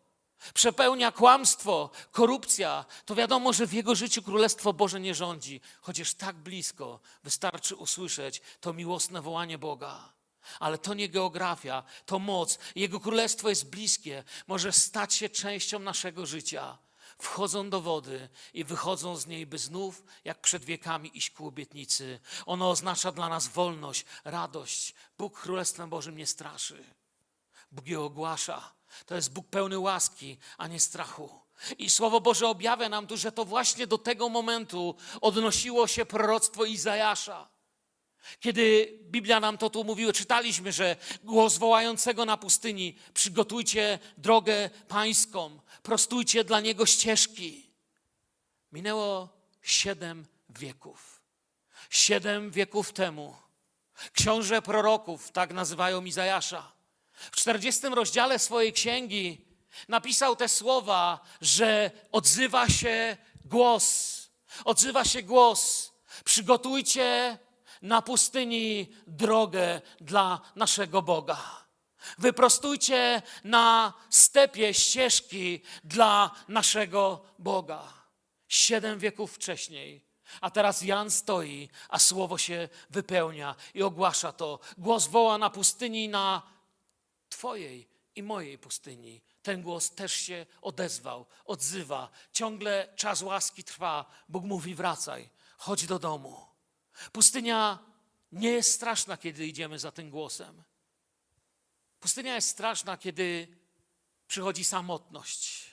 przepełnia 0.54 1.12
kłamstwo, 1.12 1.90
korupcja, 2.10 2.84
to 3.04 3.14
wiadomo, 3.14 3.52
że 3.52 3.66
w 3.66 3.72
jego 3.72 3.94
życiu 3.94 4.22
Królestwo 4.22 4.72
Boże 4.72 5.00
nie 5.00 5.14
rządzi. 5.14 5.60
Chociaż 5.80 6.14
tak 6.14 6.36
blisko 6.36 7.00
wystarczy 7.24 7.76
usłyszeć 7.76 8.42
to 8.60 8.72
miłosne 8.72 9.22
wołanie 9.22 9.58
Boga. 9.58 10.12
Ale 10.60 10.78
to 10.78 10.94
nie 10.94 11.08
geografia, 11.08 11.82
to 12.06 12.18
moc. 12.18 12.58
Jego 12.74 13.00
Królestwo 13.00 13.48
jest 13.48 13.70
bliskie, 13.70 14.24
może 14.46 14.72
stać 14.72 15.14
się 15.14 15.28
częścią 15.28 15.78
naszego 15.78 16.26
życia. 16.26 16.78
Wchodzą 17.24 17.70
do 17.70 17.80
wody 17.80 18.28
i 18.54 18.64
wychodzą 18.64 19.16
z 19.16 19.26
niej, 19.26 19.46
by 19.46 19.58
znów, 19.58 20.02
jak 20.24 20.40
przed 20.40 20.64
wiekami, 20.64 21.18
iść 21.18 21.30
ku 21.30 21.46
obietnicy. 21.46 22.20
Ono 22.46 22.70
oznacza 22.70 23.12
dla 23.12 23.28
nas 23.28 23.48
wolność, 23.48 24.04
radość. 24.24 24.94
Bóg 25.18 25.40
Królestwem 25.40 25.90
Bożym 25.90 26.16
nie 26.16 26.26
straszy. 26.26 26.84
Bóg 27.72 27.86
je 27.86 28.00
ogłasza. 28.00 28.72
To 29.06 29.14
jest 29.14 29.32
Bóg 29.32 29.48
pełny 29.48 29.78
łaski, 29.78 30.38
a 30.58 30.66
nie 30.66 30.80
strachu. 30.80 31.40
I 31.78 31.90
Słowo 31.90 32.20
Boże 32.20 32.48
objawia 32.48 32.88
nam 32.88 33.06
tu, 33.06 33.16
że 33.16 33.32
to 33.32 33.44
właśnie 33.44 33.86
do 33.86 33.98
tego 33.98 34.28
momentu 34.28 34.96
odnosiło 35.20 35.86
się 35.86 36.06
proroctwo 36.06 36.64
Izajasza. 36.64 37.53
Kiedy 38.40 38.98
Biblia 39.02 39.40
nam 39.40 39.58
to 39.58 39.70
tu 39.70 39.84
mówiła, 39.84 40.12
czytaliśmy, 40.12 40.72
że 40.72 40.96
głos 41.24 41.58
wołającego 41.58 42.24
na 42.24 42.36
pustyni: 42.36 42.96
przygotujcie 43.14 43.98
drogę 44.18 44.70
pańską, 44.88 45.60
prostujcie 45.82 46.44
dla 46.44 46.60
niego 46.60 46.86
ścieżki. 46.86 47.70
Minęło 48.72 49.28
siedem 49.62 50.26
wieków. 50.48 51.22
Siedem 51.90 52.50
wieków 52.50 52.92
temu 52.92 53.36
książę 54.12 54.62
proroków, 54.62 55.32
tak 55.32 55.52
nazywają 55.52 56.04
Izajasza, 56.04 56.72
w 57.32 57.36
40 57.36 57.86
rozdziale 57.88 58.38
swojej 58.38 58.72
księgi 58.72 59.44
napisał 59.88 60.36
te 60.36 60.48
słowa, 60.48 61.20
że 61.40 61.90
odzywa 62.12 62.68
się 62.68 63.16
głos. 63.44 64.14
Odzywa 64.64 65.04
się 65.04 65.22
głos. 65.22 65.92
Przygotujcie 66.24 67.38
na 67.82 68.02
pustyni 68.02 68.92
drogę 69.06 69.80
dla 70.00 70.40
naszego 70.56 71.02
Boga. 71.02 71.64
Wyprostujcie 72.18 73.22
na 73.44 73.92
stepie 74.10 74.74
ścieżki 74.74 75.62
dla 75.84 76.30
naszego 76.48 77.24
Boga. 77.38 77.82
Siedem 78.48 78.98
wieków 78.98 79.34
wcześniej. 79.34 80.04
A 80.40 80.50
teraz 80.50 80.82
Jan 80.82 81.10
stoi, 81.10 81.68
a 81.88 81.98
słowo 81.98 82.38
się 82.38 82.68
wypełnia 82.90 83.54
i 83.74 83.82
ogłasza 83.82 84.32
to. 84.32 84.58
Głos 84.78 85.06
woła 85.06 85.38
na 85.38 85.50
pustyni 85.50 86.08
na 86.08 86.42
Twojej 87.28 87.88
i 88.16 88.22
mojej 88.22 88.58
pustyni. 88.58 89.22
Ten 89.42 89.62
głos 89.62 89.90
też 89.90 90.12
się 90.12 90.46
odezwał, 90.62 91.26
odzywa. 91.44 92.10
Ciągle 92.32 92.88
czas 92.96 93.22
łaski 93.22 93.64
trwa. 93.64 94.04
Bóg 94.28 94.44
mówi: 94.44 94.74
wracaj, 94.74 95.30
chodź 95.56 95.86
do 95.86 95.98
domu. 95.98 96.53
Pustynia 97.12 97.78
nie 98.32 98.50
jest 98.50 98.72
straszna, 98.72 99.16
kiedy 99.16 99.46
idziemy 99.46 99.78
za 99.78 99.92
tym 99.92 100.10
głosem. 100.10 100.62
Pustynia 102.00 102.34
jest 102.34 102.48
straszna, 102.48 102.96
kiedy 102.96 103.48
przychodzi 104.26 104.64
samotność. 104.64 105.70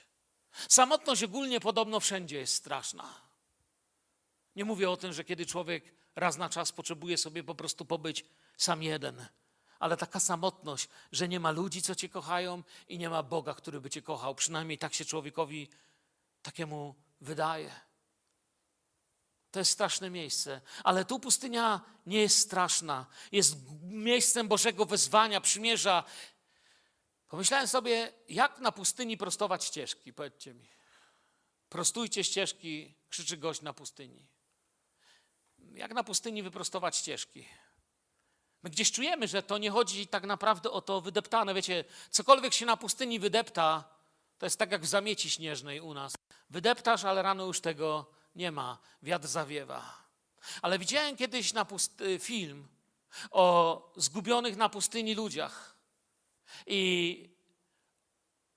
Samotność 0.68 1.22
ogólnie 1.22 1.60
podobno 1.60 2.00
wszędzie 2.00 2.36
jest 2.36 2.54
straszna. 2.54 3.20
Nie 4.56 4.64
mówię 4.64 4.90
o 4.90 4.96
tym, 4.96 5.12
że 5.12 5.24
kiedy 5.24 5.46
człowiek 5.46 5.94
raz 6.16 6.36
na 6.36 6.48
czas 6.48 6.72
potrzebuje 6.72 7.18
sobie 7.18 7.44
po 7.44 7.54
prostu 7.54 7.84
pobyć 7.84 8.24
sam 8.56 8.82
jeden, 8.82 9.26
ale 9.78 9.96
taka 9.96 10.20
samotność, 10.20 10.88
że 11.12 11.28
nie 11.28 11.40
ma 11.40 11.50
ludzi, 11.50 11.82
co 11.82 11.94
cię 11.94 12.08
kochają 12.08 12.62
i 12.88 12.98
nie 12.98 13.10
ma 13.10 13.22
Boga, 13.22 13.54
który 13.54 13.80
by 13.80 13.90
cię 13.90 14.02
kochał. 14.02 14.34
Przynajmniej 14.34 14.78
tak 14.78 14.94
się 14.94 15.04
człowiekowi 15.04 15.68
takiemu 16.42 16.94
wydaje. 17.20 17.80
To 19.52 19.58
jest 19.58 19.72
straszne 19.72 20.10
miejsce, 20.10 20.60
ale 20.84 21.04
tu 21.04 21.20
pustynia 21.20 21.80
nie 22.06 22.20
jest 22.20 22.38
straszna. 22.38 23.06
Jest 23.32 23.56
miejscem 23.82 24.48
Bożego 24.48 24.86
wezwania, 24.86 25.40
przymierza. 25.40 26.04
Pomyślałem 27.28 27.68
sobie, 27.68 28.12
jak 28.28 28.58
na 28.58 28.72
pustyni 28.72 29.16
prostować 29.16 29.64
ścieżki, 29.64 30.12
powiedzcie 30.12 30.54
mi. 30.54 30.68
Prostujcie 31.68 32.24
ścieżki, 32.24 32.94
krzyczy 33.08 33.36
gość 33.36 33.62
na 33.62 33.72
pustyni. 33.72 34.28
Jak 35.58 35.94
na 35.94 36.04
pustyni 36.04 36.42
wyprostować 36.42 36.96
ścieżki? 36.96 37.48
My 38.62 38.70
gdzieś 38.70 38.92
czujemy, 38.92 39.28
że 39.28 39.42
to 39.42 39.58
nie 39.58 39.70
chodzi 39.70 40.06
tak 40.06 40.24
naprawdę 40.24 40.70
o 40.70 40.80
to 40.80 41.00
wydeptane. 41.00 41.54
Wiecie, 41.54 41.84
cokolwiek 42.10 42.54
się 42.54 42.66
na 42.66 42.76
pustyni 42.76 43.18
wydepta, 43.18 43.84
to 44.38 44.46
jest 44.46 44.58
tak 44.58 44.72
jak 44.72 44.82
w 44.82 44.86
zamieci 44.86 45.30
śnieżnej 45.30 45.80
u 45.80 45.94
nas. 45.94 46.14
Wydeptasz, 46.50 47.04
ale 47.04 47.22
rano 47.22 47.44
już 47.46 47.60
tego 47.60 48.21
nie 48.34 48.52
ma. 48.52 48.78
Wiatr 49.02 49.26
zawiewa. 49.26 50.02
Ale 50.62 50.78
widziałem 50.78 51.16
kiedyś 51.16 51.52
na 51.52 51.64
pusty, 51.64 52.18
film 52.18 52.68
o 53.30 53.92
zgubionych 53.96 54.56
na 54.56 54.68
pustyni 54.68 55.14
ludziach. 55.14 55.76
I 56.66 57.30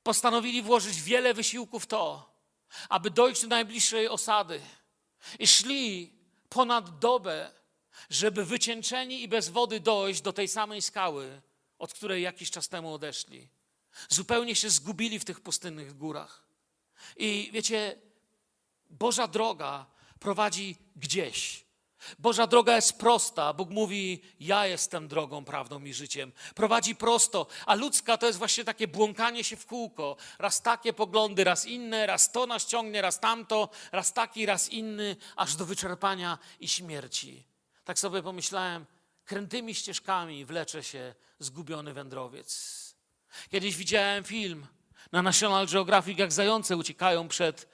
postanowili 0.03 0.61
włożyć 0.61 1.01
wiele 1.01 1.33
wysiłków 1.33 1.83
w 1.83 1.87
to, 1.87 2.33
aby 2.89 3.11
dojść 3.11 3.41
do 3.41 3.47
najbliższej 3.47 4.07
osady. 4.07 4.61
I 5.39 5.47
szli 5.47 6.13
ponad 6.49 6.99
dobę 6.99 7.51
żeby 8.09 8.45
wycieńczeni 8.45 9.23
i 9.23 9.27
bez 9.27 9.49
wody 9.49 9.79
dojść 9.79 10.21
do 10.21 10.33
tej 10.33 10.47
samej 10.47 10.81
skały, 10.81 11.41
od 11.79 11.93
której 11.93 12.23
jakiś 12.23 12.51
czas 12.51 12.69
temu 12.69 12.93
odeszli. 12.93 13.49
Zupełnie 14.09 14.55
się 14.55 14.69
zgubili 14.69 15.19
w 15.19 15.25
tych 15.25 15.41
pustynnych 15.41 15.97
górach. 15.97 16.47
I 17.17 17.49
wiecie, 17.53 17.95
Boża 18.89 19.27
droga 19.27 19.85
prowadzi 20.19 20.77
gdzieś. 20.95 21.65
Boża 22.19 22.47
droga 22.47 22.75
jest 22.75 22.99
prosta. 22.99 23.53
Bóg 23.53 23.69
mówi: 23.69 24.21
Ja 24.39 24.67
jestem 24.67 25.07
drogą, 25.07 25.45
prawdą 25.45 25.83
i 25.83 25.93
życiem. 25.93 26.31
Prowadzi 26.55 26.95
prosto, 26.95 27.47
a 27.65 27.75
ludzka 27.75 28.17
to 28.17 28.27
jest 28.27 28.39
właśnie 28.39 28.63
takie 28.63 28.87
błąkanie 28.87 29.43
się 29.43 29.55
w 29.55 29.65
kółko. 29.65 30.17
Raz 30.39 30.61
takie 30.61 30.93
poglądy, 30.93 31.43
raz 31.43 31.65
inne, 31.65 32.05
raz 32.05 32.31
to 32.31 32.45
nas 32.45 32.65
ciągnie, 32.65 33.01
raz 33.01 33.19
tamto, 33.19 33.69
raz 33.91 34.13
taki, 34.13 34.45
raz 34.45 34.69
inny, 34.69 35.15
aż 35.35 35.55
do 35.55 35.65
wyczerpania 35.65 36.37
i 36.59 36.67
śmierci. 36.67 37.43
Tak 37.83 37.99
sobie 37.99 38.23
pomyślałem, 38.23 38.85
krętymi 39.25 39.75
ścieżkami 39.75 40.45
wlecze 40.45 40.83
się 40.83 41.15
zgubiony 41.39 41.93
wędrowiec. 41.93 42.75
Kiedyś 43.51 43.75
widziałem 43.75 44.23
film 44.23 44.67
na 45.11 45.21
National 45.21 45.67
Geographic, 45.67 46.19
jak 46.19 46.31
zające 46.31 46.77
uciekają 46.77 47.27
przed 47.27 47.67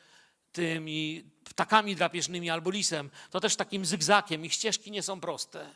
tymi 0.52 1.32
ptakami 1.44 1.96
drapieżnymi 1.96 2.50
albo 2.50 2.70
lisem. 2.70 3.10
To 3.30 3.40
też 3.40 3.56
takim 3.56 3.86
zygzakiem. 3.86 4.46
Ich 4.46 4.54
ścieżki 4.54 4.92
nie 4.92 5.04
są 5.04 5.20
proste. 5.20 5.76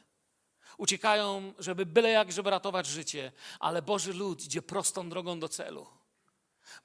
Uciekają, 0.77 1.53
żeby 1.59 1.85
byle 1.85 2.09
jak, 2.09 2.31
żeby 2.31 2.49
ratować 2.49 2.87
życie, 2.87 3.31
ale 3.59 3.81
Boży 3.81 4.13
lud 4.13 4.45
idzie 4.45 4.61
prostą 4.61 5.09
drogą 5.09 5.39
do 5.39 5.49
celu. 5.49 5.87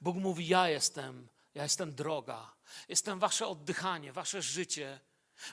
Bóg 0.01 0.17
mówi: 0.17 0.47
Ja 0.47 0.69
jestem, 0.69 1.27
ja 1.55 1.63
jestem 1.63 1.95
droga, 1.95 2.53
jestem 2.89 3.19
wasze 3.19 3.47
oddychanie, 3.47 4.13
wasze 4.13 4.41
życie, 4.41 4.99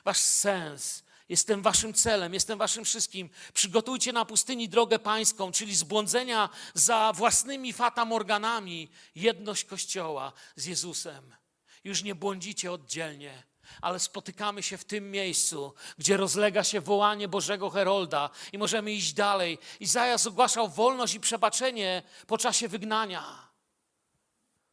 wasz 0.03 0.17
sens, 0.17 1.03
Jestem 1.29 1.61
waszym 1.61 1.93
celem, 1.93 2.33
jestem 2.33 2.59
waszym 2.59 2.85
wszystkim. 2.85 3.29
Przygotujcie 3.53 4.13
na 4.13 4.25
pustyni 4.25 4.69
drogę 4.69 4.99
pańską, 4.99 5.51
czyli 5.51 5.75
zbłądzenia 5.75 6.49
za 6.73 7.13
własnymi 7.15 7.73
fatamorganami, 7.73 8.89
jedność 9.15 9.65
Kościoła 9.65 10.33
z 10.55 10.65
Jezusem. 10.65 11.35
Już 11.83 12.03
nie 12.03 12.15
błądzicie 12.15 12.71
oddzielnie, 12.71 13.43
ale 13.81 13.99
spotykamy 13.99 14.63
się 14.63 14.77
w 14.77 14.85
tym 14.85 15.11
miejscu, 15.11 15.73
gdzie 15.97 16.17
rozlega 16.17 16.63
się 16.63 16.81
wołanie 16.81 17.27
Bożego 17.27 17.69
Herolda 17.69 18.29
i 18.53 18.57
możemy 18.57 18.91
iść 18.91 19.13
dalej. 19.13 19.57
Izajasz 19.79 20.27
ogłaszał 20.27 20.69
wolność 20.69 21.13
i 21.13 21.19
przebaczenie 21.19 22.03
po 22.27 22.37
czasie 22.37 22.67
wygnania. 22.67 23.49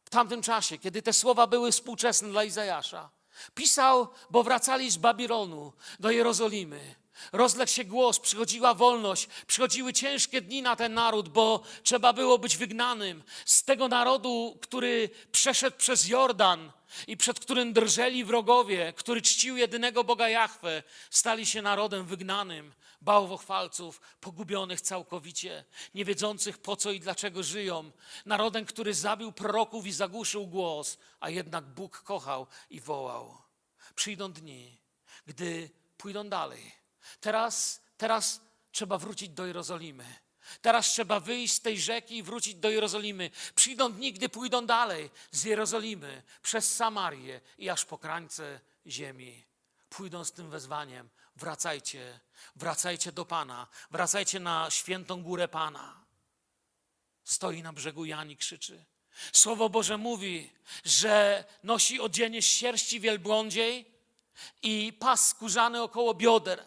W 0.05 0.09
tamtym 0.09 0.41
czasie, 0.41 0.77
kiedy 0.77 1.01
te 1.01 1.13
słowa 1.13 1.47
były 1.47 1.71
współczesne 1.71 2.29
dla 2.29 2.43
Izajasza, 2.43 3.09
Pisał, 3.55 4.07
bo 4.29 4.43
wracali 4.43 4.91
z 4.91 4.97
Babilonu 4.97 5.73
do 5.99 6.11
Jerozolimy. 6.11 6.95
Rozległ 7.31 7.71
się 7.71 7.83
głos, 7.83 8.19
przychodziła 8.19 8.73
wolność, 8.73 9.27
przychodziły 9.47 9.93
ciężkie 9.93 10.41
dni 10.41 10.61
na 10.61 10.75
ten 10.75 10.93
naród, 10.93 11.29
bo 11.29 11.63
trzeba 11.83 12.13
było 12.13 12.39
być 12.39 12.57
wygnanym 12.57 13.23
z 13.45 13.63
tego 13.63 13.87
narodu, 13.87 14.57
który 14.61 15.09
przeszedł 15.31 15.77
przez 15.77 16.07
Jordan 16.07 16.71
i 17.07 17.17
przed 17.17 17.39
którym 17.39 17.73
drżeli 17.73 18.25
wrogowie, 18.25 18.93
który 18.95 19.21
czcił 19.21 19.57
jedynego 19.57 20.03
Boga 20.03 20.29
Jahwe, 20.29 20.83
stali 21.09 21.45
się 21.45 21.61
narodem 21.61 22.05
wygnanym, 22.05 22.73
bałwochwalców, 23.01 24.01
pogubionych 24.21 24.81
całkowicie, 24.81 25.63
nie 25.95 26.05
wiedzących 26.05 26.57
po 26.57 26.75
co 26.75 26.91
i 26.91 26.99
dlaczego 26.99 27.43
żyją, 27.43 27.91
narodem, 28.25 28.65
który 28.65 28.93
zabił 28.93 29.31
proroków 29.31 29.85
i 29.85 29.91
zagłuszył 29.91 30.47
głos, 30.47 30.97
a 31.19 31.29
jednak 31.29 31.65
Bóg 31.65 32.01
kochał 32.01 32.47
i 32.69 32.79
wołał. 32.79 33.37
Przyjdą 33.95 34.31
dni, 34.31 34.77
gdy 35.25 35.69
pójdą 35.97 36.29
dalej. 36.29 36.71
Teraz, 37.19 37.81
teraz 37.97 38.41
trzeba 38.71 38.97
wrócić 38.97 39.29
do 39.29 39.45
Jerozolimy. 39.45 40.05
Teraz 40.61 40.87
trzeba 40.87 41.19
wyjść 41.19 41.53
z 41.53 41.61
tej 41.61 41.81
rzeki 41.81 42.17
i 42.17 42.23
wrócić 42.23 42.55
do 42.55 42.69
Jerozolimy. 42.69 43.31
Przyjdą 43.55 43.93
dni, 43.93 44.13
gdy 44.13 44.29
pójdą 44.29 44.65
dalej 44.65 45.09
z 45.31 45.43
Jerozolimy, 45.43 46.23
przez 46.41 46.75
Samarię 46.75 47.41
i 47.57 47.69
aż 47.69 47.85
po 47.85 47.97
krańce 47.97 48.59
ziemi. 48.87 49.45
Pójdą 49.89 50.25
z 50.25 50.31
tym 50.31 50.49
wezwaniem. 50.49 51.09
Wracajcie, 51.35 52.19
wracajcie 52.55 53.11
do 53.11 53.25
Pana, 53.25 53.67
wracajcie 53.91 54.39
na 54.39 54.71
świętą 54.71 55.23
górę 55.23 55.47
Pana. 55.47 56.05
Stoi 57.23 57.61
na 57.61 57.73
brzegu 57.73 58.05
Jan 58.05 58.31
i 58.31 58.37
krzyczy. 58.37 58.85
Słowo 59.33 59.69
Boże 59.69 59.97
mówi, 59.97 60.53
że 60.85 61.43
nosi 61.63 61.99
odzienie 61.99 62.41
z 62.41 62.45
sierści 62.45 62.99
wielbłądziej 62.99 63.85
i 64.61 64.93
pas 64.99 65.27
skórzany 65.27 65.81
około 65.81 66.13
bioder 66.13 66.65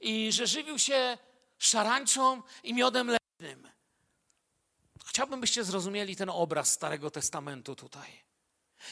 i 0.00 0.32
że 0.32 0.46
żywił 0.46 0.78
się 0.78 1.18
szarańczą 1.58 2.42
i 2.62 2.74
miodem 2.74 3.10
leśnym. 3.10 3.70
Chciałbym, 5.06 5.40
byście 5.40 5.64
zrozumieli 5.64 6.16
ten 6.16 6.30
obraz 6.30 6.72
Starego 6.72 7.10
Testamentu 7.10 7.76
tutaj. 7.76 8.22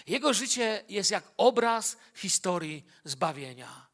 Jego 0.07 0.35
życie 0.35 0.85
jest 0.89 1.11
jak 1.11 1.25
obraz 1.37 1.97
historii 2.15 2.85
zbawienia. 3.05 3.89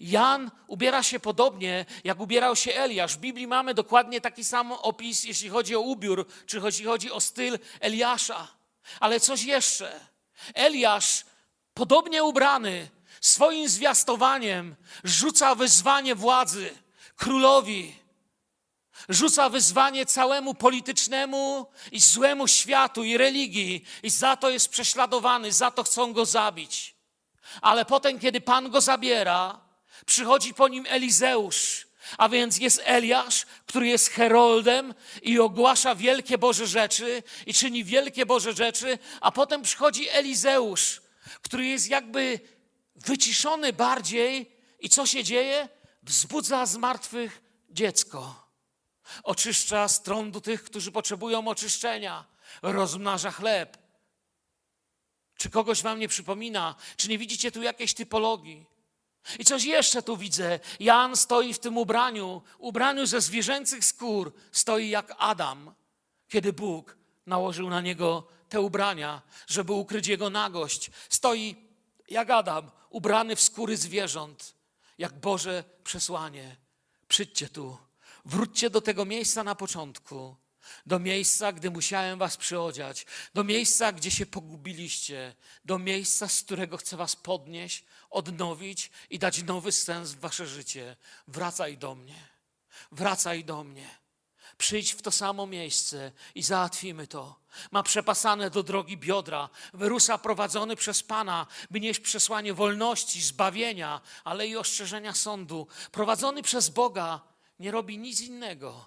Jan 0.00 0.50
ubiera 0.66 1.02
się 1.02 1.20
podobnie, 1.20 1.86
jak 2.04 2.20
ubierał 2.20 2.56
się 2.56 2.74
Eliasz. 2.74 3.14
W 3.16 3.20
Biblii 3.20 3.46
mamy 3.46 3.74
dokładnie 3.74 4.20
taki 4.20 4.44
sam 4.44 4.72
opis, 4.72 5.24
jeśli 5.24 5.48
chodzi 5.48 5.76
o 5.76 5.80
ubiór, 5.80 6.26
czy 6.46 6.60
jeśli 6.64 6.84
chodzi 6.84 7.10
o 7.10 7.20
styl 7.20 7.58
Eliasza. 7.80 8.48
Ale 9.00 9.20
coś 9.20 9.42
jeszcze. 9.42 10.00
Eliasz, 10.54 11.24
podobnie 11.74 12.24
ubrany, 12.24 12.88
swoim 13.20 13.68
zwiastowaniem 13.68 14.76
rzuca 15.04 15.54
wyzwanie 15.54 16.14
władzy, 16.14 16.70
królowi. 17.16 17.94
Rzuca 19.08 19.48
wyzwanie 19.48 20.06
całemu 20.06 20.54
politycznemu 20.54 21.66
i 21.92 22.00
złemu 22.00 22.48
światu 22.48 23.04
i 23.04 23.16
religii, 23.16 23.84
i 24.02 24.10
za 24.10 24.36
to 24.36 24.50
jest 24.50 24.68
prześladowany, 24.68 25.52
za 25.52 25.70
to 25.70 25.82
chcą 25.82 26.12
go 26.12 26.24
zabić. 26.26 26.94
Ale 27.62 27.84
potem, 27.84 28.18
kiedy 28.18 28.40
Pan 28.40 28.70
go 28.70 28.80
zabiera, 28.80 29.60
przychodzi 30.06 30.54
po 30.54 30.68
nim 30.68 30.84
Elizeusz, 30.88 31.86
a 32.18 32.28
więc 32.28 32.58
jest 32.58 32.80
Eliasz, 32.84 33.46
który 33.66 33.88
jest 33.88 34.08
heroldem 34.08 34.94
i 35.22 35.38
ogłasza 35.38 35.94
wielkie 35.94 36.38
Boże 36.38 36.66
rzeczy 36.66 37.22
i 37.46 37.54
czyni 37.54 37.84
wielkie 37.84 38.26
Boże 38.26 38.52
rzeczy, 38.52 38.98
a 39.20 39.32
potem 39.32 39.62
przychodzi 39.62 40.08
Elizeusz, 40.08 41.02
który 41.42 41.66
jest 41.66 41.88
jakby 41.88 42.40
wyciszony 42.98 43.72
bardziej 43.72 44.56
i 44.80 44.88
co 44.88 45.06
się 45.06 45.24
dzieje? 45.24 45.68
Wzbudza 46.02 46.66
z 46.66 46.76
martwych 46.76 47.42
dziecko. 47.70 48.48
Oczyszcza 49.22 49.88
z 49.88 50.02
trądu 50.02 50.40
tych, 50.40 50.64
którzy 50.64 50.92
potrzebują 50.92 51.48
oczyszczenia. 51.48 52.24
Rozmnaża 52.62 53.30
chleb. 53.30 53.78
Czy 55.36 55.50
kogoś 55.50 55.82
wam 55.82 55.98
nie 55.98 56.08
przypomina? 56.08 56.74
Czy 56.96 57.08
nie 57.08 57.18
widzicie 57.18 57.52
tu 57.52 57.62
jakiejś 57.62 57.94
typologii? 57.94 58.66
I 59.38 59.44
coś 59.44 59.64
jeszcze 59.64 60.02
tu 60.02 60.16
widzę. 60.16 60.60
Jan 60.80 61.16
stoi 61.16 61.54
w 61.54 61.58
tym 61.58 61.76
ubraniu, 61.76 62.42
ubraniu 62.58 63.06
ze 63.06 63.20
zwierzęcych 63.20 63.84
skór, 63.84 64.32
stoi 64.52 64.88
jak 64.88 65.14
Adam, 65.18 65.74
kiedy 66.28 66.52
Bóg 66.52 66.96
nałożył 67.26 67.70
na 67.70 67.80
niego 67.80 68.28
te 68.48 68.60
ubrania, 68.60 69.22
żeby 69.46 69.72
ukryć 69.72 70.06
jego 70.06 70.30
nagość. 70.30 70.90
Stoi 71.08 71.56
jak 72.08 72.30
Adam, 72.30 72.70
ubrany 72.90 73.36
w 73.36 73.40
skóry 73.40 73.76
zwierząt, 73.76 74.54
jak 74.98 75.20
Boże 75.20 75.64
przesłanie. 75.84 76.56
Przyjdźcie 77.08 77.48
tu, 77.48 77.78
wróćcie 78.24 78.70
do 78.70 78.80
tego 78.80 79.04
miejsca 79.04 79.44
na 79.44 79.54
początku, 79.54 80.36
do 80.86 80.98
miejsca, 80.98 81.52
gdy 81.52 81.70
musiałem 81.70 82.18
was 82.18 82.36
przyodziać, 82.36 83.06
do 83.34 83.44
miejsca, 83.44 83.92
gdzie 83.92 84.10
się 84.10 84.26
pogubiliście, 84.26 85.34
do 85.64 85.78
miejsca, 85.78 86.28
z 86.28 86.42
którego 86.42 86.76
chcę 86.76 86.96
was 86.96 87.16
podnieść, 87.16 87.84
odnowić 88.10 88.90
i 89.10 89.18
dać 89.18 89.42
nowy 89.42 89.72
sens 89.72 90.10
w 90.10 90.20
wasze 90.20 90.46
życie. 90.46 90.96
Wracaj 91.28 91.78
do 91.78 91.94
mnie, 91.94 92.28
wracaj 92.92 93.44
do 93.44 93.64
mnie. 93.64 93.98
Przyjdź 94.58 94.92
w 94.92 95.02
to 95.02 95.10
samo 95.10 95.46
miejsce 95.46 96.12
i 96.34 96.42
załatwimy 96.42 97.06
to. 97.06 97.40
Ma 97.70 97.82
przepasane 97.82 98.50
do 98.50 98.62
drogi 98.62 98.96
biodra, 98.96 99.48
wyrusza 99.74 100.18
prowadzony 100.18 100.76
przez 100.76 101.02
Pana, 101.02 101.46
by 101.70 101.80
nieść 101.80 102.00
przesłanie 102.00 102.54
wolności, 102.54 103.22
zbawienia, 103.22 104.00
ale 104.24 104.46
i 104.46 104.56
ostrzeżenia 104.56 105.14
sądu. 105.14 105.66
Prowadzony 105.92 106.42
przez 106.42 106.68
Boga 106.68 107.20
nie 107.58 107.70
robi 107.70 107.98
nic 107.98 108.20
innego, 108.20 108.86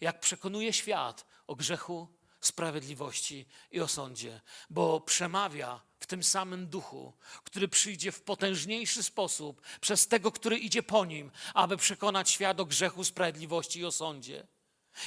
jak 0.00 0.20
przekonuje 0.20 0.72
świat 0.72 1.26
o 1.46 1.54
grzechu, 1.54 2.08
sprawiedliwości 2.40 3.46
i 3.70 3.80
o 3.80 3.88
sądzie, 3.88 4.40
bo 4.70 5.00
przemawia 5.00 5.80
w 6.00 6.06
tym 6.06 6.22
samym 6.22 6.66
duchu, 6.66 7.12
który 7.44 7.68
przyjdzie 7.68 8.12
w 8.12 8.22
potężniejszy 8.22 9.02
sposób 9.02 9.62
przez 9.80 10.08
tego, 10.08 10.32
który 10.32 10.58
idzie 10.58 10.82
po 10.82 11.04
nim, 11.04 11.30
aby 11.54 11.76
przekonać 11.76 12.30
świat 12.30 12.60
o 12.60 12.64
grzechu, 12.64 13.04
sprawiedliwości 13.04 13.80
i 13.80 13.84
o 13.84 13.92
sądzie. 13.92 14.46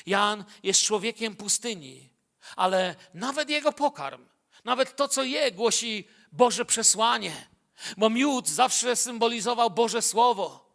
Jan 0.06 0.44
jest 0.64 0.82
człowiekiem 0.82 1.36
pustyni, 1.36 2.10
ale 2.56 2.96
nawet 3.14 3.50
jego 3.50 3.72
pokarm, 3.72 4.26
nawet 4.64 4.96
to, 4.96 5.08
co 5.08 5.24
je, 5.24 5.52
głosi 5.52 6.08
Boże 6.32 6.66
przesłanie, 6.66 7.48
bo 7.98 8.10
miód 8.10 8.50
zawsze 8.50 8.96
symbolizował 8.96 9.70
Boże 9.70 10.02
Słowo. 10.02 10.72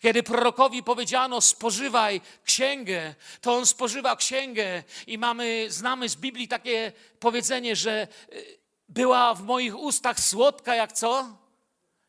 Kiedy 0.00 0.22
prorokowi 0.22 0.82
powiedziano 0.82 1.40
spożywaj 1.40 2.20
księgę, 2.44 3.14
to 3.40 3.54
on 3.54 3.66
spożywa 3.66 4.16
księgę 4.16 4.82
i 5.06 5.18
mamy, 5.18 5.66
znamy 5.70 6.08
z 6.08 6.16
Biblii 6.16 6.48
takie 6.48 6.92
powiedzenie, 7.20 7.76
że 7.76 8.08
y, 8.32 8.58
była 8.88 9.34
w 9.34 9.42
moich 9.42 9.78
ustach 9.78 10.20
słodka 10.20 10.74
jak 10.74 10.92
co? 10.92 11.38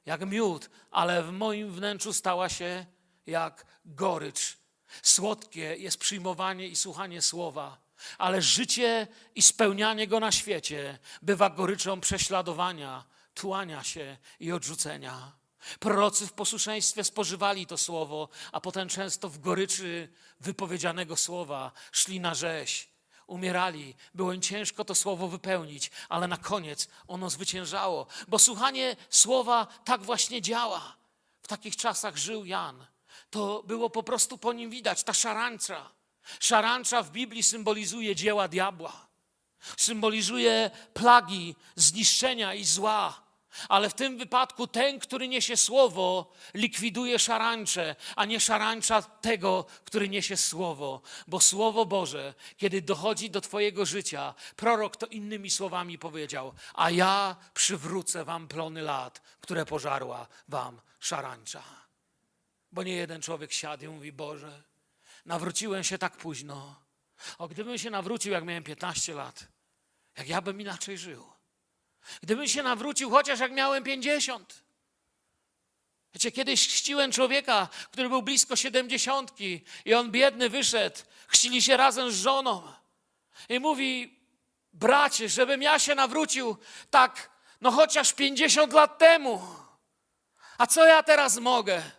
Jak 0.05 0.29
miód, 0.29 0.69
ale 0.91 1.23
w 1.23 1.31
moim 1.31 1.71
wnętrzu 1.71 2.13
stała 2.13 2.49
się 2.49 2.85
jak 3.25 3.65
gorycz. 3.85 4.58
Słodkie 5.03 5.75
jest 5.77 5.97
przyjmowanie 5.97 6.67
i 6.67 6.75
słuchanie 6.75 7.21
słowa, 7.21 7.77
ale 8.17 8.41
życie 8.41 9.07
i 9.35 9.41
spełnianie 9.41 10.07
go 10.07 10.19
na 10.19 10.31
świecie 10.31 10.99
bywa 11.21 11.49
goryczą 11.49 12.01
prześladowania, 12.01 13.05
tułania 13.33 13.83
się 13.83 14.17
i 14.39 14.51
odrzucenia. 14.51 15.39
Prorocy 15.79 16.27
w 16.27 16.33
posłuszeństwie 16.33 17.03
spożywali 17.03 17.65
to 17.65 17.77
słowo, 17.77 18.29
a 18.51 18.61
potem 18.61 18.89
często 18.89 19.29
w 19.29 19.39
goryczy 19.39 20.09
wypowiedzianego 20.39 21.15
słowa 21.15 21.71
szli 21.91 22.19
na 22.19 22.35
rzeź. 22.35 22.89
Umierali, 23.27 23.95
było 24.13 24.33
im 24.33 24.41
ciężko 24.41 24.85
to 24.85 24.95
słowo 24.95 25.27
wypełnić, 25.27 25.91
ale 26.09 26.27
na 26.27 26.37
koniec 26.37 26.87
ono 27.07 27.29
zwyciężało, 27.29 28.07
bo 28.27 28.39
słuchanie 28.39 28.95
słowa 29.09 29.67
tak 29.85 30.01
właśnie 30.01 30.41
działa. 30.41 30.95
W 31.41 31.47
takich 31.47 31.75
czasach 31.75 32.17
żył 32.17 32.45
Jan. 32.45 32.85
To 33.29 33.63
było 33.63 33.89
po 33.89 34.03
prostu 34.03 34.37
po 34.37 34.53
nim 34.53 34.69
widać, 34.69 35.03
ta 35.03 35.13
szarańcza. 35.13 35.91
Szarańcza 36.39 37.03
w 37.03 37.11
Biblii 37.11 37.43
symbolizuje 37.43 38.15
dzieła 38.15 38.47
diabła, 38.47 39.07
symbolizuje 39.77 40.71
plagi, 40.93 41.55
zniszczenia 41.75 42.53
i 42.53 42.65
zła. 42.65 43.29
Ale 43.69 43.89
w 43.89 43.93
tym 43.93 44.17
wypadku 44.17 44.67
ten, 44.67 44.99
który 44.99 45.27
niesie 45.27 45.57
słowo, 45.57 46.31
likwiduje 46.53 47.19
szarańcze, 47.19 47.95
a 48.15 48.25
nie 48.25 48.39
szarańcza 48.39 49.01
tego, 49.01 49.65
który 49.85 50.09
niesie 50.09 50.37
słowo. 50.37 51.01
Bo 51.27 51.39
słowo 51.39 51.85
Boże, 51.85 52.33
kiedy 52.57 52.81
dochodzi 52.81 53.29
do 53.29 53.41
Twojego 53.41 53.85
życia, 53.85 54.33
prorok 54.55 54.97
to 54.97 55.05
innymi 55.05 55.49
słowami 55.49 55.97
powiedział: 55.97 56.53
A 56.73 56.89
ja 56.89 57.35
przywrócę 57.53 58.25
Wam 58.25 58.47
plony 58.47 58.81
lat, 58.81 59.21
które 59.41 59.65
pożarła 59.65 60.27
Wam 60.47 60.81
szarańcza. 60.99 61.78
Bo 62.71 62.83
nie 62.83 62.95
jeden 62.95 63.21
człowiek 63.21 63.51
siadł 63.53 63.83
i 63.85 63.87
mówi: 63.87 64.11
Boże, 64.11 64.63
nawróciłem 65.25 65.83
się 65.83 65.97
tak 65.97 66.17
późno. 66.17 66.75
O, 67.37 67.47
gdybym 67.47 67.77
się 67.77 67.89
nawrócił, 67.89 68.31
jak 68.31 68.43
miałem 68.43 68.63
15 68.63 69.13
lat, 69.13 69.47
jak 70.17 70.29
ja 70.29 70.41
bym 70.41 70.61
inaczej 70.61 70.97
żył. 70.97 71.29
Gdybym 72.21 72.47
się 72.47 72.63
nawrócił 72.63 73.09
chociaż 73.09 73.39
jak 73.39 73.51
miałem 73.51 73.83
50. 73.83 74.63
Wiecie, 76.13 76.31
kiedyś 76.31 76.67
chrzciłem 76.67 77.11
człowieka, 77.11 77.67
który 77.91 78.09
był 78.09 78.21
blisko 78.21 78.55
siedemdziesiątki 78.55 79.61
i 79.85 79.93
on 79.93 80.11
biedny 80.11 80.49
wyszedł. 80.49 80.97
Chrzcili 81.27 81.61
się 81.61 81.77
razem 81.77 82.11
z 82.11 82.15
żoną. 82.15 82.73
I 83.49 83.59
mówi, 83.59 84.19
bracie, 84.73 85.29
żebym 85.29 85.61
ja 85.61 85.79
się 85.79 85.95
nawrócił 85.95 86.57
tak, 86.89 87.29
no 87.61 87.71
chociaż 87.71 88.13
50 88.13 88.73
lat 88.73 88.97
temu. 88.97 89.47
A 90.57 90.67
co 90.67 90.85
ja 90.85 91.03
teraz 91.03 91.37
mogę? 91.37 91.98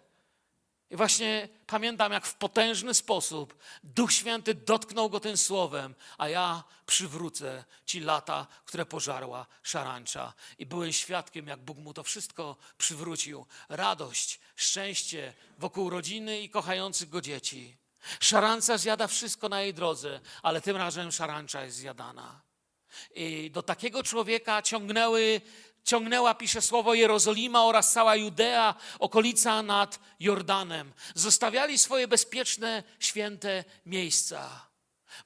I 0.90 0.96
właśnie 0.96 1.48
pamiętam, 1.66 2.12
jak 2.12 2.26
w 2.26 2.34
potężny 2.34 2.94
sposób 2.94 3.58
Duch 3.84 4.12
Święty 4.12 4.54
dotknął 4.54 5.10
go 5.10 5.20
tym 5.20 5.36
słowem, 5.36 5.94
a 6.18 6.28
ja 6.28 6.64
przywrócę 6.86 7.64
ci 7.86 8.00
lata, 8.00 8.46
które 8.64 8.86
pożarła 8.86 9.46
szarańcza. 9.62 10.32
I 10.58 10.66
byłem 10.66 10.92
świadkiem, 10.92 11.46
jak 11.46 11.60
Bóg 11.60 11.78
mu 11.78 11.94
to 11.94 12.02
wszystko 12.02 12.56
przywrócił. 12.78 13.46
Radość, 13.68 14.40
szczęście 14.56 15.34
wokół 15.58 15.90
rodziny 15.90 16.40
i 16.40 16.50
kochających 16.50 17.08
go 17.08 17.20
dzieci. 17.20 17.76
Szarańca 18.20 18.78
zjada 18.78 19.06
wszystko 19.06 19.48
na 19.48 19.62
jej 19.62 19.74
drodze, 19.74 20.20
ale 20.42 20.60
tym 20.60 20.76
razem 20.76 21.12
szarańcza 21.12 21.64
jest 21.64 21.76
zjadana. 21.76 22.40
I 23.14 23.50
do 23.50 23.62
takiego 23.62 24.02
człowieka 24.02 24.62
ciągnęły, 24.62 25.40
ciągnęła, 25.84 26.34
pisze 26.34 26.62
słowo, 26.62 26.94
Jerozolima 26.94 27.64
oraz 27.64 27.92
cała 27.92 28.16
Judea, 28.16 28.74
okolica 28.98 29.62
nad 29.62 30.00
Jordanem. 30.20 30.92
Zostawiali 31.14 31.78
swoje 31.78 32.08
bezpieczne, 32.08 32.82
święte 32.98 33.64
miejsca, 33.86 34.66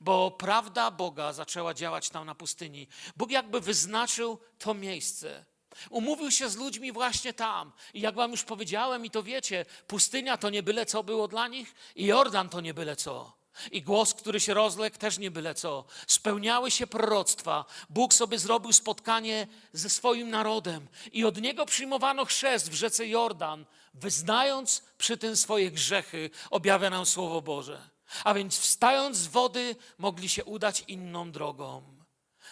bo 0.01 0.31
prawda 0.31 0.91
Boga 0.91 1.33
zaczęła 1.33 1.75
działać 1.75 2.11
tam 2.11 2.27
na 2.27 2.35
pustyni. 2.35 2.89
Bóg 3.17 3.31
jakby 3.31 3.61
wyznaczył 3.61 4.39
to 4.59 4.75
miejsce. 4.75 5.45
Umówił 5.91 6.31
się 6.31 6.49
z 6.49 6.57
ludźmi 6.57 6.93
właśnie 6.93 7.33
tam. 7.33 7.73
I 7.95 8.01
jak 8.01 8.15
wam 8.15 8.31
już 8.31 8.45
powiedziałem, 8.45 9.07
i 9.07 9.11
to 9.11 9.23
wiecie, 9.23 9.67
pustynia 9.87 10.37
to 10.37 10.51
nie 10.51 10.63
byle 10.63 10.87
co 10.87 11.03
było 11.03 11.29
dla 11.29 11.49
nich, 11.49 11.75
i 11.97 12.07
Jordan 12.07 12.49
to 12.49 12.61
nie 12.61 12.75
byle 12.75 12.97
co. 12.97 13.44
I 13.71 13.83
głos, 13.83 14.15
który 14.15 14.41
się 14.41 14.55
rozległ, 14.55 14.99
też 14.99 15.19
nie 15.19 15.31
byle 15.31 15.55
co. 15.55 15.85
Spełniały 16.07 16.71
się 16.71 16.87
proroctwa. 16.87 17.65
Bóg 17.91 18.15
sobie 18.15 18.39
zrobił 18.39 18.73
spotkanie 18.73 19.47
ze 19.73 19.91
swoim 19.91 20.31
narodem 20.31 20.89
i 21.13 21.25
od 21.25 21.41
niego 21.41 21.67
przyjmowano 21.67 22.25
chrzest 22.25 22.71
w 22.71 22.75
rzece 22.75 23.09
Jordan, 23.09 23.65
wyznając 23.95 24.83
przy 24.99 25.17
tym 25.17 25.37
swoje 25.37 25.71
grzechy, 25.71 26.31
objawia 26.51 26.91
nam 26.91 27.07
Słowo 27.07 27.43
Boże. 27.43 27.91
A 28.25 28.35
więc 28.35 28.59
wstając 28.59 29.17
z 29.17 29.27
wody, 29.27 29.77
mogli 29.99 30.29
się 30.29 30.45
udać 30.45 30.85
inną 30.89 31.33
drogą. 31.33 31.83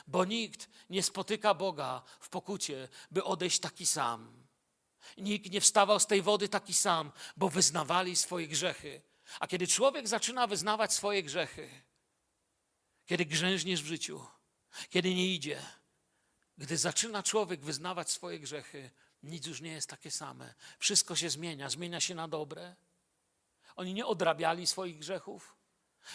Bo 0.07 0.25
nikt 0.25 0.69
nie 0.91 1.03
spotyka 1.03 1.55
Boga 1.55 2.03
w 2.21 2.29
pokucie, 2.29 2.89
by 3.11 3.25
odejść 3.25 3.59
taki 3.59 3.87
sam. 3.87 4.43
Nikt 5.19 5.53
nie 5.53 5.61
wstawał 5.61 6.01
z 6.01 6.07
tej 6.07 6.23
wody 6.23 6.49
taki 6.49 6.75
sam, 6.75 7.13
bo 7.37 7.49
wyznawali 7.49 8.17
swoje 8.17 8.49
grzechy. 8.49 9.03
A 9.41 9.47
kiedy 9.47 9.66
człowiek 9.66 10.09
zaczyna 10.09 10.47
wyznawać 10.47 10.93
swoje 10.93 11.22
grzechy, 11.22 11.70
kiedy 13.07 13.24
grzęźniesz 13.24 13.83
w 13.83 13.87
życiu, 13.87 14.26
kiedy 14.91 15.14
nie 15.14 15.26
idzie, 15.35 15.62
gdy 16.59 16.76
zaczyna 16.76 17.22
człowiek 17.22 17.61
wyznawać 17.61 18.11
swoje 18.11 18.41
grzechy, 18.41 18.91
nic 19.22 19.47
już 19.47 19.61
nie 19.61 19.72
jest 19.72 19.91
takie 19.91 20.11
same. 20.11 20.55
Wszystko 20.78 21.16
się 21.16 21.30
zmienia, 21.30 21.70
zmienia 21.70 22.01
się 22.01 22.14
na 22.14 22.28
dobre. 22.28 22.76
Oni 23.76 23.95
nie 23.95 24.07
odrabiali 24.07 24.66
swoich 24.66 24.99
grzechów, 24.99 25.57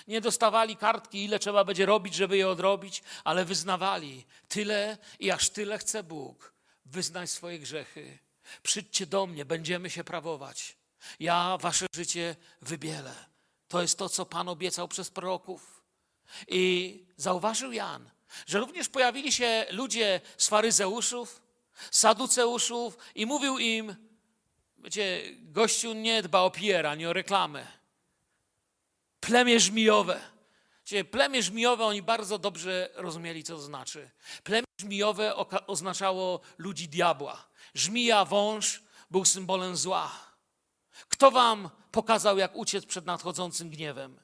nie 0.08 0.22
dostawali 0.22 0.78
kartki, 0.78 1.24
ile 1.24 1.40
trzeba 1.40 1.64
będzie 1.64 1.86
robić, 1.86 2.16
żeby 2.16 2.38
je 2.38 2.50
odrobić, 2.50 3.04
ale 3.24 3.46
wyznawali 3.46 4.26
tyle 4.48 4.98
i 5.20 5.32
aż 5.32 5.50
tyle 5.50 5.78
chce 5.78 6.04
Bóg. 6.04 6.54
Wyznaj 6.86 7.28
swoje 7.28 7.60
grzechy. 7.60 8.20
Przyjdźcie 8.64 9.06
do 9.06 9.28
mnie, 9.28 9.46
będziemy 9.46 9.90
się 9.90 10.04
prawować. 10.04 10.78
Ja 11.20 11.58
wasze 11.58 11.86
życie 11.96 12.36
wybielę. 12.62 13.16
To 13.68 13.82
jest 13.82 13.98
to, 13.98 14.10
co 14.10 14.26
Pan 14.26 14.50
obiecał 14.50 14.88
przez 14.88 15.10
proroków. 15.10 15.84
I 16.48 17.06
zauważył 17.18 17.72
Jan, 17.72 18.10
że 18.48 18.60
również 18.60 18.90
pojawili 18.90 19.32
się 19.32 19.66
ludzie 19.72 20.22
z 20.38 20.48
faryzeuszów, 20.48 21.42
saduceuszów 21.92 22.98
i 23.16 23.26
mówił 23.26 23.60
im, 23.60 23.96
wiecie, 24.78 25.22
gościu 25.42 25.94
nie 25.94 26.22
dba 26.22 26.42
o 26.42 26.52
PR, 26.52 26.86
ani 26.86 27.06
o 27.06 27.14
reklamę. 27.14 27.68
Plemię 29.20 29.60
żmijowe. 29.60 30.22
Wiecie, 30.86 31.06
plemię 31.06 31.44
żmijowe 31.44 31.86
oni 31.86 32.02
bardzo 32.02 32.38
dobrze 32.38 32.90
rozumieli, 32.96 33.44
co 33.44 33.56
to 33.56 33.62
znaczy. 33.62 34.10
Plemię 34.44 34.68
żmijowe 34.82 35.36
oznaczało 35.68 36.40
ludzi 36.58 36.90
diabła. 36.90 37.48
Żmija, 37.74 38.26
wąż 38.26 38.84
był 39.12 39.26
symbolem 39.26 39.76
zła. 39.76 40.27
Kto 41.10 41.32
wam 41.32 41.70
pokazał, 41.92 42.38
jak 42.38 42.56
uciec 42.56 42.86
przed 42.86 43.06
nadchodzącym 43.06 43.70
gniewem? 43.70 44.20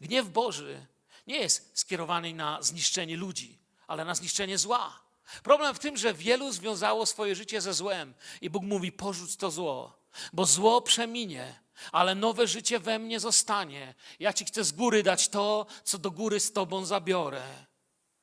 Gniew 0.00 0.28
Boży 0.28 0.86
nie 1.26 1.38
jest 1.38 1.78
skierowany 1.78 2.34
na 2.34 2.62
zniszczenie 2.62 3.16
ludzi, 3.16 3.58
ale 3.86 4.04
na 4.04 4.14
zniszczenie 4.14 4.58
zła. 4.58 5.00
Problem 5.42 5.74
w 5.74 5.78
tym, 5.78 5.96
że 5.96 6.14
wielu 6.14 6.52
związało 6.52 7.06
swoje 7.06 7.34
życie 7.34 7.60
ze 7.60 7.74
złem 7.74 8.14
i 8.40 8.50
Bóg 8.50 8.64
mówi: 8.64 8.92
porzuć 8.92 9.36
to 9.36 9.50
zło, 9.50 9.98
bo 10.32 10.46
zło 10.46 10.82
przeminie, 10.82 11.60
ale 11.92 12.14
nowe 12.14 12.46
życie 12.46 12.78
we 12.78 12.98
mnie 12.98 13.20
zostanie. 13.20 13.94
Ja 14.20 14.32
ci 14.32 14.44
chcę 14.44 14.64
z 14.64 14.72
góry 14.72 15.02
dać 15.02 15.28
to, 15.28 15.66
co 15.84 15.98
do 15.98 16.10
góry 16.10 16.40
z 16.40 16.52
tobą 16.52 16.84
zabiorę. 16.84 17.42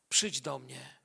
Przyjdź 0.10 0.42
do 0.42 0.60
mnie. 0.60 0.96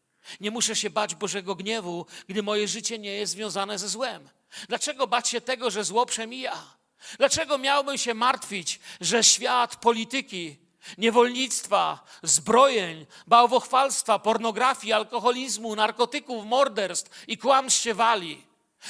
Nie 0.40 0.50
muszę 0.50 0.76
się 0.76 0.90
bać 0.90 1.14
Bożego 1.14 1.54
gniewu, 1.54 2.06
gdy 2.28 2.42
moje 2.42 2.68
życie 2.68 2.98
nie 2.98 3.12
jest 3.12 3.32
związane 3.32 3.78
ze 3.78 3.88
złem. 3.88 4.28
Dlaczego 4.68 5.06
bać 5.06 5.28
się 5.28 5.40
tego, 5.40 5.70
że 5.70 5.84
zło 5.84 6.06
przemija? 6.06 6.79
Dlaczego 7.18 7.58
miałbym 7.58 7.98
się 7.98 8.14
martwić, 8.14 8.80
że 9.00 9.24
świat 9.24 9.76
polityki, 9.76 10.56
niewolnictwa, 10.98 12.04
zbrojeń, 12.22 13.06
bałwochwalstwa, 13.26 14.18
pornografii, 14.18 14.92
alkoholizmu, 14.92 15.76
narkotyków, 15.76 16.44
morderstw 16.44 17.28
i 17.28 17.38
kłamstw 17.38 17.80
się 17.80 17.94
wali? 17.94 18.46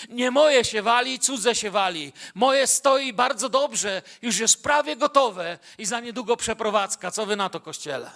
Nie 0.08 0.30
moje 0.30 0.64
się 0.64 0.82
wali, 0.82 1.18
cudze 1.18 1.54
się 1.54 1.70
wali. 1.70 2.12
Moje 2.34 2.66
stoi 2.66 3.12
bardzo 3.12 3.48
dobrze, 3.48 4.02
już 4.22 4.38
jest 4.38 4.62
prawie 4.62 4.96
gotowe 4.96 5.58
i 5.78 5.86
za 5.86 6.00
niedługo 6.00 6.36
przeprowadzka. 6.36 7.11
Co 7.11 7.26
wy 7.26 7.36
na 7.36 7.48
to, 7.48 7.61
kościele? 7.61 8.11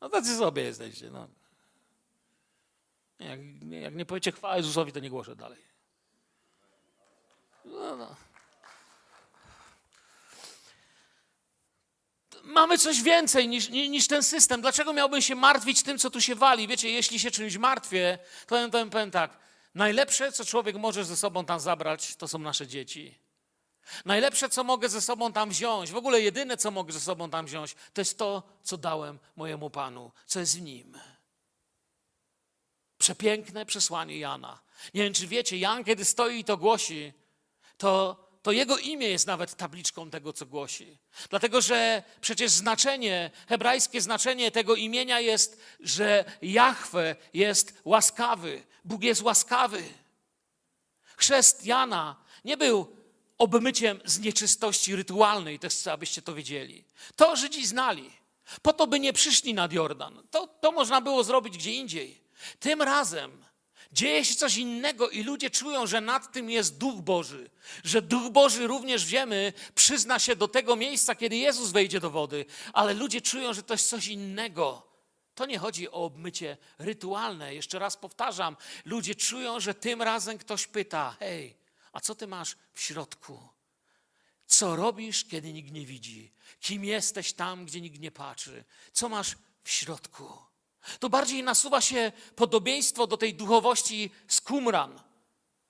No 0.00 0.08
tacy 0.08 0.36
sobie 0.38 0.62
jesteście. 0.62 1.10
No. 1.10 1.28
Jak, 3.18 3.40
jak 3.70 3.94
nie 3.94 4.06
powiecie 4.06 4.32
chwała 4.32 4.56
Jezusowi, 4.56 4.92
to 4.92 5.00
nie 5.00 5.10
głoszę 5.10 5.36
dalej. 5.36 5.58
No, 7.64 7.96
no. 7.96 8.16
Mamy 12.42 12.78
coś 12.78 13.02
więcej 13.02 13.48
niż, 13.48 13.68
ni- 13.68 13.90
niż 13.90 14.06
ten 14.08 14.22
system. 14.22 14.60
Dlaczego 14.60 14.92
miałbym 14.92 15.22
się 15.22 15.34
martwić 15.34 15.82
tym, 15.82 15.98
co 15.98 16.10
tu 16.10 16.20
się 16.20 16.34
wali? 16.34 16.68
Wiecie, 16.68 16.90
jeśli 16.90 17.18
się 17.18 17.30
czymś 17.30 17.56
martwię, 17.56 18.18
to 18.46 18.56
ja 18.56 18.68
powiem 18.68 19.10
tak. 19.10 19.38
Najlepsze, 19.74 20.32
co 20.32 20.44
człowiek 20.44 20.76
może 20.76 21.04
ze 21.04 21.16
sobą 21.16 21.44
tam 21.44 21.60
zabrać, 21.60 22.16
to 22.16 22.28
są 22.28 22.38
nasze 22.38 22.66
dzieci. 22.66 23.18
Najlepsze, 24.04 24.48
co 24.48 24.64
mogę 24.64 24.88
ze 24.88 25.00
sobą 25.00 25.32
tam 25.32 25.50
wziąć, 25.50 25.90
w 25.90 25.96
ogóle 25.96 26.20
jedyne, 26.20 26.56
co 26.56 26.70
mogę 26.70 26.92
ze 26.92 27.00
sobą 27.00 27.30
tam 27.30 27.46
wziąć, 27.46 27.74
to 27.92 28.00
jest 28.00 28.18
to, 28.18 28.42
co 28.62 28.76
dałem 28.76 29.18
mojemu 29.36 29.70
Panu, 29.70 30.12
co 30.26 30.40
jest 30.40 30.58
w 30.58 30.62
nim. 30.62 30.98
Przepiękne 32.98 33.66
przesłanie 33.66 34.18
Jana. 34.18 34.60
Nie 34.94 35.02
wiem, 35.04 35.14
czy 35.14 35.26
wiecie, 35.26 35.58
Jan, 35.58 35.84
kiedy 35.84 36.04
stoi 36.04 36.38
i 36.38 36.44
to 36.44 36.56
głosi, 36.56 37.12
to, 37.78 38.16
to 38.42 38.52
jego 38.52 38.78
imię 38.78 39.08
jest 39.08 39.26
nawet 39.26 39.54
tabliczką 39.56 40.10
tego, 40.10 40.32
co 40.32 40.46
głosi. 40.46 40.98
Dlatego, 41.30 41.60
że 41.60 42.02
przecież 42.20 42.50
znaczenie, 42.50 43.30
hebrajskie 43.48 44.00
znaczenie 44.00 44.50
tego 44.50 44.74
imienia 44.74 45.20
jest, 45.20 45.60
że 45.80 46.24
Jahwe 46.42 47.16
jest 47.34 47.80
łaskawy. 47.84 48.62
Bóg 48.84 49.02
jest 49.02 49.22
łaskawy. 49.22 49.82
Chrzest 51.16 51.66
Jana 51.66 52.16
nie 52.44 52.56
był 52.56 52.96
obmyciem 53.38 54.00
z 54.04 54.18
nieczystości 54.18 54.96
rytualnej, 54.96 55.58
też 55.58 55.74
chcę, 55.74 55.92
abyście 55.92 56.22
to 56.22 56.34
wiedzieli. 56.34 56.84
To 57.16 57.36
Żydzi 57.36 57.66
znali. 57.66 58.10
Po 58.62 58.72
to 58.72 58.86
by 58.86 59.00
nie 59.00 59.12
przyszli 59.12 59.54
nad 59.54 59.72
Jordan. 59.72 60.22
To, 60.30 60.46
to 60.46 60.72
można 60.72 61.00
było 61.00 61.24
zrobić 61.24 61.56
gdzie 61.56 61.72
indziej. 61.72 62.22
Tym 62.60 62.82
razem 62.82 63.44
dzieje 63.92 64.24
się 64.24 64.34
coś 64.34 64.56
innego 64.56 65.10
i 65.10 65.22
ludzie 65.22 65.50
czują, 65.50 65.86
że 65.86 66.00
nad 66.00 66.32
tym 66.32 66.50
jest 66.50 66.78
Duch 66.78 67.00
Boży. 67.00 67.50
Że 67.84 68.02
Duch 68.02 68.32
Boży 68.32 68.66
również 68.66 69.06
wiemy, 69.06 69.52
przyzna 69.74 70.18
się 70.18 70.36
do 70.36 70.48
tego 70.48 70.76
miejsca, 70.76 71.14
kiedy 71.14 71.36
Jezus 71.36 71.70
wejdzie 71.70 72.00
do 72.00 72.10
wody, 72.10 72.44
ale 72.72 72.94
ludzie 72.94 73.20
czują, 73.20 73.54
że 73.54 73.62
to 73.62 73.74
jest 73.74 73.88
coś 73.88 74.06
innego. 74.06 74.92
To 75.34 75.46
nie 75.46 75.58
chodzi 75.58 75.88
o 75.88 75.92
obmycie 75.92 76.56
rytualne. 76.78 77.54
Jeszcze 77.54 77.78
raz 77.78 77.96
powtarzam, 77.96 78.56
ludzie 78.84 79.14
czują, 79.14 79.60
że 79.60 79.74
tym 79.74 80.02
razem 80.02 80.38
ktoś 80.38 80.66
pyta: 80.66 81.16
Hej, 81.18 81.56
a 81.92 82.00
co 82.00 82.14
ty 82.14 82.26
masz 82.26 82.56
w 82.72 82.80
środku? 82.80 83.48
Co 84.46 84.76
robisz, 84.76 85.24
kiedy 85.24 85.52
nikt 85.52 85.72
nie 85.72 85.86
widzi? 85.86 86.32
Kim 86.60 86.84
jesteś 86.84 87.32
tam, 87.32 87.64
gdzie 87.66 87.80
nikt 87.80 88.00
nie 88.00 88.10
patrzy? 88.10 88.64
Co 88.92 89.08
masz 89.08 89.36
w 89.64 89.70
środku? 89.70 90.51
To 90.98 91.08
bardziej 91.08 91.42
nasuwa 91.42 91.80
się 91.80 92.12
podobieństwo 92.36 93.06
do 93.06 93.16
tej 93.16 93.34
duchowości 93.34 94.10
z 94.28 94.40
Qumran. 94.40 95.00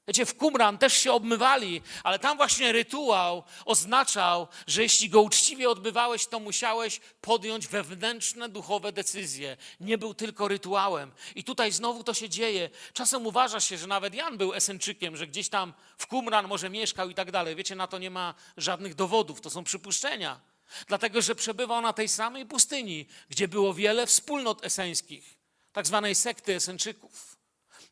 Wiecie, 0.09 0.27
w 0.27 0.35
Qumran 0.35 0.79
też 0.79 0.93
się 0.93 1.13
obmywali, 1.13 1.83
ale 2.03 2.19
tam 2.19 2.37
właśnie 2.37 2.73
rytuał 2.73 3.43
oznaczał, 3.65 4.49
że 4.67 4.83
jeśli 4.83 5.09
go 5.09 5.23
uczciwie 5.23 5.71
odbywałeś, 5.71 6.27
to 6.27 6.41
musiałeś 6.41 7.01
podjąć 7.21 7.69
wewnętrzne 7.69 8.49
duchowe 8.49 8.93
decyzje. 8.93 9.57
Nie 9.81 9.99
był 9.99 10.15
tylko 10.15 10.49
rytuałem. 10.49 11.13
I 11.35 11.45
tutaj 11.45 11.73
znowu 11.73 12.05
to 12.05 12.15
się 12.15 12.29
dzieje. 12.29 12.71
Czasem 12.93 13.27
uważa 13.27 13.61
się, 13.61 13.79
że 13.79 13.87
nawet 13.87 14.15
Jan 14.15 14.39
był 14.39 14.55
Esenczykiem, 14.55 15.17
że 15.17 15.27
gdzieś 15.27 15.49
tam 15.49 15.73
w 15.99 16.07
Qumran 16.07 16.49
może 16.49 16.71
mieszkał 16.71 17.11
i 17.11 17.15
tak 17.15 17.31
dalej. 17.31 17.57
Wiecie, 17.57 17.77
na 17.77 17.87
to 17.87 17.99
nie 17.99 18.11
ma 18.11 18.35
żadnych 18.57 18.95
dowodów, 18.95 19.41
to 19.41 19.51
są 19.51 19.65
przypuszczenia. 19.65 20.41
Dlatego, 20.87 21.23
że 21.23 21.35
przebywał 21.35 21.81
na 21.81 21.93
tej 21.93 22.09
samej 22.09 22.47
pustyni, 22.47 23.07
gdzie 23.29 23.49
było 23.49 23.75
wiele 23.75 24.07
wspólnot 24.07 24.65
eseńskich, 24.65 25.39
tak 25.73 25.87
zwanej 25.87 26.15
sekty 26.15 26.55
Esenczyków. 26.55 27.37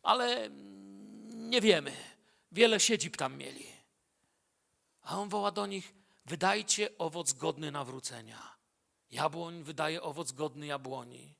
Ale 0.03 0.51
nie 1.31 1.61
wiemy. 1.61 1.93
Wiele 2.53 2.81
siedzib 2.81 3.17
tam 3.17 3.37
mieli. 3.37 3.67
A 5.03 5.19
on 5.19 5.29
woła 5.29 5.51
do 5.51 5.67
nich: 5.67 5.95
wydajcie 6.27 6.99
owoc 6.99 7.33
godny 7.33 7.71
nawrócenia. 7.71 8.57
Jabłoń 9.11 9.63
wydaje 9.63 10.03
owoc 10.03 10.33
godny 10.33 10.67
jabłoni. 10.67 11.35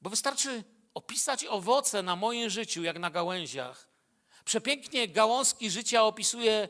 Bo 0.00 0.10
wystarczy 0.10 0.64
opisać 0.94 1.44
owoce 1.44 2.02
na 2.02 2.16
moim 2.16 2.50
życiu, 2.50 2.82
jak 2.82 2.98
na 2.98 3.10
gałęziach. 3.10 3.88
Przepięknie 4.44 5.08
gałązki 5.08 5.70
życia 5.70 6.04
opisuje 6.04 6.68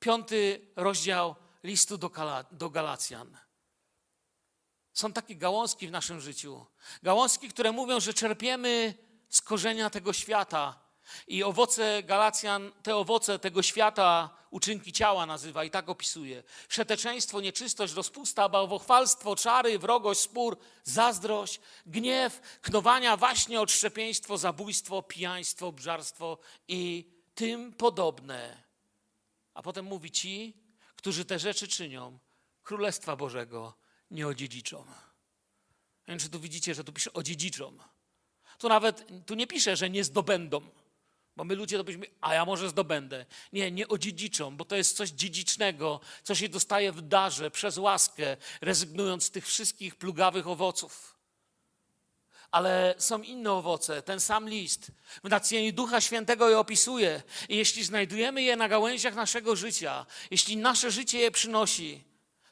piąty 0.00 0.60
rozdział 0.76 1.34
listu 1.66 1.98
do, 1.98 2.10
do 2.52 2.70
Galacjan. 2.70 3.38
Są 4.92 5.12
takie 5.12 5.36
gałązki 5.36 5.88
w 5.88 5.90
naszym 5.90 6.20
życiu. 6.20 6.66
Gałązki, 7.02 7.48
które 7.48 7.72
mówią, 7.72 8.00
że 8.00 8.14
czerpiemy 8.14 8.94
z 9.28 9.42
korzenia 9.42 9.90
tego 9.90 10.12
świata. 10.12 10.80
I 11.26 11.44
owoce 11.44 12.02
Galacjan, 12.02 12.72
te 12.82 12.96
owoce 12.96 13.38
tego 13.38 13.62
świata, 13.62 14.30
uczynki 14.50 14.92
ciała 14.92 15.26
nazywa 15.26 15.64
i 15.64 15.70
tak 15.70 15.88
opisuje. 15.88 16.42
Przeteczeństwo, 16.68 17.40
nieczystość, 17.40 17.94
rozpusta, 17.94 18.48
bałwochwalstwo, 18.48 19.36
czary, 19.36 19.78
wrogość, 19.78 20.20
spór, 20.20 20.58
zazdrość, 20.84 21.60
gniew, 21.86 22.58
knowania, 22.62 23.16
waśnie, 23.16 23.60
odszczepieństwo, 23.60 24.38
zabójstwo, 24.38 25.02
pijaństwo, 25.02 25.72
bżarstwo 25.72 26.38
i 26.68 27.10
tym 27.34 27.72
podobne. 27.72 28.62
A 29.54 29.62
potem 29.62 29.84
mówi 29.84 30.10
ci, 30.10 30.65
którzy 30.96 31.24
te 31.24 31.38
rzeczy 31.38 31.68
czynią, 31.68 32.18
Królestwa 32.62 33.16
Bożego 33.16 33.74
nie 34.10 34.26
odziedziczą. 34.26 34.84
Nie 36.08 36.12
wiem, 36.12 36.18
czy 36.18 36.28
tu 36.28 36.40
widzicie, 36.40 36.74
że 36.74 36.84
tu 36.84 36.92
pisze 36.92 37.12
odziedziczą. 37.12 37.78
Tu 38.58 38.68
nawet, 38.68 39.06
tu 39.26 39.34
nie 39.34 39.46
pisze, 39.46 39.76
że 39.76 39.90
nie 39.90 40.04
zdobędą. 40.04 40.60
Bo 41.36 41.44
my 41.44 41.54
ludzie 41.54 41.76
to 41.76 41.84
byśmy, 41.84 42.06
a 42.20 42.34
ja 42.34 42.44
może 42.44 42.68
zdobędę. 42.68 43.26
Nie, 43.52 43.70
nie 43.70 43.88
odziedziczą, 43.88 44.56
bo 44.56 44.64
to 44.64 44.76
jest 44.76 44.96
coś 44.96 45.10
dziedzicznego, 45.10 46.00
co 46.22 46.34
się 46.34 46.48
dostaje 46.48 46.92
w 46.92 47.02
darze, 47.02 47.50
przez 47.50 47.78
łaskę, 47.78 48.36
rezygnując 48.60 49.24
z 49.24 49.30
tych 49.30 49.46
wszystkich 49.46 49.96
plugawych 49.96 50.46
owoców. 50.46 51.15
Ale 52.50 52.94
są 52.98 53.22
inne 53.22 53.52
owoce, 53.52 54.02
ten 54.02 54.20
sam 54.20 54.48
list. 54.48 54.90
W 55.24 55.28
natchnieniu 55.28 55.72
Ducha 55.72 56.00
Świętego 56.00 56.50
je 56.50 56.58
opisuje. 56.58 57.22
I 57.48 57.56
jeśli 57.56 57.84
znajdujemy 57.84 58.42
je 58.42 58.56
na 58.56 58.68
gałęziach 58.68 59.14
naszego 59.14 59.56
życia, 59.56 60.06
jeśli 60.30 60.56
nasze 60.56 60.90
życie 60.90 61.18
je 61.18 61.30
przynosi, 61.30 62.04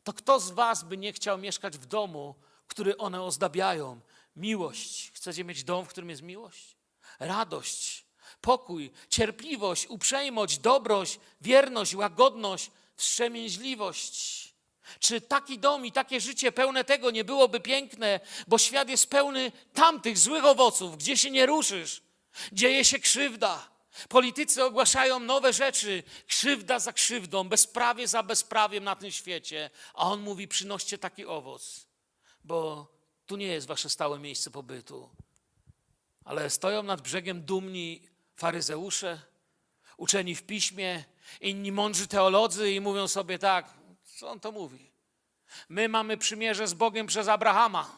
to 0.05 0.13
kto 0.13 0.41
z 0.41 0.51
Was 0.51 0.85
by 0.85 0.97
nie 0.97 1.13
chciał 1.13 1.39
mieszkać 1.39 1.79
w 1.79 1.87
domu, 1.87 2.35
który 2.69 2.97
one 2.97 3.23
ozdabiają? 3.23 4.01
Miłość. 4.37 5.11
Chcecie 5.15 5.45
mieć 5.45 5.65
dom, 5.65 5.85
w 5.85 5.89
którym 5.89 6.11
jest 6.11 6.23
miłość? 6.23 6.77
Radość, 7.19 8.05
pokój, 8.41 8.91
cierpliwość, 9.09 9.87
uprzejmość, 9.89 10.59
dobrość, 10.59 11.21
wierność, 11.41 11.95
łagodność, 11.95 12.71
wstrzemięźliwość. 12.97 14.44
Czy 14.99 15.21
taki 15.21 15.59
dom 15.59 15.87
i 15.87 15.93
takie 15.93 16.21
życie 16.21 16.53
pełne 16.53 16.85
tego 16.85 17.11
nie 17.11 17.25
byłoby 17.25 17.61
piękne, 17.61 18.21
bo 18.47 18.59
świat 18.59 18.89
jest 18.89 19.11
pełny 19.11 19.53
tamtych 19.75 20.19
złych 20.19 20.45
owoców, 20.45 20.99
gdzie 20.99 21.17
się 21.17 21.31
nie 21.31 21.47
ruszysz, 21.47 22.03
dzieje 22.53 22.85
się 22.85 22.99
krzywda. 22.99 23.75
Politycy 24.09 24.65
ogłaszają 24.65 25.21
nowe 25.21 25.53
rzeczy, 25.53 26.03
krzywda 26.27 26.79
za 26.79 26.93
krzywdą, 26.93 27.49
bezprawie 27.49 28.09
za 28.09 28.23
bezprawiem 28.23 28.85
na 28.85 28.97
tym 28.97 29.11
świecie, 29.11 29.71
a 29.95 30.11
on 30.11 30.21
mówi: 30.21 30.49
przynoście 30.49 30.99
taki 30.99 31.27
owoc, 31.27 31.87
bo 32.45 32.87
tu 33.27 33.37
nie 33.37 33.47
jest 33.47 33.67
wasze 33.67 33.91
stałe 33.91 34.19
miejsce 34.19 34.51
pobytu. 34.51 35.11
Ale 36.25 36.51
stoją 36.51 36.83
nad 36.83 37.01
brzegiem 37.01 37.43
dumni 37.43 38.09
faryzeusze, 38.37 39.21
uczeni 39.97 40.35
w 40.35 40.43
piśmie, 40.43 41.05
inni 41.41 41.73
mądrzy 41.73 42.07
teolodzy 42.07 42.73
i 42.73 42.81
mówią 42.81 43.09
sobie 43.09 43.39
tak, 43.39 43.75
co 44.15 44.31
on 44.31 44.41
to 44.41 44.53
mówi? 44.53 44.91
My 45.69 45.89
mamy 45.89 46.17
przymierze 46.17 46.67
z 46.67 46.75
Bogiem 46.75 47.07
przez 47.07 47.29
Abrahama. 47.29 47.97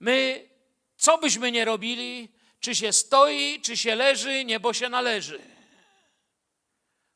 My, 0.00 0.48
co 0.96 1.18
byśmy 1.18 1.52
nie 1.52 1.64
robili, 1.64 2.32
czy 2.60 2.74
się 2.74 2.92
stoi, 2.92 3.60
czy 3.60 3.76
się 3.76 3.94
leży, 3.94 4.44
niebo 4.44 4.72
się 4.72 4.88
należy. 4.88 5.40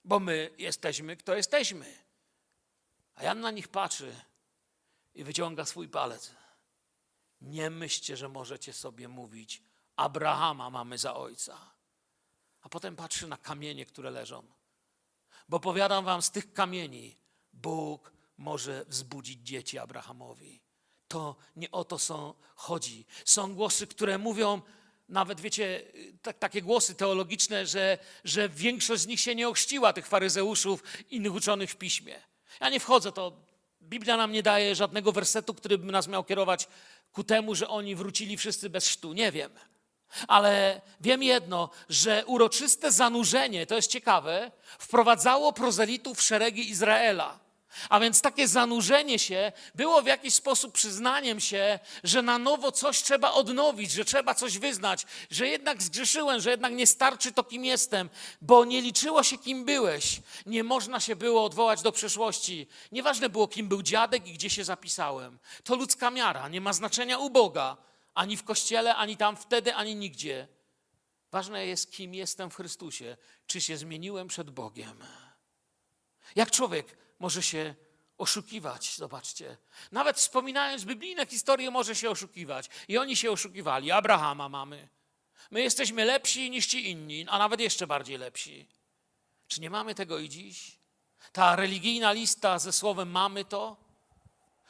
Bo 0.04 0.20
my 0.20 0.50
jesteśmy, 0.58 1.16
kto 1.16 1.34
jesteśmy. 1.34 1.94
A 3.14 3.24
Jan 3.24 3.40
na 3.40 3.50
nich 3.50 3.68
patrzy 3.68 4.14
i 5.14 5.24
wyciąga 5.24 5.64
swój 5.64 5.88
palec. 5.88 6.30
Nie 7.40 7.70
myślcie, 7.70 8.16
że 8.16 8.28
możecie 8.28 8.72
sobie 8.72 9.08
mówić, 9.08 9.62
Abrahama 9.96 10.70
mamy 10.70 10.98
za 10.98 11.14
ojca. 11.14 11.70
A 12.62 12.68
potem 12.68 12.96
patrzy 12.96 13.26
na 13.26 13.36
kamienie, 13.36 13.86
które 13.86 14.10
leżą. 14.10 14.42
Bo 15.48 15.60
powiadam 15.60 16.04
wam, 16.04 16.22
z 16.22 16.30
tych 16.30 16.52
kamieni 16.52 17.16
Bóg 17.62 18.12
może 18.38 18.84
wzbudzić 18.88 19.40
dzieci 19.42 19.78
Abrahamowi. 19.78 20.60
To 21.08 21.36
nie 21.56 21.70
o 21.70 21.84
to 21.84 21.98
są, 21.98 22.34
chodzi. 22.54 23.06
Są 23.24 23.54
głosy, 23.54 23.86
które 23.86 24.18
mówią, 24.18 24.62
nawet 25.08 25.40
wiecie, 25.40 25.82
tak, 26.22 26.38
takie 26.38 26.62
głosy 26.62 26.94
teologiczne, 26.94 27.66
że, 27.66 27.98
że 28.24 28.48
większość 28.48 29.02
z 29.02 29.06
nich 29.06 29.20
się 29.20 29.34
nie 29.34 29.48
ochrzciła, 29.48 29.92
tych 29.92 30.06
faryzeuszów, 30.06 30.82
innych 31.10 31.34
uczonych 31.34 31.70
w 31.70 31.76
piśmie. 31.76 32.22
Ja 32.60 32.68
nie 32.68 32.80
wchodzę, 32.80 33.12
to 33.12 33.32
Biblia 33.82 34.16
nam 34.16 34.32
nie 34.32 34.42
daje 34.42 34.74
żadnego 34.74 35.12
wersetu, 35.12 35.54
który 35.54 35.78
by 35.78 35.92
nas 35.92 36.08
miał 36.08 36.24
kierować 36.24 36.68
ku 37.12 37.24
temu, 37.24 37.54
że 37.54 37.68
oni 37.68 37.94
wrócili 37.94 38.36
wszyscy 38.36 38.70
bez 38.70 38.88
sztu. 38.88 39.12
Nie 39.12 39.32
wiem. 39.32 39.50
Ale 40.28 40.80
wiem 41.00 41.22
jedno, 41.22 41.70
że 41.88 42.24
uroczyste 42.26 42.92
zanurzenie, 42.92 43.66
to 43.66 43.76
jest 43.76 43.90
ciekawe, 43.90 44.50
wprowadzało 44.78 45.52
prozelitów 45.52 46.18
w 46.18 46.22
szeregi 46.22 46.70
Izraela. 46.70 47.45
A 47.88 48.00
więc 48.00 48.20
takie 48.22 48.48
zanurzenie 48.48 49.18
się 49.18 49.52
było 49.74 50.02
w 50.02 50.06
jakiś 50.06 50.34
sposób 50.34 50.72
przyznaniem 50.72 51.40
się, 51.40 51.78
że 52.04 52.22
na 52.22 52.38
nowo 52.38 52.72
coś 52.72 53.02
trzeba 53.02 53.32
odnowić, 53.32 53.92
że 53.92 54.04
trzeba 54.04 54.34
coś 54.34 54.58
wyznać, 54.58 55.06
że 55.30 55.48
jednak 55.48 55.82
zgrzeszyłem, 55.82 56.40
że 56.40 56.50
jednak 56.50 56.72
nie 56.72 56.86
starczy 56.86 57.32
to, 57.32 57.44
kim 57.44 57.64
jestem, 57.64 58.10
bo 58.40 58.64
nie 58.64 58.82
liczyło 58.82 59.22
się, 59.22 59.38
kim 59.38 59.64
byłeś. 59.64 60.20
Nie 60.46 60.64
można 60.64 61.00
się 61.00 61.16
było 61.16 61.44
odwołać 61.44 61.82
do 61.82 61.92
przeszłości. 61.92 62.66
Nieważne 62.92 63.28
było, 63.28 63.48
kim 63.48 63.68
był 63.68 63.82
dziadek 63.82 64.26
i 64.26 64.32
gdzie 64.32 64.50
się 64.50 64.64
zapisałem. 64.64 65.38
To 65.64 65.76
ludzka 65.76 66.10
miara, 66.10 66.48
nie 66.48 66.60
ma 66.60 66.72
znaczenia 66.72 67.18
u 67.18 67.30
Boga, 67.30 67.76
ani 68.14 68.36
w 68.36 68.44
kościele, 68.44 68.94
ani 68.94 69.16
tam 69.16 69.36
wtedy, 69.36 69.74
ani 69.74 69.96
nigdzie. 69.96 70.48
Ważne 71.32 71.66
jest, 71.66 71.92
kim 71.92 72.14
jestem 72.14 72.50
w 72.50 72.54
Chrystusie, 72.54 73.16
czy 73.46 73.60
się 73.60 73.76
zmieniłem 73.76 74.28
przed 74.28 74.50
Bogiem. 74.50 75.04
Jak 76.36 76.50
człowiek 76.50 76.96
może 77.18 77.42
się 77.42 77.74
oszukiwać, 78.18 78.96
zobaczcie. 78.96 79.56
Nawet 79.92 80.16
wspominając 80.16 80.84
biblijne 80.84 81.26
historie, 81.26 81.70
może 81.70 81.94
się 81.94 82.10
oszukiwać. 82.10 82.68
I 82.88 82.98
oni 82.98 83.16
się 83.16 83.30
oszukiwali. 83.30 83.90
Abrahama 83.90 84.48
mamy. 84.48 84.88
My 85.50 85.62
jesteśmy 85.62 86.04
lepsi 86.04 86.50
niż 86.50 86.66
ci 86.66 86.90
inni, 86.90 87.26
a 87.28 87.38
nawet 87.38 87.60
jeszcze 87.60 87.86
bardziej 87.86 88.18
lepsi. 88.18 88.68
Czy 89.48 89.60
nie 89.60 89.70
mamy 89.70 89.94
tego 89.94 90.18
i 90.18 90.28
dziś? 90.28 90.78
Ta 91.32 91.56
religijna 91.56 92.12
lista 92.12 92.58
ze 92.58 92.72
słowem 92.72 93.10
mamy 93.10 93.44
to? 93.44 93.76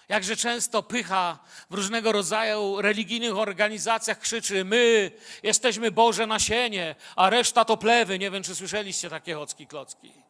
Jakże 0.09 0.37
często 0.37 0.83
pycha 0.83 1.39
w 1.71 1.75
różnego 1.75 2.13
rodzaju 2.13 2.83
religijnych 2.83 3.37
organizacjach 3.37 4.21
krzyczy: 4.21 4.65
My 4.65 5.13
jesteśmy 5.43 5.91
Boże 5.91 6.27
nasienie, 6.27 6.95
a 7.17 7.31
reszta 7.31 7.65
to 7.65 7.77
plewy. 7.77 8.19
Nie 8.19 8.31
wiem, 8.31 8.43
czy 8.43 8.55
słyszeliście 8.55 9.11
takie 9.11 9.35
chocki 9.35 9.67
klocki. 9.67 10.26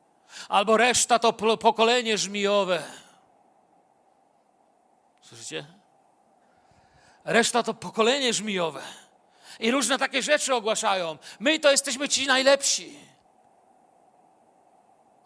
Albo 0.49 0.77
reszta 0.77 1.19
to 1.19 1.33
pokolenie 1.33 2.19
żmijowe. 2.19 2.83
Słyszycie? 5.23 5.67
Reszta 7.25 7.63
to 7.63 7.75
pokolenie 7.75 8.33
żmijowe. 8.33 8.83
I 9.61 9.71
różne 9.71 9.99
takie 9.99 10.23
rzeczy 10.23 10.55
ogłaszają. 10.55 11.19
My 11.41 11.59
to 11.59 11.71
jesteśmy 11.71 12.09
ci 12.09 12.27
najlepsi. 12.27 12.99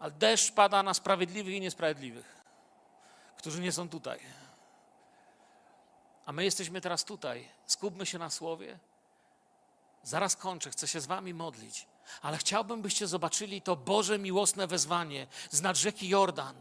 Ale 0.00 0.10
deszcz 0.10 0.52
pada 0.52 0.82
na 0.82 0.94
sprawiedliwych 0.94 1.54
i 1.54 1.60
niesprawiedliwych, 1.60 2.42
którzy 3.36 3.60
nie 3.60 3.72
są 3.72 3.88
tutaj. 3.88 4.20
A 6.26 6.32
my 6.32 6.44
jesteśmy 6.44 6.80
teraz 6.80 7.04
tutaj. 7.04 7.48
Skupmy 7.66 8.06
się 8.06 8.18
na 8.18 8.30
słowie. 8.30 8.78
Zaraz 10.02 10.36
kończę, 10.36 10.70
chcę 10.70 10.88
się 10.88 11.00
z 11.00 11.06
wami 11.06 11.34
modlić. 11.34 11.86
Ale 12.22 12.38
chciałbym, 12.38 12.82
byście 12.82 13.06
zobaczyli 13.06 13.62
to 13.62 13.76
Boże 13.76 14.18
miłosne 14.18 14.66
wezwanie 14.66 15.26
z 15.50 15.60
nad 15.60 15.76
rzeki 15.76 16.08
Jordan. 16.08 16.54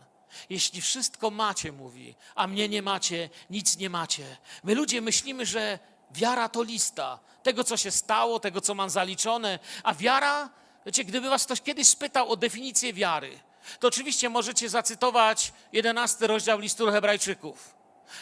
Jeśli 0.50 0.82
wszystko 0.82 1.32
macie, 1.32 1.72
mówi, 1.72 2.16
a 2.36 2.48
mnie 2.48 2.70
nie 2.70 2.82
macie, 2.82 3.30
nic 3.50 3.78
nie 3.78 3.90
macie. 3.90 4.38
My 4.64 4.76
ludzie 4.76 5.02
myślimy, 5.02 5.46
że 5.46 5.80
wiara 6.12 6.50
to 6.50 6.64
lista 6.64 7.20
tego, 7.44 7.64
co 7.64 7.78
się 7.78 7.92
stało, 7.92 8.40
tego, 8.40 8.62
co 8.62 8.76
mam 8.76 8.90
zaliczone, 8.90 9.60
a 9.84 9.94
wiara, 9.94 10.50
wiecie, 10.86 11.04
gdyby 11.04 11.30
was 11.30 11.46
ktoś 11.46 11.62
kiedyś 11.62 11.88
spytał 11.88 12.32
o 12.32 12.36
definicję 12.36 12.94
wiary, 12.94 13.40
to 13.80 13.88
oczywiście 13.88 14.30
możecie 14.30 14.70
zacytować 14.70 15.54
11 15.74 16.28
rozdział 16.28 16.60
listu 16.60 16.92
Hebrajczyków, 16.92 17.76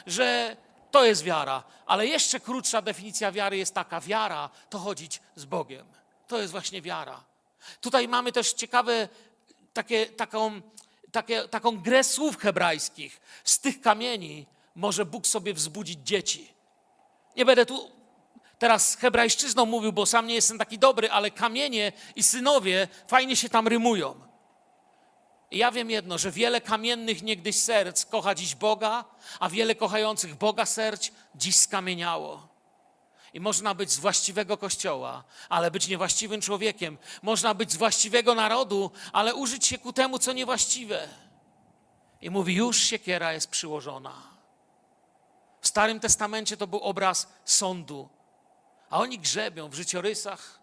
że 0.08 0.58
to 0.92 1.06
jest 1.06 1.24
wiara, 1.24 1.64
ale 1.86 2.08
jeszcze 2.08 2.40
krótsza 2.40 2.82
definicja 2.82 3.32
wiary 3.32 3.58
jest 3.58 3.74
taka: 3.74 4.02
wiara 4.02 4.50
to 4.70 4.80
chodzić 4.80 5.22
z 5.36 5.46
Bogiem. 5.46 5.88
To 6.28 6.40
jest 6.40 6.52
właśnie 6.52 6.82
wiara. 6.82 7.24
Tutaj 7.82 8.08
mamy 8.08 8.32
też 8.32 8.54
ciekawe 8.54 9.10
takie, 9.74 10.06
taką, 10.06 10.62
takie, 11.12 11.48
taką 11.48 11.78
grę 11.78 12.04
słów 12.04 12.38
hebrajskich. 12.38 13.22
Z 13.44 13.60
tych 13.60 13.82
kamieni 13.82 14.46
może 14.76 15.06
Bóg 15.06 15.28
sobie 15.28 15.54
wzbudzić 15.54 16.00
dzieci. 16.04 16.54
Nie 17.36 17.46
będę 17.46 17.66
tu 17.66 17.92
teraz 18.60 18.96
hebrajszczyzną 18.96 19.66
mówił, 19.66 19.94
bo 19.94 20.06
sam 20.06 20.28
nie 20.28 20.36
jestem 20.36 20.58
taki 20.58 20.80
dobry, 20.80 21.12
ale 21.12 21.32
kamienie 21.32 21.92
i 22.16 22.24
synowie 22.24 22.88
fajnie 23.08 23.36
się 23.36 23.50
tam 23.50 23.68
rymują. 23.68 24.27
Ja 25.52 25.72
wiem 25.72 25.90
jedno, 25.92 26.18
że 26.18 26.32
wiele 26.32 26.62
kamiennych 26.62 27.24
niegdyś 27.24 27.62
serc 27.62 28.06
kocha 28.06 28.36
dziś 28.36 28.56
Boga, 28.56 29.06
a 29.40 29.50
wiele 29.50 29.76
kochających 29.76 30.36
Boga 30.36 30.66
serc 30.66 31.12
dziś 31.36 31.56
skamieniało. 31.56 32.48
I 33.34 33.40
można 33.40 33.74
być 33.74 33.92
z 33.92 34.00
właściwego 34.00 34.58
kościoła, 34.58 35.24
ale 35.50 35.72
być 35.72 35.88
niewłaściwym 35.88 36.42
człowiekiem. 36.42 36.98
Można 37.22 37.54
być 37.54 37.72
z 37.72 37.78
właściwego 37.78 38.36
narodu, 38.36 38.92
ale 39.14 39.36
użyć 39.36 39.68
się 39.68 39.78
ku 39.78 39.94
temu, 39.94 40.20
co 40.20 40.34
niewłaściwe. 40.34 41.08
I 42.22 42.30
mówi, 42.30 42.56
już 42.56 42.80
siekiera 42.80 43.34
jest 43.34 43.50
przyłożona. 43.50 44.14
W 45.62 45.68
Starym 45.68 46.00
Testamencie 46.00 46.58
to 46.58 46.68
był 46.68 46.80
obraz 46.80 47.28
sądu, 47.46 48.10
a 48.90 49.00
oni 49.00 49.20
grzebią 49.20 49.70
w 49.70 49.74
życiorysach, 49.74 50.60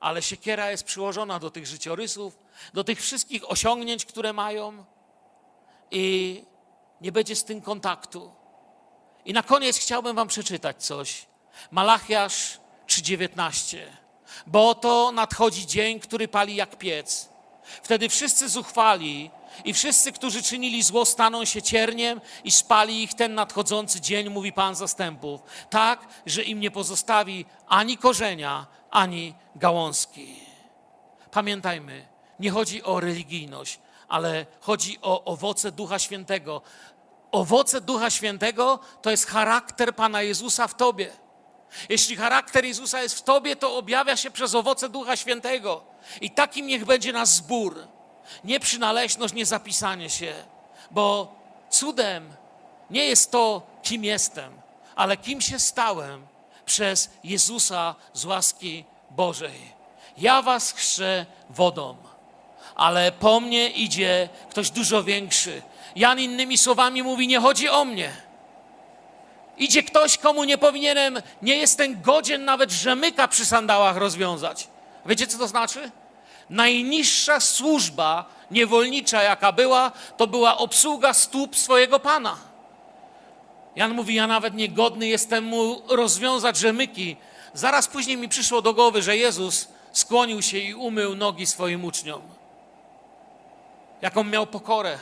ale 0.00 0.22
siekiera 0.22 0.70
jest 0.70 0.84
przyłożona 0.84 1.38
do 1.38 1.50
tych 1.50 1.66
życiorysów, 1.66 2.38
do 2.74 2.84
tych 2.84 3.00
wszystkich 3.00 3.50
osiągnięć, 3.50 4.04
które 4.04 4.32
mają 4.32 4.84
i 5.90 6.44
nie 7.00 7.12
będzie 7.12 7.36
z 7.36 7.44
tym 7.44 7.60
kontaktu. 7.60 8.32
I 9.24 9.32
na 9.32 9.42
koniec 9.42 9.78
chciałbym 9.78 10.16
Wam 10.16 10.28
przeczytać 10.28 10.84
coś. 10.84 11.26
Malachiasz 11.70 12.60
3:19. 12.86 13.78
Bo 14.46 14.68
oto 14.68 15.12
nadchodzi 15.12 15.66
dzień, 15.66 16.00
który 16.00 16.28
pali 16.28 16.56
jak 16.56 16.78
piec. 16.78 17.28
Wtedy 17.82 18.08
wszyscy 18.08 18.48
zuchwali 18.48 19.30
i 19.64 19.74
wszyscy, 19.74 20.12
którzy 20.12 20.42
czynili 20.42 20.82
zło, 20.82 21.04
staną 21.04 21.44
się 21.44 21.62
cierniem 21.62 22.20
i 22.44 22.50
spali 22.50 23.02
ich 23.02 23.14
ten 23.14 23.34
nadchodzący 23.34 24.00
dzień, 24.00 24.28
mówi 24.30 24.52
Pan 24.52 24.74
zastępów, 24.74 25.40
tak, 25.70 26.08
że 26.26 26.42
im 26.42 26.60
nie 26.60 26.70
pozostawi 26.70 27.44
ani 27.68 27.98
korzenia, 27.98 28.66
ani 28.90 29.34
gałązki. 29.56 30.40
Pamiętajmy, 31.30 32.06
nie 32.40 32.50
chodzi 32.50 32.82
o 32.82 33.00
religijność, 33.00 33.80
ale 34.08 34.46
chodzi 34.60 34.98
o 35.02 35.24
owoce 35.24 35.72
Ducha 35.72 35.98
Świętego. 35.98 36.62
Owoce 37.32 37.80
Ducha 37.80 38.10
Świętego 38.10 38.78
to 39.02 39.10
jest 39.10 39.26
charakter 39.26 39.94
Pana 39.94 40.22
Jezusa 40.22 40.68
w 40.68 40.74
Tobie. 40.74 41.12
Jeśli 41.88 42.16
charakter 42.16 42.64
Jezusa 42.64 43.02
jest 43.02 43.18
w 43.18 43.22
Tobie, 43.22 43.56
to 43.56 43.76
objawia 43.76 44.16
się 44.16 44.30
przez 44.30 44.54
owoce 44.54 44.88
Ducha 44.88 45.16
Świętego. 45.16 45.84
I 46.20 46.30
takim 46.30 46.66
niech 46.66 46.84
będzie 46.84 47.12
nasz 47.12 47.28
zbór. 47.28 47.86
Nie 48.44 48.60
przynależność, 48.60 49.34
nie 49.34 49.46
zapisanie 49.46 50.10
się, 50.10 50.34
bo 50.90 51.34
cudem 51.70 52.34
nie 52.90 53.04
jest 53.04 53.30
to, 53.30 53.62
kim 53.82 54.04
jestem, 54.04 54.60
ale 54.96 55.16
kim 55.16 55.40
się 55.40 55.58
stałem 55.58 56.26
przez 56.66 57.10
Jezusa 57.24 57.94
z 58.12 58.24
łaski 58.24 58.84
Bożej. 59.10 59.74
Ja 60.18 60.42
was 60.42 60.72
chrzczę 60.72 61.26
wodą, 61.50 61.96
ale 62.76 63.12
po 63.12 63.40
mnie 63.40 63.68
idzie 63.68 64.28
ktoś 64.50 64.70
dużo 64.70 65.04
większy. 65.04 65.62
Jan 65.96 66.20
innymi 66.20 66.58
słowami 66.58 67.02
mówi: 67.02 67.28
Nie 67.28 67.40
chodzi 67.40 67.68
o 67.68 67.84
mnie. 67.84 68.10
Idzie 69.58 69.82
ktoś, 69.82 70.18
komu 70.18 70.44
nie 70.44 70.58
powinienem, 70.58 71.22
nie 71.42 71.56
jestem 71.56 72.02
godzien 72.02 72.44
nawet 72.44 72.70
rzemyka 72.70 73.28
przy 73.28 73.46
sandałach 73.46 73.96
rozwiązać. 73.96 74.68
Wiecie, 75.06 75.26
co 75.26 75.38
to 75.38 75.48
znaczy? 75.48 75.90
Najniższa 76.50 77.40
służba 77.40 78.24
niewolnicza, 78.50 79.22
jaka 79.22 79.52
była, 79.52 79.92
to 80.16 80.26
była 80.26 80.58
obsługa 80.58 81.14
stóp 81.14 81.56
swojego 81.56 82.00
pana. 82.00 82.36
Jan 83.76 83.94
mówi: 83.94 84.14
Ja 84.14 84.26
nawet 84.26 84.54
niegodny 84.54 85.08
jestem 85.08 85.44
mu 85.44 85.82
rozwiązać 85.88 86.56
rzemyki. 86.56 87.16
Zaraz 87.54 87.88
później 87.88 88.16
mi 88.16 88.28
przyszło 88.28 88.62
do 88.62 88.74
głowy, 88.74 89.02
że 89.02 89.16
Jezus 89.16 89.68
skłonił 89.92 90.42
się 90.42 90.58
i 90.58 90.74
umył 90.74 91.14
nogi 91.14 91.46
swoim 91.46 91.84
uczniom. 91.84 92.35
Jaką 94.02 94.24
miał 94.24 94.46
pokorę, 94.46 94.98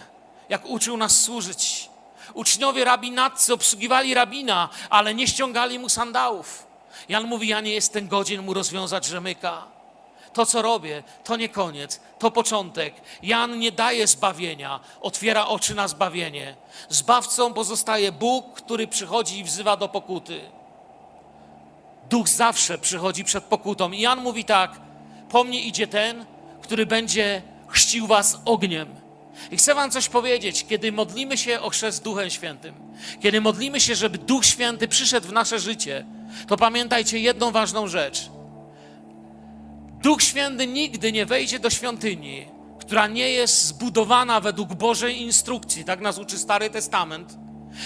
jak 0.49 0.66
uczył 0.66 0.97
nas 0.97 1.20
służyć. 1.20 1.90
Uczniowie 2.34 2.84
rabinatcy 2.84 3.55
obsługiwali 3.55 4.14
rabina, 4.14 4.68
ale 4.90 5.14
nie 5.14 5.26
ściągali 5.26 5.78
mu 5.78 5.88
sandałów. 5.88 6.66
Jan 7.09 7.24
mówi: 7.24 7.49
Ja 7.49 7.61
nie 7.61 7.72
jestem 7.72 8.09
godzien 8.09 8.42
mu 8.42 8.55
rozwiązać 8.55 9.05
rzemyka. 9.05 9.62
To, 10.32 10.47
co 10.47 10.62
robię, 10.62 11.03
to 11.24 11.36
nie 11.36 11.49
koniec, 11.49 12.01
to 12.18 12.30
początek. 12.30 12.95
Jan 13.22 13.59
nie 13.59 13.72
daje 13.72 14.07
zbawienia, 14.07 14.80
otwiera 15.01 15.47
oczy 15.47 15.74
na 15.74 15.88
zbawienie. 15.88 16.57
Zbawcą 16.88 17.53
pozostaje 17.53 18.12
Bóg, 18.12 18.55
który 18.55 18.86
przychodzi 18.86 19.38
i 19.38 19.45
wzywa 19.45 19.76
do 19.76 19.88
pokuty. 19.88 20.40
Duch 22.11 22.28
zawsze 22.28 22.78
przychodzi 22.78 23.24
przed 23.24 23.45
pokutą. 23.45 23.92
I 23.92 24.01
Jan 24.01 24.22
mówi 24.22 24.45
tak: 24.45 24.80
Po 25.28 25.45
mnie 25.45 25.61
idzie 25.61 25.86
ten, 25.86 26.26
który 26.62 26.86
będzie 26.86 27.42
chrzcił 27.74 28.06
was 28.06 28.40
ogniem. 28.44 28.88
I 29.50 29.56
chcę 29.56 29.74
wam 29.74 29.90
coś 29.90 30.08
powiedzieć, 30.08 30.66
kiedy 30.68 30.92
modlimy 30.92 31.38
się 31.38 31.60
o 31.60 31.70
chrzest 31.70 32.04
Duchem 32.04 32.30
Świętym, 32.30 32.74
kiedy 33.20 33.40
modlimy 33.40 33.80
się, 33.80 33.94
żeby 33.94 34.18
Duch 34.18 34.44
Święty 34.46 34.88
przyszedł 34.88 35.28
w 35.28 35.32
nasze 35.32 35.58
życie, 35.58 36.06
to 36.46 36.56
pamiętajcie 36.56 37.18
jedną 37.18 37.50
ważną 37.50 37.86
rzecz. 37.86 38.30
Duch 40.02 40.22
Święty 40.22 40.66
nigdy 40.66 41.12
nie 41.12 41.26
wejdzie 41.26 41.58
do 41.58 41.70
świątyni, 41.70 42.46
która 42.78 43.06
nie 43.06 43.30
jest 43.30 43.64
zbudowana 43.64 44.40
według 44.40 44.74
Bożej 44.74 45.22
instrukcji, 45.22 45.84
tak 45.84 46.00
nas 46.00 46.18
uczy 46.18 46.38
Stary 46.38 46.70
Testament, 46.70 47.38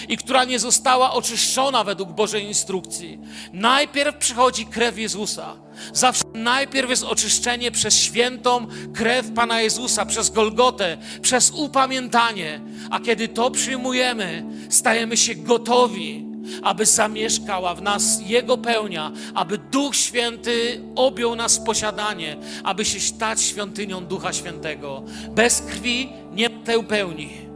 i 0.09 0.17
która 0.17 0.45
nie 0.45 0.59
została 0.59 1.13
oczyszczona 1.13 1.85
według 1.85 2.13
Bożej 2.13 2.45
instrukcji. 2.45 3.19
Najpierw 3.53 4.17
przychodzi 4.17 4.67
krew 4.67 4.99
Jezusa. 4.99 5.57
Zawsze 5.93 6.25
najpierw 6.35 6.91
jest 6.91 7.05
oczyszczenie 7.05 7.71
przez 7.71 7.99
świętą 7.99 8.67
krew 8.95 9.33
Pana 9.33 9.61
Jezusa, 9.61 10.07
przez 10.07 10.31
Golgotę, 10.31 10.97
przez 11.23 11.51
upamiętanie. 11.51 12.61
A 12.91 13.01
kiedy 13.01 13.29
to 13.29 13.51
przyjmujemy, 13.51 14.45
stajemy 14.71 15.17
się 15.17 15.35
gotowi, 15.35 16.29
aby 16.63 16.87
zamieszkała 16.87 17.75
w 17.75 17.83
nas 17.83 18.21
Jego 18.27 18.59
pełnia, 18.59 19.13
aby 19.35 19.59
Duch 19.59 19.97
Święty 19.97 20.81
objął 20.97 21.37
nas 21.37 21.59
posiadanie, 21.59 22.37
aby 22.65 22.85
się 22.85 23.01
stać 23.01 23.43
świątynią 23.43 24.05
Ducha 24.05 24.33
Świętego. 24.33 25.03
Bez 25.31 25.61
krwi 25.61 26.09
nie 26.33 26.49
ma 26.49 26.83
pełni. 26.89 27.48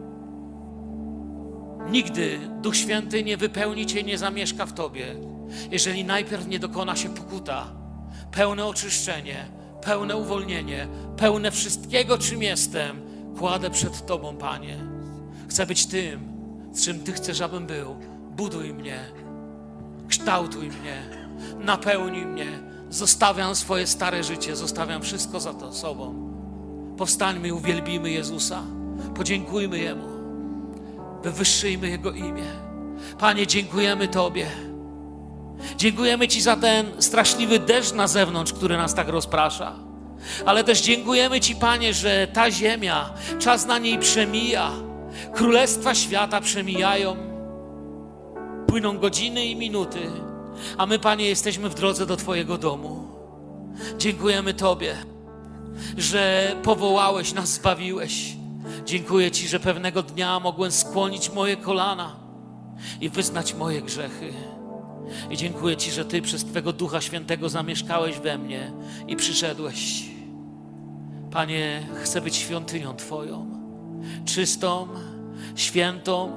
Nigdy 1.90 2.38
Duch 2.62 2.76
Święty 2.76 3.24
nie 3.24 3.36
wypełni 3.36 3.86
cię, 3.86 4.02
nie 4.02 4.18
zamieszka 4.18 4.66
w 4.66 4.72
tobie, 4.72 5.06
jeżeli 5.70 6.04
najpierw 6.04 6.48
nie 6.48 6.58
dokona 6.58 6.96
się 6.96 7.08
pokuta, 7.14 7.66
pełne 8.30 8.66
oczyszczenie, 8.66 9.46
pełne 9.82 10.16
uwolnienie, 10.16 10.88
pełne 11.16 11.50
wszystkiego, 11.50 12.18
czym 12.18 12.42
jestem, 12.42 13.00
kładę 13.38 13.70
przed 13.70 14.06
Tobą, 14.06 14.36
Panie. 14.36 14.76
Chcę 15.48 15.66
być 15.66 15.86
tym, 15.86 16.20
czym 16.84 17.00
Ty 17.00 17.12
chcesz, 17.12 17.40
abym 17.40 17.66
był. 17.66 17.96
Buduj 18.36 18.74
mnie, 18.74 18.98
kształtuj 20.08 20.68
mnie, 20.68 21.02
napełnij 21.58 22.26
mnie. 22.26 22.46
Zostawiam 22.90 23.54
swoje 23.54 23.86
stare 23.86 24.24
życie, 24.24 24.56
zostawiam 24.56 25.02
wszystko 25.02 25.40
za 25.40 25.54
to 25.54 25.72
sobą. 25.72 26.32
Powstańmy 26.96 27.48
i 27.48 27.52
uwielbimy 27.52 28.10
Jezusa. 28.10 28.62
Podziękujmy 29.14 29.78
Jemu. 29.78 30.11
Wywyższyjmy 31.22 31.88
Jego 31.88 32.12
imię. 32.12 32.44
Panie, 33.18 33.46
dziękujemy 33.46 34.08
Tobie. 34.08 34.46
Dziękujemy 35.76 36.28
Ci 36.28 36.42
za 36.42 36.56
ten 36.56 37.02
straszliwy 37.02 37.58
deszcz 37.58 37.92
na 37.92 38.08
zewnątrz, 38.08 38.52
który 38.52 38.76
nas 38.76 38.94
tak 38.94 39.08
rozprasza. 39.08 39.74
Ale 40.46 40.64
też 40.64 40.80
dziękujemy 40.80 41.40
Ci, 41.40 41.56
Panie, 41.56 41.94
że 41.94 42.28
ta 42.32 42.50
ziemia, 42.50 43.10
czas 43.38 43.66
na 43.66 43.78
niej 43.78 43.98
przemija. 43.98 44.70
Królestwa 45.34 45.94
świata 45.94 46.40
przemijają. 46.40 47.16
Płyną 48.66 48.98
godziny 48.98 49.46
i 49.46 49.56
minuty, 49.56 50.00
a 50.78 50.86
my, 50.86 50.98
Panie, 50.98 51.28
jesteśmy 51.28 51.68
w 51.68 51.74
drodze 51.74 52.06
do 52.06 52.16
Twojego 52.16 52.58
domu. 52.58 53.08
Dziękujemy 53.98 54.54
Tobie, 54.54 54.96
że 55.96 56.54
powołałeś 56.62 57.32
nas, 57.32 57.48
zbawiłeś. 57.48 58.41
Dziękuję 58.84 59.30
Ci, 59.30 59.48
że 59.48 59.60
pewnego 59.60 60.02
dnia 60.02 60.40
mogłem 60.40 60.72
skłonić 60.72 61.32
moje 61.32 61.56
kolana 61.56 62.16
i 63.00 63.08
wyznać 63.08 63.54
moje 63.54 63.82
grzechy. 63.82 64.32
I 65.30 65.36
dziękuję 65.36 65.76
Ci, 65.76 65.90
że 65.90 66.04
Ty 66.04 66.22
przez 66.22 66.44
Twego 66.44 66.72
Ducha 66.72 67.00
Świętego 67.00 67.48
zamieszkałeś 67.48 68.18
we 68.18 68.38
mnie 68.38 68.72
i 69.08 69.16
przyszedłeś. 69.16 70.04
Panie, 71.30 71.86
chcę 72.02 72.20
być 72.20 72.36
świątynią 72.36 72.96
Twoją, 72.96 73.46
czystą, 74.24 74.88
świętą. 75.56 76.36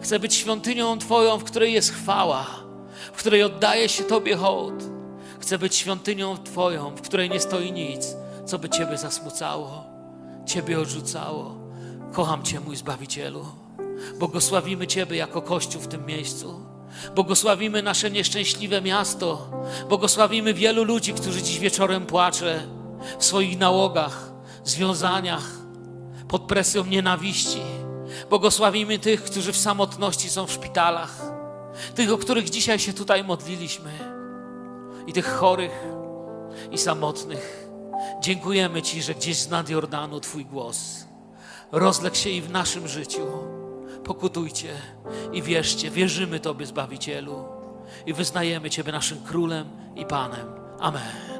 Chcę 0.00 0.18
być 0.18 0.34
świątynią 0.34 0.98
Twoją, 0.98 1.38
w 1.38 1.44
której 1.44 1.72
jest 1.72 1.92
chwała, 1.92 2.46
w 3.12 3.18
której 3.18 3.42
oddaje 3.42 3.88
się 3.88 4.04
Tobie 4.04 4.36
hołd. 4.36 4.84
Chcę 5.40 5.58
być 5.58 5.74
świątynią 5.74 6.36
Twoją, 6.36 6.96
w 6.96 7.00
której 7.00 7.30
nie 7.30 7.40
stoi 7.40 7.72
nic, 7.72 8.16
co 8.46 8.58
by 8.58 8.68
Ciebie 8.68 8.98
zasmucało, 8.98 9.84
Ciebie 10.46 10.80
odrzucało. 10.80 11.57
Kocham 12.12 12.42
Cię, 12.42 12.60
mój 12.60 12.76
Zbawicielu. 12.76 13.44
Błogosławimy 14.18 14.86
Ciebie 14.86 15.16
jako 15.16 15.42
Kościół 15.42 15.82
w 15.82 15.88
tym 15.88 16.06
miejscu. 16.06 16.60
Błogosławimy 17.14 17.82
nasze 17.82 18.10
nieszczęśliwe 18.10 18.82
miasto. 18.82 19.50
Błogosławimy 19.88 20.54
wielu 20.54 20.84
ludzi, 20.84 21.14
którzy 21.14 21.42
dziś 21.42 21.58
wieczorem 21.58 22.06
płacze 22.06 22.62
w 23.18 23.24
swoich 23.24 23.58
nałogach, 23.58 24.32
związaniach, 24.64 25.50
pod 26.28 26.42
presją 26.42 26.84
nienawiści. 26.84 27.60
Błogosławimy 28.30 28.98
tych, 28.98 29.24
którzy 29.24 29.52
w 29.52 29.56
samotności 29.56 30.30
są 30.30 30.46
w 30.46 30.52
szpitalach. 30.52 31.22
Tych, 31.94 32.12
o 32.12 32.18
których 32.18 32.50
dzisiaj 32.50 32.78
się 32.78 32.92
tutaj 32.92 33.24
modliliśmy. 33.24 33.90
I 35.06 35.12
tych 35.12 35.26
chorych, 35.26 35.84
i 36.70 36.78
samotnych. 36.78 37.68
Dziękujemy 38.20 38.82
Ci, 38.82 39.02
że 39.02 39.14
gdzieś 39.14 39.36
z 39.36 39.48
nad 39.48 39.68
Jordanu 39.68 40.20
Twój 40.20 40.44
głos 40.44 41.07
rozległ 41.72 42.16
się 42.16 42.30
i 42.30 42.40
w 42.40 42.50
naszym 42.50 42.88
życiu. 42.88 43.26
Pokutujcie 44.04 44.68
i 45.32 45.42
wierzcie, 45.42 45.90
wierzymy 45.90 46.40
Tobie, 46.40 46.66
Zbawicielu, 46.66 47.44
i 48.06 48.12
wyznajemy 48.12 48.70
Ciebie 48.70 48.92
naszym 48.92 49.18
Królem 49.24 49.66
i 49.96 50.04
Panem. 50.04 50.46
Amen. 50.80 51.37